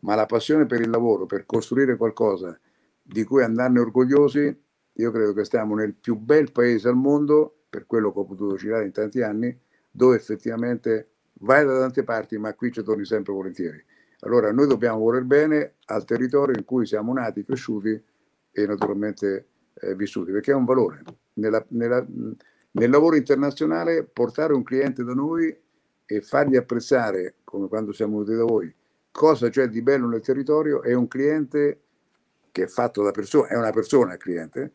ma 0.00 0.14
la 0.14 0.26
passione 0.26 0.66
per 0.66 0.82
il 0.82 0.90
lavoro, 0.90 1.24
per 1.24 1.46
costruire 1.46 1.96
qualcosa 1.96 2.56
di 3.02 3.24
cui 3.24 3.42
andarne 3.42 3.80
orgogliosi, 3.80 4.62
io 4.92 5.10
credo 5.10 5.32
che 5.32 5.44
stiamo 5.44 5.74
nel 5.74 5.94
più 5.94 6.16
bel 6.16 6.52
paese 6.52 6.88
al 6.88 6.96
mondo, 6.96 7.62
per 7.70 7.86
quello 7.86 8.12
che 8.12 8.18
ho 8.18 8.24
potuto 8.26 8.56
girare 8.56 8.84
in 8.84 8.92
tanti 8.92 9.22
anni, 9.22 9.58
dove 9.90 10.16
effettivamente 10.16 11.12
vai 11.40 11.64
da 11.64 11.78
tante 11.78 12.04
parti, 12.04 12.36
ma 12.36 12.52
qui 12.52 12.70
ci 12.70 12.82
torni 12.82 13.06
sempre 13.06 13.32
volentieri. 13.32 13.82
Allora 14.20 14.52
noi 14.52 14.66
dobbiamo 14.66 14.98
voler 14.98 15.24
bene 15.24 15.76
al 15.86 16.04
territorio 16.04 16.54
in 16.54 16.64
cui 16.66 16.84
siamo 16.84 17.14
nati, 17.14 17.42
cresciuti 17.42 18.04
e 18.50 18.66
naturalmente 18.66 19.46
eh, 19.72 19.94
vissuti, 19.94 20.30
perché 20.30 20.52
è 20.52 20.54
un 20.54 20.66
valore. 20.66 21.02
Nella, 21.34 21.64
nella, 21.68 22.04
nel 22.78 22.90
lavoro 22.90 23.16
internazionale 23.16 24.04
portare 24.04 24.54
un 24.54 24.62
cliente 24.62 25.04
da 25.04 25.12
noi 25.12 25.54
e 26.06 26.20
fargli 26.20 26.56
apprezzare, 26.56 27.36
come 27.44 27.68
quando 27.68 27.92
siamo 27.92 28.18
venuti 28.18 28.36
da 28.36 28.44
voi, 28.44 28.74
cosa 29.10 29.48
c'è 29.50 29.68
di 29.68 29.82
bello 29.82 30.08
nel 30.08 30.20
territorio 30.20 30.82
è 30.82 30.94
un 30.94 31.08
cliente 31.08 31.80
che 32.50 32.64
è 32.64 32.66
fatto 32.66 33.02
da 33.02 33.10
persona, 33.10 33.48
è 33.48 33.56
una 33.56 33.72
persona 33.72 34.12
il 34.14 34.18
cliente, 34.18 34.72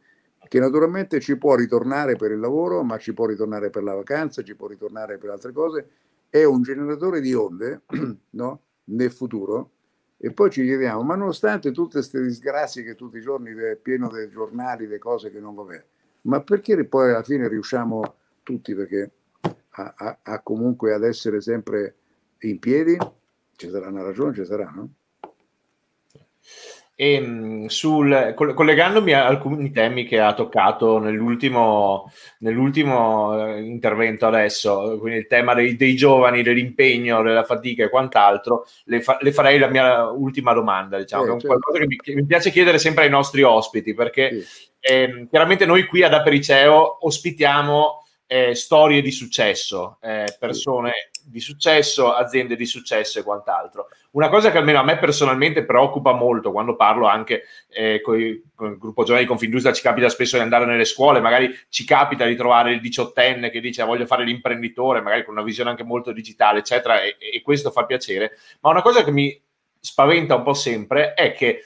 che 0.48 0.60
naturalmente 0.60 1.20
ci 1.20 1.38
può 1.38 1.56
ritornare 1.56 2.16
per 2.16 2.32
il 2.32 2.40
lavoro, 2.40 2.84
ma 2.84 2.98
ci 2.98 3.14
può 3.14 3.26
ritornare 3.26 3.70
per 3.70 3.84
la 3.84 3.94
vacanza, 3.94 4.44
ci 4.44 4.56
può 4.56 4.68
ritornare 4.68 5.18
per 5.18 5.32
altre 5.32 5.52
cose, 5.52 5.88
è 6.30 6.44
un 6.44 6.62
generatore 6.62 7.22
di 7.22 7.34
onde 7.34 7.82
no? 8.32 8.62
nel 8.86 9.12
futuro. 9.12 9.72
E 10.18 10.32
poi 10.32 10.50
ci 10.52 10.64
chiediamo, 10.64 11.02
ma 11.04 11.16
nonostante 11.16 11.72
tutte 11.72 11.98
queste 11.98 12.22
disgrazie 12.22 12.84
che 12.84 12.96
tutti 12.96 13.18
i 13.18 13.22
giorni 13.22 13.52
è 13.54 13.76
pieno 13.76 14.08
dei 14.08 14.30
giornali, 14.30 14.88
le 14.88 14.98
cose 14.98 15.32
che 15.32 15.40
non 15.40 15.54
va 15.56 15.64
bene, 15.64 15.86
ma 16.24 16.42
perché 16.42 16.84
poi 16.86 17.10
alla 17.10 17.24
fine 17.24 17.48
riusciamo 17.48 18.16
tutti 18.44 18.76
perché 18.76 19.12
a, 19.42 19.94
a, 19.98 20.18
a 20.22 20.40
comunque 20.42 20.94
ad 20.94 21.04
essere 21.04 21.42
sempre 21.42 21.96
in 22.40 22.60
piedi? 22.60 22.98
Ci 23.56 23.70
sarà 23.70 23.88
una 23.88 24.04
ragione, 24.04 24.34
ci 24.34 24.46
sarà, 24.46 24.70
no? 24.70 24.90
E, 26.96 27.14
ehm, 27.14 27.66
sul, 27.68 28.34
collegandomi 28.36 29.14
a 29.14 29.26
alcuni 29.26 29.72
temi 29.72 30.06
che 30.06 30.20
ha 30.20 30.34
toccato 30.34 31.00
nell'ultimo, 31.00 32.12
nell'ultimo 32.40 33.48
eh, 33.48 33.62
intervento 33.62 34.28
adesso, 34.28 34.98
quindi 35.00 35.20
il 35.20 35.28
tema 35.28 35.56
dei, 35.56 35.76
dei, 35.76 35.96
giovani, 35.96 36.44
dell'impegno, 36.44 37.24
della 37.24 37.44
fatica 37.44 37.84
e 37.84 37.90
quant'altro, 37.90 38.68
le, 38.86 39.02
fa, 39.02 39.18
le 39.22 39.32
farei 39.32 39.58
la 39.58 39.70
mia 39.70 40.10
ultima 40.10 40.54
domanda, 40.54 40.98
diciamo, 40.98 41.24
eh, 41.24 41.28
certo. 41.30 41.48
qualcosa 41.48 41.80
che 41.80 41.88
mi, 41.88 41.96
che 41.96 42.14
mi, 42.14 42.26
piace 42.26 42.52
chiedere 42.52 42.78
sempre 42.78 43.06
ai 43.06 43.10
nostri 43.10 43.42
ospiti, 43.42 43.96
perché 43.96 44.42
sì. 44.42 44.68
eh, 44.80 45.28
chiaramente 45.30 45.66
noi 45.66 45.86
qui 45.86 46.04
ad 46.04 46.14
Apericeo 46.14 47.06
ospitiamo 47.06 48.04
eh, 48.28 48.54
storie 48.56 49.02
di 49.02 49.12
successo, 49.12 49.98
eh, 50.02 50.36
persone 50.40 51.10
di 51.26 51.40
successo, 51.40 52.14
aziende 52.14 52.56
di 52.56 52.66
successo 52.66 53.20
e 53.20 53.24
quant'altro. 53.24 53.88
Una 54.12 54.30
cosa 54.30 54.52
che 54.52 54.58
almeno 54.58 54.80
a 54.80 54.84
me 54.84 54.98
personalmente 54.98 55.66
preoccupa 55.66 56.14
molto 56.14 56.52
quando 56.52 56.76
parlo 56.76 57.08
anche 57.08 57.44
eh, 57.70 58.02
con 58.02 58.20
il 58.20 58.44
gruppo 58.56 59.04
giovani 59.04 59.24
di 59.24 59.30
Confindustria, 59.30 59.74
ci 59.74 59.82
capita 59.82 60.10
spesso 60.10 60.36
di 60.38 60.44
andare 60.44 60.66
nelle 60.66 60.86
scuole, 60.86 61.20
magari 61.20 61.56
ci 61.70 61.86
capita 61.86 62.26
di 62.26 62.36
trovare 62.36 62.74
il 62.74 62.82
diciottenne 62.82 63.50
che 63.50 63.60
dice 63.60 63.84
voglio 63.84 64.06
fare 64.06 64.24
l'imprenditore, 64.24 65.02
magari 65.02 65.24
con 65.24 65.34
una 65.34 65.44
visione 65.44 65.70
anche 65.70 65.84
molto 65.84 66.12
digitale, 66.12 66.60
eccetera, 66.60 67.02
e, 67.02 67.18
e 67.20 67.42
questo 67.42 67.72
fa 67.72 67.86
piacere. 67.86 68.38
Ma 68.62 68.70
una 68.70 68.82
cosa 68.82 69.04
che 69.04 69.12
mi 69.12 69.42
spaventa 69.80 70.36
un 70.36 70.44
po' 70.44 70.54
sempre 70.54 71.14
è 71.14 71.34
che 71.34 71.64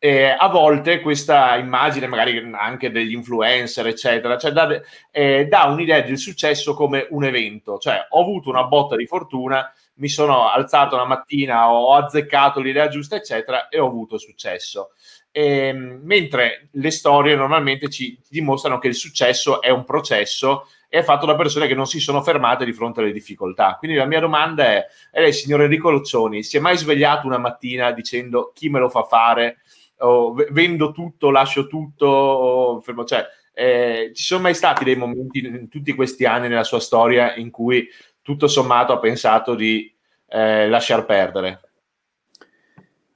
eh, 0.00 0.28
a 0.28 0.48
volte 0.48 1.00
questa 1.00 1.56
immagine, 1.56 2.06
magari 2.06 2.50
anche 2.54 2.90
degli 2.90 3.12
influencer, 3.12 3.86
eccetera, 3.86 4.38
cioè 4.38 4.52
dà, 4.52 4.80
eh, 5.10 5.46
dà, 5.46 5.64
un'idea 5.64 6.00
del 6.02 6.18
successo 6.18 6.74
come 6.74 7.06
un 7.10 7.24
evento. 7.24 7.78
Cioè, 7.78 8.06
ho 8.10 8.20
avuto 8.20 8.48
una 8.48 8.64
botta 8.64 8.94
di 8.94 9.06
fortuna, 9.06 9.72
mi 9.94 10.08
sono 10.08 10.48
alzato 10.48 10.94
una 10.94 11.04
mattina, 11.04 11.72
ho 11.72 11.94
azzeccato 11.94 12.60
l'idea 12.60 12.88
giusta, 12.88 13.16
eccetera, 13.16 13.68
e 13.68 13.80
ho 13.80 13.86
avuto 13.86 14.18
successo. 14.18 14.90
E, 15.32 15.66
ehm, 15.68 16.00
mentre 16.04 16.68
le 16.72 16.90
storie 16.90 17.34
normalmente 17.34 17.88
ci, 17.88 18.18
dimostrano 18.28 18.78
che 18.78 18.88
il 18.88 18.94
successo 18.94 19.60
è 19.60 19.70
un 19.70 19.84
processo 19.84 20.66
e 20.88 21.00
è 21.00 21.02
fatto 21.02 21.26
da 21.26 21.36
persone 21.36 21.66
che 21.66 21.74
non 21.74 21.86
si 21.86 22.00
sono 22.00 22.22
fermate 22.22 22.64
di 22.64 22.72
fronte 22.72 23.00
alle 23.00 23.12
difficoltà. 23.12 23.76
Quindi 23.78 23.96
la 23.96 24.06
mia 24.06 24.20
domanda 24.20 24.64
è, 24.64 24.86
lei, 25.12 25.32
signor 25.32 25.62
Enrico 25.62 25.90
Loccioni, 25.90 26.42
si 26.42 26.56
è 26.56 26.60
mai 26.60 26.78
svegliato 26.78 27.26
una 27.26 27.38
mattina 27.38 27.90
dicendo 27.92 28.52
chi 28.54 28.68
me 28.68 28.78
lo 28.78 28.88
fa 28.88 29.02
fare? 29.02 29.58
O 29.98 30.34
vendo 30.50 30.92
tutto, 30.92 31.30
lascio 31.30 31.66
tutto, 31.66 32.80
fermo. 32.84 33.04
cioè 33.04 33.26
eh, 33.52 34.12
ci 34.14 34.22
sono 34.22 34.42
mai 34.42 34.54
stati 34.54 34.84
dei 34.84 34.96
momenti 34.96 35.44
in 35.44 35.68
tutti 35.68 35.94
questi 35.94 36.24
anni 36.24 36.48
nella 36.48 36.62
sua 36.62 36.78
storia 36.78 37.34
in 37.34 37.50
cui 37.50 37.88
tutto 38.22 38.46
sommato 38.46 38.92
ha 38.92 39.00
pensato 39.00 39.54
di 39.54 39.92
eh, 40.28 40.68
lasciar 40.68 41.04
perdere? 41.04 41.60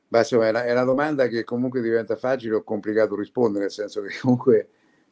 Beh, 0.08 0.18
insomma, 0.18 0.46
è 0.46 0.50
una, 0.50 0.64
è 0.64 0.72
una, 0.72 0.84
domanda 0.84 1.26
che 1.28 1.44
comunque 1.44 1.80
diventa 1.80 2.16
facile 2.16 2.56
o 2.56 2.62
complicato 2.62 3.14
rispondere, 3.14 3.64
nel 3.64 3.70
senso 3.70 4.02
che 4.02 4.16
comunque 4.20 4.68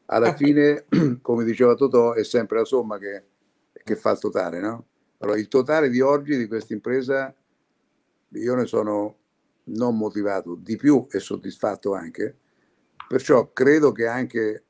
alla 0.07 0.35
fine, 0.37 0.87
come 1.23 1.45
diceva 1.45 1.75
Totò, 1.75 2.13
è 2.15 2.25
sempre 2.25 2.59
la 2.59 2.65
somma 2.65 2.99
che, 2.99 3.25
che 3.85 3.97
fa 3.97 4.11
il 4.11 4.19
totale, 4.19 4.59
no? 4.59 4.87
Allora, 5.19 5.39
il 5.39 5.49
totale 5.49 5.91
di 5.91 6.01
oggi 6.01 6.37
di 6.37 6.49
questa 6.49 6.73
impresa, 6.73 7.35
io 8.29 8.55
ne 8.55 8.67
sono 8.67 9.20
non 9.71 9.97
motivato 9.97 10.55
di 10.55 10.77
più 10.77 11.07
e 11.11 11.19
soddisfatto 11.19 11.95
anche. 11.95 12.37
Perciò 13.09 13.51
credo 13.53 13.93
che 13.93 14.07
anche 14.07 14.65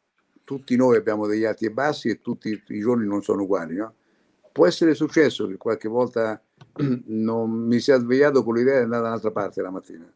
tutti 0.44 0.74
noi 0.76 0.96
abbiamo 0.96 1.26
degli 1.26 1.44
alti 1.44 1.66
e 1.66 1.70
bassi 1.70 2.09
e 2.09 2.20
tutti 2.20 2.62
i 2.68 2.80
giorni 2.80 3.07
non 3.07 3.22
sono 3.22 3.42
uguali. 3.42 3.76
No? 3.76 3.94
Può 4.53 4.66
essere 4.66 4.94
successo 4.94 5.46
che 5.46 5.57
qualche 5.57 5.88
volta 5.88 6.42
non 7.07 7.51
mi 7.51 7.78
sia 7.80 7.98
svegliato 7.98 8.42
con 8.42 8.55
l'idea 8.55 8.78
di 8.78 8.84
andare 8.84 9.03
da 9.03 9.09
un'altra 9.09 9.30
parte 9.30 9.62
la 9.62 9.70
mattina, 9.70 10.12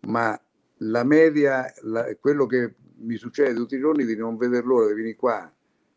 ma 0.00 0.38
la 0.80 1.04
media, 1.04 1.72
la, 1.82 2.14
quello 2.20 2.46
che 2.46 2.74
mi 2.98 3.16
succede 3.16 3.54
tutti 3.54 3.76
i 3.76 3.80
giorni 3.80 4.04
di 4.04 4.16
non 4.16 4.36
vedere 4.36 4.64
l'ora 4.64 4.88
di 4.88 4.94
venire 4.94 5.16
qua 5.16 5.50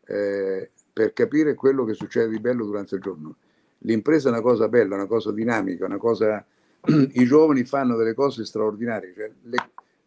eh, 0.06 0.70
per 0.92 1.12
capire 1.12 1.54
quello 1.54 1.84
che 1.84 1.94
succede 1.94 2.28
di 2.28 2.40
bello 2.40 2.64
durante 2.64 2.94
il 2.94 3.00
giorno. 3.00 3.36
L'impresa 3.84 4.28
è 4.28 4.32
una 4.32 4.42
cosa 4.42 4.68
bella, 4.68 4.94
una 4.94 5.06
cosa 5.06 5.32
dinamica, 5.32 5.86
una 5.86 5.98
cosa 5.98 6.44
i 7.12 7.24
giovani 7.24 7.64
fanno 7.64 7.96
delle 7.96 8.14
cose 8.14 8.44
straordinarie. 8.44 9.12
Cioè, 9.14 9.30
le, 9.42 9.56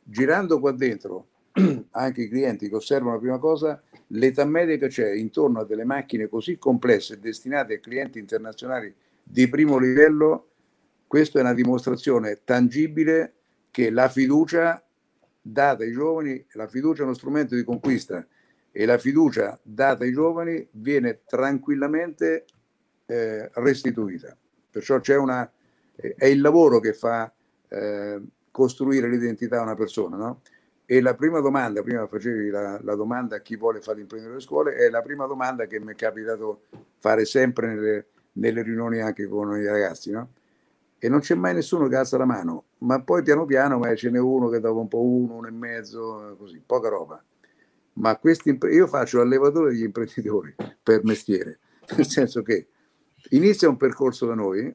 girando 0.04 0.60
qua 0.60 0.72
dentro, 0.72 1.28
anche 1.92 2.22
i 2.24 2.30
clienti 2.30 2.70
che 2.70 2.76
osservano 2.76 3.14
la 3.14 3.20
prima 3.20 3.38
cosa, 3.38 3.82
l'età 4.08 4.46
media 4.46 4.78
che 4.78 4.88
c'è 4.88 5.12
intorno 5.12 5.62
a 5.62 5.66
delle 5.66 5.86
macchine 5.86 6.28
così 6.28 6.58
complesse 6.58 7.20
destinate 7.20 7.76
a 7.76 7.80
clienti 7.80 8.20
internazionali 8.20 8.94
di 9.24 9.48
primo 9.48 9.78
livello, 9.78 10.48
questa 11.08 11.40
è 11.40 11.42
una 11.42 11.54
dimostrazione 11.54 12.40
tangibile 12.44 13.34
che 13.72 13.90
la 13.90 14.10
fiducia 14.10 14.84
data 15.42 15.84
ai 15.84 15.92
giovani, 15.92 16.44
la 16.54 16.68
fiducia 16.68 17.02
è 17.02 17.06
uno 17.06 17.14
strumento 17.14 17.56
di 17.56 17.64
conquista 17.64 18.26
e 18.72 18.86
la 18.86 18.98
fiducia 18.98 19.60
data 19.62 20.04
ai 20.04 20.12
giovani 20.12 20.68
viene 20.72 21.22
tranquillamente 21.26 22.46
eh, 23.06 23.50
restituita. 23.54 24.36
Perciò 24.72 25.00
c'è 25.00 25.16
una, 25.16 25.50
è 26.18 26.26
il 26.26 26.42
lavoro 26.42 26.80
che 26.80 26.94
fa 26.94 27.32
eh, 27.70 28.22
costruire 28.52 29.10
l'identità 29.10 29.60
a 29.60 29.64
una 29.64 29.76
persona, 29.76 30.18
no? 30.18 30.42
E 30.86 31.02
la 31.02 31.16
prima 31.16 31.40
domanda, 31.40 31.82
prima 31.82 32.06
facevi 32.06 32.50
la, 32.50 32.80
la, 32.84 32.96
domanda 32.96 33.38
a 33.38 33.40
chi 33.40 33.56
vuole 33.56 33.82
fare 33.82 33.98
l'imprenditore 34.00 34.38
a 34.38 34.42
scuole, 34.42 34.76
è 34.76 34.90
la 34.90 35.02
prima 35.02 35.26
domanda 35.26 35.66
che 35.66 35.80
mi 35.80 35.94
è 35.94 35.96
capitato 35.96 36.64
fare 36.98 37.24
sempre 37.26 37.68
nelle, 37.68 38.06
nelle 38.34 38.62
riunioni 38.62 39.00
anche 39.00 39.28
con 39.28 39.58
i 39.58 39.66
ragazzi, 39.66 40.12
no? 40.12 40.30
E 41.00 41.10
non 41.10 41.20
c'è 41.20 41.36
mai 41.36 41.54
nessuno 41.54 41.88
che 41.88 41.96
alza 41.96 42.18
la 42.18 42.26
mano, 42.26 42.66
ma 42.80 43.02
poi 43.02 43.24
piano 43.24 43.46
piano 43.46 43.78
ma 43.78 43.94
ce 43.96 44.10
n'è 44.10 44.20
uno 44.20 44.50
che 44.50 44.60
dopo 44.60 44.80
un 44.80 44.88
po' 44.88 45.02
uno, 45.02 45.36
uno 45.36 45.48
e 45.48 45.52
mezzo, 45.52 46.36
così, 46.38 46.62
poca 46.66 46.90
roba. 46.90 47.22
Ma 47.94 48.18
questi, 48.18 48.58
io 48.72 48.88
faccio 48.88 49.18
l'allevatore 49.18 49.72
degli 49.72 49.84
imprenditori 49.84 50.56
per 50.82 51.04
mestiere, 51.04 51.60
nel 51.96 52.08
senso 52.08 52.42
che 52.42 52.68
inizia 53.30 53.70
un 53.70 53.78
percorso 53.78 54.26
da 54.26 54.34
noi, 54.34 54.74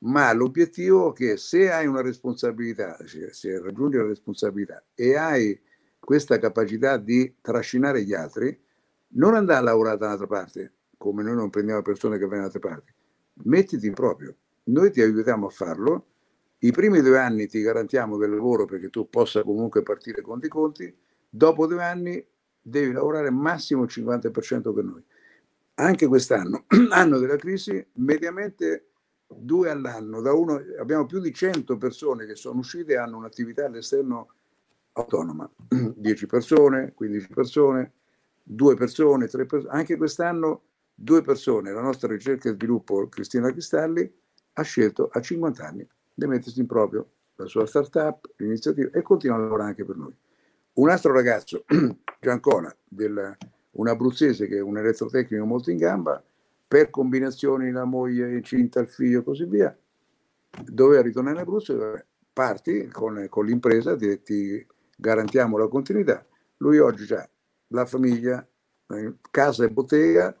ma 0.00 0.32
l'obiettivo 0.32 1.10
è 1.10 1.16
che 1.16 1.36
se 1.36 1.70
hai 1.70 1.86
una 1.86 2.00
responsabilità, 2.00 2.96
se 3.06 3.60
raggiungi 3.60 3.96
la 3.96 4.06
responsabilità 4.06 4.82
e 4.94 5.16
hai 5.16 5.60
questa 5.98 6.38
capacità 6.38 6.96
di 6.96 7.36
trascinare 7.40 8.02
gli 8.02 8.14
altri, 8.14 8.58
non 9.14 9.34
andare 9.34 9.58
a 9.58 9.62
lavorare 9.62 9.98
da 9.98 10.06
un'altra 10.06 10.26
parte, 10.26 10.72
come 10.96 11.22
noi 11.22 11.34
non 11.34 11.50
prendiamo 11.50 11.82
persone 11.82 12.16
che 12.16 12.22
vengono 12.22 12.40
da 12.40 12.46
altre 12.46 12.60
parti, 12.60 12.92
mettiti 13.44 13.86
in 13.86 13.94
proprio, 13.94 14.34
noi 14.64 14.90
ti 14.90 15.02
aiutiamo 15.02 15.46
a 15.46 15.50
farlo, 15.50 16.06
i 16.58 16.72
primi 16.72 17.00
due 17.00 17.18
anni 17.18 17.46
ti 17.46 17.60
garantiamo 17.60 18.16
del 18.16 18.30
lavoro 18.30 18.64
perché 18.66 18.90
tu 18.90 19.08
possa 19.08 19.42
comunque 19.42 19.82
partire 19.82 20.20
conti 20.22 20.48
conti, 20.48 20.94
dopo 21.28 21.66
due 21.66 21.82
anni 21.82 22.24
devi 22.60 22.92
lavorare 22.92 23.30
massimo 23.30 23.84
il 23.84 23.90
50% 23.90 24.72
con 24.72 24.84
noi. 24.84 25.04
Anche 25.74 26.06
quest'anno, 26.06 26.64
anno 26.90 27.18
della 27.18 27.36
crisi, 27.36 27.84
mediamente 27.94 28.89
due 29.36 29.70
all'anno, 29.70 30.20
da 30.20 30.32
uno, 30.32 30.60
abbiamo 30.78 31.06
più 31.06 31.20
di 31.20 31.32
100 31.32 31.76
persone 31.76 32.26
che 32.26 32.34
sono 32.34 32.60
uscite 32.60 32.92
e 32.92 32.96
hanno 32.96 33.16
un'attività 33.16 33.66
all'esterno 33.66 34.28
autonoma, 34.92 35.50
10 35.68 36.26
persone, 36.26 36.92
15 36.94 37.28
persone, 37.28 37.92
due 38.42 38.74
persone, 38.74 39.28
tre 39.28 39.46
persone, 39.46 39.72
anche 39.72 39.96
quest'anno 39.96 40.62
due 40.94 41.22
persone, 41.22 41.72
la 41.72 41.80
nostra 41.80 42.08
ricerca 42.08 42.48
e 42.48 42.52
sviluppo 42.52 43.08
Cristina 43.08 43.50
Cristalli 43.50 44.12
ha 44.54 44.62
scelto 44.62 45.08
a 45.12 45.20
50 45.20 45.64
anni 45.64 45.88
di 46.12 46.26
mettersi 46.26 46.60
in 46.60 46.66
proprio 46.66 47.08
la 47.36 47.46
sua 47.46 47.64
startup, 47.64 48.28
l'iniziativa 48.36 48.90
e 48.92 49.00
continua 49.00 49.36
a 49.36 49.40
lavorare 49.40 49.70
anche 49.70 49.84
per 49.84 49.96
noi. 49.96 50.14
Un 50.74 50.90
altro 50.90 51.12
ragazzo, 51.12 51.64
Giancona, 52.20 52.74
un 53.72 53.88
abruzzese 53.88 54.46
che 54.46 54.58
è 54.58 54.60
un 54.60 54.76
elettrotecnico 54.76 55.44
molto 55.44 55.70
in 55.70 55.78
gamba, 55.78 56.22
per 56.70 56.88
combinazioni 56.88 57.72
la 57.72 57.84
moglie 57.84 58.32
incinta, 58.32 58.78
il 58.78 58.86
figlio 58.86 59.18
e 59.18 59.22
così 59.24 59.44
via, 59.44 59.76
doveva 60.62 61.02
ritornare 61.02 61.34
in 61.34 61.42
Abruzzo, 61.42 62.00
parti 62.32 62.86
con, 62.86 63.26
con 63.28 63.44
l'impresa, 63.44 63.96
ti, 63.96 64.22
ti, 64.22 64.64
garantiamo 64.96 65.58
la 65.58 65.66
continuità. 65.66 66.24
Lui 66.58 66.78
oggi 66.78 67.12
ha 67.12 67.28
la 67.70 67.84
famiglia, 67.86 68.46
eh, 68.86 69.14
casa 69.32 69.64
e 69.64 69.70
bottega, 69.70 70.32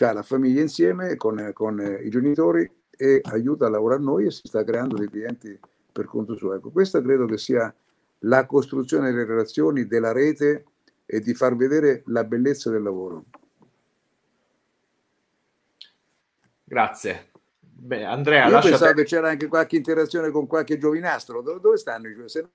ha 0.00 0.12
la 0.12 0.22
famiglia 0.22 0.60
insieme 0.60 1.16
con, 1.16 1.50
con 1.52 1.98
i 2.04 2.08
genitori 2.08 2.70
e 2.96 3.20
aiuta 3.24 3.66
a 3.66 3.70
lavorare 3.70 4.00
noi 4.00 4.26
e 4.26 4.30
si 4.30 4.42
sta 4.44 4.62
creando 4.62 4.94
dei 4.94 5.08
clienti 5.08 5.58
per 5.90 6.04
conto 6.04 6.36
suo. 6.36 6.54
Ecco, 6.54 6.70
questa 6.70 7.02
credo 7.02 7.26
che 7.26 7.36
sia 7.36 7.74
la 8.20 8.46
costruzione 8.46 9.10
delle 9.10 9.24
relazioni, 9.24 9.88
della 9.88 10.12
rete 10.12 10.66
e 11.04 11.18
di 11.18 11.34
far 11.34 11.56
vedere 11.56 12.04
la 12.06 12.22
bellezza 12.22 12.70
del 12.70 12.84
lavoro. 12.84 13.24
Grazie. 16.68 17.30
Beh, 17.80 18.04
Andrea, 18.04 18.48
Io 18.48 18.58
pensavo 18.58 18.92
te... 18.92 19.02
che 19.02 19.04
c'era 19.04 19.28
anche 19.28 19.46
qualche 19.46 19.76
interazione 19.76 20.30
con 20.30 20.46
qualche 20.48 20.78
giovinastro. 20.78 21.42
Dove, 21.42 21.60
dove 21.60 21.76
stanno 21.76 22.08
i 22.08 22.12
giovinastri? 22.12 22.48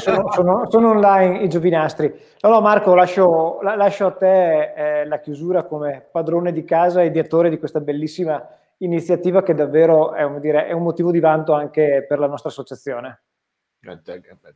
sono, 0.00 0.32
sono, 0.32 0.70
sono, 0.70 0.90
online 0.90 1.42
i 1.42 1.48
giovinastri. 1.48 2.12
No, 2.40 2.48
no, 2.48 2.60
Marco, 2.60 2.94
lascio, 2.94 3.60
lascio 3.60 4.06
a 4.06 4.12
te 4.12 4.72
eh, 4.72 5.06
la 5.06 5.20
chiusura 5.20 5.64
come 5.64 6.08
padrone 6.10 6.50
di 6.50 6.64
casa 6.64 7.02
e 7.02 7.06
ideatore 7.06 7.50
di 7.50 7.58
questa 7.58 7.80
bellissima 7.80 8.42
iniziativa 8.78 9.42
che 9.42 9.54
davvero 9.54 10.14
è 10.14 10.22
un, 10.22 10.40
dire, 10.40 10.66
è 10.66 10.72
un 10.72 10.82
motivo 10.82 11.10
di 11.10 11.20
vanto 11.20 11.52
anche 11.52 12.04
per 12.08 12.18
la 12.18 12.26
nostra 12.26 12.48
associazione. 12.48 13.23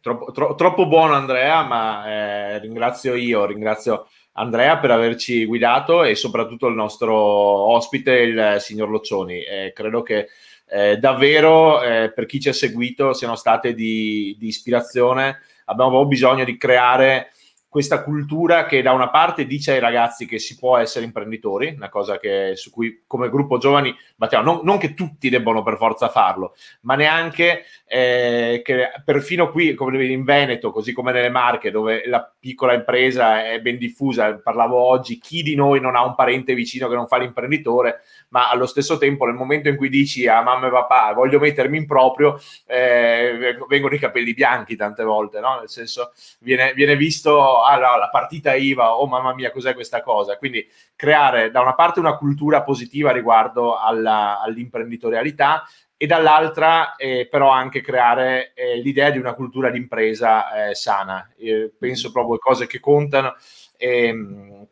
Troppo, 0.01 0.33
tro, 0.33 0.55
troppo 0.55 0.87
buono 0.87 1.15
Andrea, 1.15 1.63
ma 1.63 2.07
eh, 2.07 2.59
ringrazio 2.61 3.15
io, 3.15 3.45
ringrazio 3.45 4.09
Andrea 4.33 4.79
per 4.79 4.91
averci 4.91 5.45
guidato 5.45 6.05
e 6.05 6.15
soprattutto 6.15 6.67
il 6.67 6.75
nostro 6.75 7.15
ospite, 7.15 8.13
il 8.13 8.57
signor 8.59 8.89
Loccioni. 8.89 9.43
Eh, 9.43 9.73
credo 9.75 10.03
che 10.03 10.29
eh, 10.69 10.97
davvero 10.99 11.83
eh, 11.83 12.13
per 12.13 12.27
chi 12.27 12.41
ci 12.41 12.49
ha 12.49 12.53
seguito 12.53 13.13
siano 13.13 13.35
state 13.35 13.75
di, 13.75 14.37
di 14.39 14.47
ispirazione. 14.47 15.43
Abbiamo 15.67 16.07
bisogno 16.07 16.45
di 16.45 16.57
creare 16.57 17.33
questa 17.79 18.03
cultura 18.03 18.67
che 18.67 18.83
da 18.83 18.91
una 18.91 19.09
parte 19.09 19.47
dice 19.47 19.71
ai 19.71 19.79
ragazzi 19.79 20.27
che 20.27 20.41
si 20.41 20.59
può 20.59 20.79
essere 20.79 21.05
imprenditori, 21.05 21.75
una 21.77 21.89
cosa 21.89 22.19
che, 22.19 22.55
su 22.57 22.73
cui 22.73 23.05
come 23.07 23.31
gruppo 23.31 23.59
giovani 23.59 23.95
battiamo, 24.17 24.53
non, 24.53 24.61
non 24.65 24.79
che 24.79 24.95
tutti 24.95 25.29
debbano 25.29 25.63
per 25.63 25.77
forza 25.77 26.09
farlo, 26.09 26.57
ma 26.81 26.97
neanche 26.97 27.67
eh, 27.87 28.63
che 28.65 28.91
perfino 29.05 29.53
qui 29.53 29.75
come 29.75 30.05
in 30.07 30.25
Veneto, 30.25 30.73
così 30.73 30.93
come 30.93 31.13
nelle 31.13 31.29
Marche, 31.29 31.71
dove 31.71 32.03
la 32.07 32.29
piccola 32.37 32.73
impresa 32.73 33.49
è 33.49 33.61
ben 33.61 33.79
diffusa, 33.79 34.41
parlavo 34.43 34.77
oggi, 34.77 35.19
chi 35.19 35.45
di 35.45 35.55
noi 35.55 35.81
non 35.81 35.95
ha 35.95 36.05
un 36.05 36.17
parente 36.17 36.55
vicino 36.55 36.89
che 36.89 36.97
non 36.97 37.07
fa 37.07 37.19
l'imprenditore, 37.19 38.01
ma 38.31 38.51
allo 38.51 38.67
stesso 38.67 38.99
tempo 38.99 39.25
nel 39.25 39.35
momento 39.35 39.69
in 39.69 39.77
cui 39.77 39.89
dici 39.89 40.27
a 40.27 40.43
mamma 40.43 40.67
e 40.67 40.71
papà 40.71 41.13
voglio 41.13 41.39
mettermi 41.39 41.77
in 41.79 41.87
proprio, 41.87 42.41
eh, 42.67 43.57
vengono 43.69 43.95
i 43.95 43.99
capelli 43.99 44.35
bianchi 44.35 44.77
tante 44.77 45.03
volte, 45.03 45.41
no? 45.41 45.59
nel 45.59 45.69
senso 45.69 46.13
viene, 46.41 46.73
viene 46.75 46.97
visto 46.97 47.63
ah, 47.63 47.77
no, 47.77 47.99
la 47.99 48.09
partita 48.11 48.55
IVA, 48.55 48.97
oh 48.97 49.07
mamma 49.07 49.35
mia 49.35 49.51
cos'è 49.51 49.75
questa 49.75 50.03
cosa, 50.03 50.37
quindi 50.37 50.67
creare 50.95 51.51
da 51.51 51.61
una 51.61 51.75
parte 51.75 52.01
una 52.01 52.17
cultura 52.17 52.63
positiva 52.63 53.13
riguardo 53.13 53.79
alla, 53.79 54.41
all'imprenditorialità 54.41 55.65
e 56.01 56.07
dall'altra 56.07 56.95
eh, 56.95 57.27
però 57.29 57.51
anche 57.51 57.81
creare 57.81 58.53
eh, 58.55 58.77
l'idea 58.77 59.11
di 59.11 59.19
una 59.19 59.35
cultura 59.35 59.69
d'impresa 59.69 60.69
eh, 60.69 60.75
sana. 60.75 61.29
penso 61.77 62.13
proprio 62.13 62.39
cose 62.39 62.69
che 62.69 62.79
contano. 62.79 63.35
Ehm, 63.77 64.67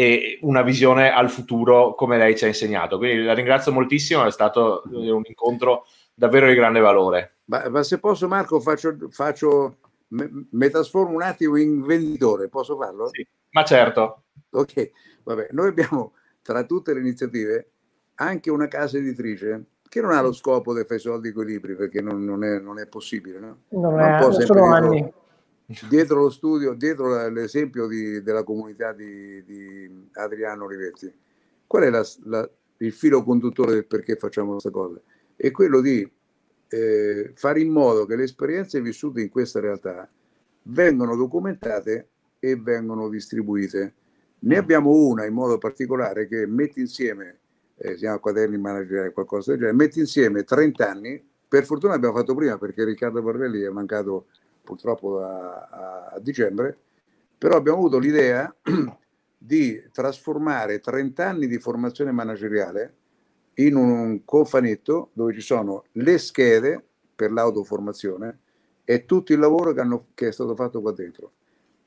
e 0.00 0.38
una 0.40 0.62
visione 0.62 1.12
al 1.12 1.28
futuro 1.28 1.94
come 1.94 2.16
lei 2.16 2.34
ci 2.34 2.44
ha 2.44 2.46
insegnato. 2.46 2.96
Quindi 2.96 3.22
la 3.22 3.34
ringrazio 3.34 3.70
moltissimo, 3.70 4.24
è 4.24 4.30
stato 4.30 4.82
un 4.86 5.20
incontro 5.26 5.84
davvero 6.14 6.46
di 6.46 6.54
grande 6.54 6.80
valore. 6.80 7.40
Ma, 7.44 7.68
ma 7.68 7.82
se 7.82 7.98
posso 7.98 8.26
Marco 8.26 8.60
faccio, 8.60 8.96
faccio 9.10 9.76
me, 10.08 10.46
me, 10.52 10.70
trasformo 10.70 11.14
un 11.14 11.20
attimo 11.20 11.56
in 11.56 11.82
venditore, 11.82 12.48
posso 12.48 12.78
farlo? 12.78 13.08
Sì, 13.08 13.26
ma 13.50 13.62
certo. 13.62 14.22
Ok, 14.52 14.90
vabbè, 15.22 15.48
noi 15.50 15.68
abbiamo 15.68 16.14
tra 16.40 16.64
tutte 16.64 16.94
le 16.94 17.00
iniziative 17.00 17.70
anche 18.14 18.50
una 18.50 18.68
casa 18.68 18.96
editrice 18.96 19.64
che 19.86 20.00
non 20.00 20.12
ha 20.12 20.22
lo 20.22 20.32
scopo 20.32 20.72
di 20.72 20.82
fare 20.84 20.98
soldi 20.98 21.30
con 21.30 21.46
i 21.46 21.52
libri 21.52 21.76
perché 21.76 22.00
non, 22.00 22.24
non, 22.24 22.42
è, 22.42 22.58
non 22.58 22.78
è, 22.78 22.86
possibile, 22.86 23.38
no? 23.38 23.58
Non, 23.68 23.94
non 23.96 24.00
è, 24.00 24.46
sono 24.46 24.72
anni 24.72 25.12
dietro 25.88 26.22
lo 26.22 26.30
studio, 26.30 26.74
dietro 26.74 27.28
l'esempio 27.28 27.86
di, 27.86 28.22
della 28.22 28.42
comunità 28.42 28.92
di, 28.92 29.44
di, 29.44 30.08
Adriano 30.12 30.64
Olivetti, 30.64 31.12
qual 31.66 31.84
è 31.84 31.90
la, 31.90 32.04
la, 32.24 32.48
il 32.78 32.92
filo 32.92 33.22
conduttore 33.22 33.72
del 33.72 33.86
perché 33.86 34.16
facciamo 34.16 34.52
questa 34.52 34.70
cosa? 34.70 35.00
È 35.36 35.50
quello 35.50 35.80
di 35.80 36.10
eh, 36.68 37.30
fare 37.34 37.60
in 37.60 37.70
modo 37.70 38.04
che 38.06 38.16
le 38.16 38.24
esperienze 38.24 38.80
vissute 38.80 39.20
in 39.20 39.28
questa 39.28 39.60
realtà 39.60 40.08
vengano 40.62 41.16
documentate 41.16 42.08
e 42.38 42.56
vengono 42.56 43.08
distribuite. 43.08 43.94
Ne 44.40 44.56
abbiamo 44.56 44.90
una 44.90 45.24
in 45.24 45.34
modo 45.34 45.58
particolare 45.58 46.26
che 46.26 46.46
mette 46.46 46.80
insieme, 46.80 47.38
eh, 47.76 47.92
si 47.92 47.98
chiama 47.98 48.18
quaderni 48.18 48.58
manageriali, 48.58 49.12
qualcosa 49.12 49.50
del 49.50 49.60
genere, 49.60 49.76
mette 49.76 50.00
insieme 50.00 50.42
30 50.42 50.90
anni, 50.90 51.28
per 51.46 51.64
fortuna 51.64 51.94
abbiamo 51.94 52.16
fatto 52.16 52.34
prima 52.34 52.58
perché 52.58 52.84
Riccardo 52.84 53.22
Barvelli 53.22 53.60
è 53.62 53.70
mancato 53.70 54.26
purtroppo 54.70 55.18
a, 55.18 55.66
a, 55.68 56.06
a 56.14 56.18
dicembre, 56.20 56.78
però 57.36 57.56
abbiamo 57.56 57.78
avuto 57.78 57.98
l'idea 57.98 58.54
di 59.36 59.82
trasformare 59.90 60.78
30 60.78 61.26
anni 61.26 61.48
di 61.48 61.58
formazione 61.58 62.12
manageriale 62.12 62.94
in 63.54 63.74
un 63.74 64.24
cofanetto 64.24 65.10
dove 65.12 65.34
ci 65.34 65.40
sono 65.40 65.84
le 65.92 66.18
schede 66.18 66.84
per 67.16 67.32
l'autoformazione 67.32 68.38
e 68.84 69.04
tutto 69.06 69.32
il 69.32 69.40
lavoro 69.40 69.72
che, 69.72 69.80
hanno, 69.80 70.06
che 70.14 70.28
è 70.28 70.32
stato 70.32 70.54
fatto 70.54 70.80
qua 70.80 70.92
dentro. 70.92 71.32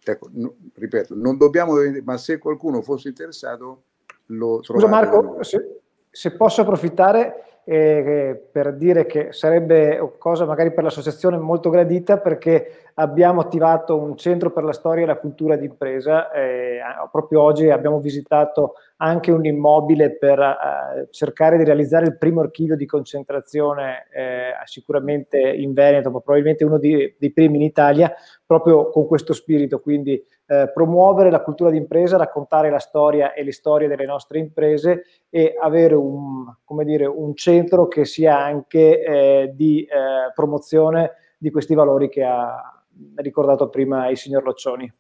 Ecco, 0.03 0.27
no, 0.33 0.55
ripeto, 0.73 1.15
non 1.15 1.37
dobbiamo, 1.37 1.75
ma 2.03 2.17
se 2.17 2.37
qualcuno 2.37 2.81
fosse 2.81 3.07
interessato 3.07 3.83
lo 4.27 4.61
Scusa 4.61 4.87
Marco, 4.87 5.41
se, 5.41 5.79
se 6.11 6.31
posso 6.35 6.61
approfittare, 6.61 7.52
eh, 7.65 8.41
per 8.51 8.73
dire 8.73 9.05
che 9.05 9.31
sarebbe 9.31 10.15
cosa 10.17 10.45
magari 10.45 10.73
per 10.73 10.83
l'associazione 10.83 11.37
molto 11.37 11.69
gradita 11.69 12.17
perché 12.17 12.91
abbiamo 12.95 13.41
attivato 13.41 13.97
un 13.97 14.15
centro 14.17 14.51
per 14.51 14.63
la 14.63 14.73
storia 14.73 15.03
e 15.03 15.07
la 15.07 15.17
cultura 15.17 15.55
d'impresa. 15.55 16.31
Eh, 16.31 16.79
proprio 17.11 17.41
oggi 17.41 17.69
abbiamo 17.69 17.99
visitato 17.99 18.73
anche 18.97 19.31
un 19.31 19.45
immobile 19.45 20.17
per 20.17 20.39
eh, 20.39 21.07
cercare 21.11 21.57
di 21.57 21.63
realizzare 21.63 22.05
il 22.05 22.17
primo 22.17 22.41
archivio 22.41 22.75
di 22.75 22.85
concentrazione, 22.85 24.07
eh, 24.13 24.51
sicuramente 24.65 25.39
in 25.39 25.73
Veneto, 25.73 26.11
ma 26.11 26.19
probabilmente 26.19 26.63
uno 26.63 26.77
di, 26.77 27.15
dei 27.17 27.31
primi 27.31 27.57
in 27.57 27.63
Italia, 27.63 28.13
proprio 28.45 28.89
con 28.89 29.07
questo 29.07 29.33
spirito. 29.33 29.79
Quindi 29.79 30.23
eh, 30.45 30.71
promuovere 30.73 31.31
la 31.31 31.41
cultura 31.41 31.69
d'impresa, 31.69 32.17
raccontare 32.17 32.69
la 32.69 32.79
storia 32.79 33.33
e 33.33 33.43
le 33.43 33.53
storie 33.53 33.87
delle 33.87 34.05
nostre 34.05 34.39
imprese 34.39 35.03
e 35.29 35.55
avere 35.59 35.95
un, 35.95 36.45
dire, 36.83 37.05
un 37.05 37.33
centro 37.35 37.87
che 37.87 38.05
sia 38.05 38.37
anche 38.37 39.03
eh, 39.03 39.51
di 39.55 39.83
eh, 39.83 40.31
promozione 40.33 41.13
di 41.37 41.49
questi 41.49 41.75
valori 41.75 42.07
che 42.07 42.23
ha 42.23 42.72
ricordato 43.15 43.69
prima 43.69 44.09
il 44.09 44.17
signor 44.17 44.43
Loccioni. 44.43 44.91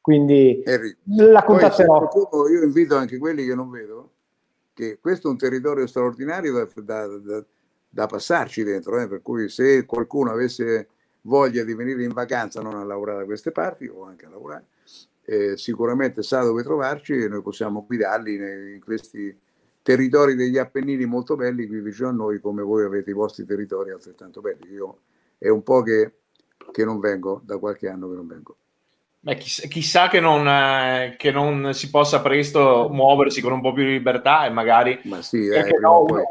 Quindi 0.00 0.62
Enrico. 0.64 0.98
la 1.04 1.44
contatterò. 1.44 2.08
Poi, 2.08 2.52
io 2.52 2.62
invito 2.62 2.96
anche 2.96 3.18
quelli 3.18 3.44
che 3.44 3.54
non 3.54 3.70
vedo, 3.70 4.12
che 4.72 4.98
questo 5.00 5.28
è 5.28 5.30
un 5.30 5.36
territorio 5.36 5.86
straordinario 5.86 6.52
da, 6.52 6.68
da, 6.82 7.18
da, 7.18 7.44
da 7.88 8.06
passarci 8.06 8.62
dentro, 8.62 8.98
eh? 9.00 9.08
per 9.08 9.22
cui 9.22 9.48
se 9.48 9.84
qualcuno 9.84 10.30
avesse 10.30 10.88
voglia 11.22 11.64
di 11.64 11.74
venire 11.74 12.04
in 12.04 12.12
vacanza, 12.12 12.62
non 12.62 12.74
a 12.74 12.84
lavorare 12.84 13.18
da 13.18 13.24
queste 13.24 13.52
parti 13.52 13.86
o 13.86 14.04
anche 14.04 14.26
a 14.26 14.30
lavorare, 14.30 14.66
eh, 15.24 15.56
sicuramente 15.58 16.22
sa 16.22 16.42
dove 16.42 16.62
trovarci 16.62 17.12
e 17.12 17.28
noi 17.28 17.42
possiamo 17.42 17.84
guidarli 17.84 18.34
in 18.74 18.80
questi 18.82 19.36
territori 19.82 20.34
degli 20.34 20.58
Appennini 20.58 21.04
molto 21.04 21.36
belli 21.36 21.66
qui 21.66 21.80
vicino 21.80 22.08
a 22.08 22.12
noi, 22.12 22.40
come 22.40 22.62
voi 22.62 22.84
avete 22.84 23.10
i 23.10 23.14
vostri 23.14 23.44
territori 23.44 23.90
altrettanto 23.90 24.40
belli. 24.40 24.70
Io 24.70 25.00
è 25.36 25.48
un 25.48 25.62
po' 25.62 25.82
che, 25.82 26.12
che 26.70 26.84
non 26.84 27.00
vengo, 27.00 27.40
da 27.44 27.58
qualche 27.58 27.88
anno 27.88 28.08
che 28.08 28.14
non 28.14 28.26
vengo. 28.26 28.56
Beh, 29.20 29.36
chissà, 29.36 29.66
chissà 29.66 30.08
che, 30.08 30.20
non, 30.20 30.46
eh, 30.46 31.16
che, 31.18 31.32
non, 31.32 31.74
si 31.74 31.90
possa 31.90 32.20
presto 32.20 32.88
muoversi 32.90 33.40
con 33.40 33.52
un 33.52 33.60
po' 33.60 33.72
più 33.72 33.84
di 33.84 33.90
libertà 33.90 34.46
e 34.46 34.50
magari 34.50 35.00
Ma 35.04 35.20
sì, 35.22 35.48
eh, 35.48 35.76
no, 35.80 36.04
una, 36.04 36.22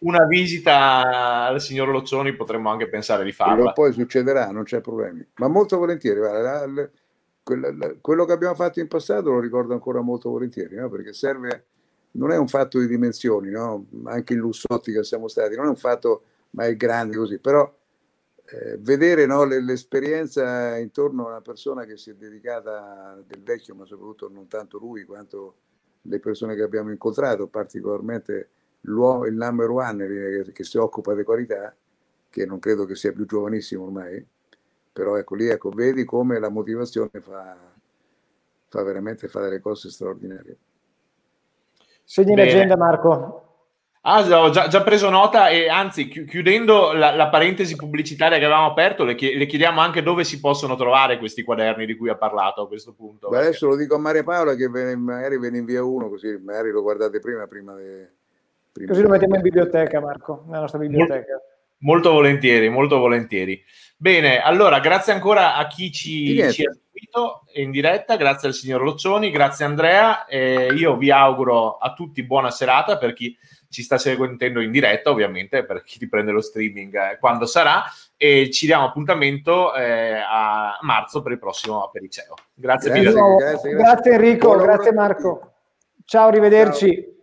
una 0.00 0.24
visita 0.24 1.46
al 1.46 1.60
signor 1.60 1.88
Loccioni 1.88 2.36
potremmo 2.36 2.70
anche 2.70 2.88
pensare 2.88 3.24
di 3.24 3.32
farla. 3.32 3.72
poi 3.72 3.92
succederà, 3.92 4.50
non 4.52 4.62
c'è 4.62 4.80
problemi. 4.80 5.26
Ma 5.36 5.48
molto 5.48 5.78
volentieri, 5.78 6.20
guarda, 6.20 6.40
la, 6.40 6.66
la, 6.66 6.88
quella, 7.42 7.94
quello 8.00 8.24
che 8.24 8.32
abbiamo 8.32 8.54
fatto 8.54 8.78
in 8.78 8.88
passato 8.88 9.30
lo 9.30 9.40
ricordo 9.40 9.72
ancora 9.72 10.00
molto 10.00 10.30
volentieri, 10.30 10.76
no? 10.76 10.88
perché 10.90 11.12
serve, 11.14 11.64
non 12.12 12.30
è 12.30 12.36
un 12.36 12.46
fatto 12.46 12.78
di 12.78 12.86
dimensioni, 12.86 13.50
no? 13.50 13.86
anche 14.04 14.34
in 14.34 14.40
Lussotti 14.40 14.92
che 14.92 15.02
siamo 15.02 15.28
stati, 15.28 15.56
non 15.56 15.66
è 15.66 15.68
un 15.70 15.76
fatto, 15.76 16.22
ma 16.50 16.66
è 16.66 16.76
grande 16.76 17.16
così, 17.16 17.38
però 17.38 17.70
eh, 18.50 18.78
vedere 18.78 19.26
no, 19.26 19.44
l'esperienza 19.44 20.78
intorno 20.78 21.26
a 21.26 21.30
una 21.30 21.40
persona 21.42 21.84
che 21.84 21.98
si 21.98 22.10
è 22.10 22.14
dedicata 22.14 23.22
del 23.26 23.42
vecchio, 23.42 23.74
ma 23.74 23.84
soprattutto 23.84 24.30
non 24.30 24.48
tanto 24.48 24.78
lui 24.78 25.04
quanto 25.04 25.56
le 26.02 26.18
persone 26.18 26.54
che 26.54 26.62
abbiamo 26.62 26.90
incontrato, 26.90 27.46
particolarmente 27.48 28.48
l'uomo, 28.82 29.26
il 29.26 29.34
number 29.34 29.68
one 29.68 30.06
che, 30.06 30.52
che 30.52 30.64
si 30.64 30.78
occupa 30.78 31.14
di 31.14 31.24
qualità, 31.24 31.76
che 32.30 32.46
non 32.46 32.58
credo 32.58 32.86
che 32.86 32.94
sia 32.94 33.12
più 33.12 33.26
giovanissimo 33.26 33.84
ormai, 33.84 34.26
però 34.92 35.16
ecco 35.16 35.34
lì 35.34 35.48
ecco, 35.48 35.68
vedi 35.68 36.04
come 36.04 36.38
la 36.38 36.48
motivazione 36.48 37.20
fa, 37.20 37.54
fa 38.66 38.82
veramente 38.82 39.28
fare 39.28 39.48
delle 39.48 39.60
cose 39.60 39.90
straordinarie. 39.90 40.56
Segni 42.02 42.34
l'agenda 42.34 42.78
Marco. 42.78 43.47
Ah, 44.10 44.40
ho 44.40 44.48
già, 44.48 44.68
già, 44.68 44.82
preso 44.82 45.10
nota 45.10 45.50
e 45.50 45.68
anzi, 45.68 46.08
chiudendo 46.08 46.92
la, 46.92 47.14
la, 47.14 47.28
parentesi 47.28 47.76
pubblicitaria 47.76 48.38
che 48.38 48.44
avevamo 48.46 48.70
aperto, 48.70 49.04
le, 49.04 49.14
le, 49.14 49.44
chiediamo 49.44 49.80
anche 49.80 50.02
dove 50.02 50.24
si 50.24 50.40
possono 50.40 50.76
trovare 50.76 51.18
questi 51.18 51.42
quaderni 51.42 51.84
di 51.84 51.94
cui 51.94 52.08
ha 52.08 52.16
parlato 52.16 52.62
a 52.62 52.68
questo 52.68 52.94
punto. 52.94 53.28
Beh, 53.28 53.36
adesso 53.36 53.66
lo 53.66 53.76
dico 53.76 53.96
a 53.96 53.98
Maria 53.98 54.24
Paola 54.24 54.54
che 54.54 54.70
ve, 54.70 54.96
magari 54.96 55.38
ve 55.38 55.50
ne 55.50 55.58
invia 55.58 55.84
uno, 55.84 56.08
così 56.08 56.40
magari 56.42 56.70
lo 56.70 56.80
guardate 56.80 57.20
prima. 57.20 57.46
prima, 57.46 57.74
de, 57.74 58.10
prima 58.72 58.88
così 58.88 59.02
lo 59.02 59.10
mettiamo 59.10 59.34
in 59.34 59.42
biblioteca, 59.42 60.00
Marco, 60.00 60.42
nella 60.46 60.60
nostra 60.60 60.78
biblioteca. 60.78 61.32
Molto, 61.32 61.44
molto 61.80 62.12
volentieri, 62.12 62.70
molto 62.70 62.98
volentieri. 62.98 63.62
Bene, 63.94 64.40
allora 64.40 64.80
grazie 64.80 65.12
ancora 65.12 65.54
a 65.54 65.66
chi 65.66 65.92
ci, 65.92 66.28
ci 66.50 66.64
ha 66.64 66.72
seguito 66.72 67.42
in 67.56 67.70
diretta, 67.70 68.16
grazie 68.16 68.48
al 68.48 68.54
signor 68.54 68.82
Loccioni, 68.82 69.30
grazie 69.30 69.66
Andrea. 69.66 70.24
Eh, 70.24 70.72
io 70.74 70.96
vi 70.96 71.10
auguro 71.10 71.76
a 71.76 71.92
tutti 71.92 72.24
buona 72.24 72.50
serata 72.50 72.96
per 72.96 73.12
chi 73.12 73.36
ci 73.70 73.82
sta 73.82 73.98
seguendo 73.98 74.60
in 74.60 74.70
diretta, 74.70 75.10
ovviamente, 75.10 75.64
per 75.64 75.82
chi 75.82 75.98
ti 75.98 76.08
prende 76.08 76.32
lo 76.32 76.40
streaming 76.40 76.94
eh, 76.94 77.18
quando 77.18 77.46
sarà. 77.46 77.84
E 78.16 78.50
ci 78.50 78.66
diamo 78.66 78.86
appuntamento 78.86 79.74
eh, 79.74 80.20
a 80.26 80.78
marzo 80.80 81.22
per 81.22 81.32
il 81.32 81.38
prossimo 81.38 81.84
Apericeo. 81.84 82.34
Grazie, 82.54 82.90
grazie, 82.90 83.12
grazie, 83.12 83.36
grazie. 83.38 83.70
grazie 83.74 84.12
Enrico, 84.12 84.54
Buon 84.54 84.62
grazie 84.62 84.92
Marco. 84.92 85.52
Ciao, 86.04 86.28
arrivederci. 86.28 86.94
Ciao. 86.94 87.16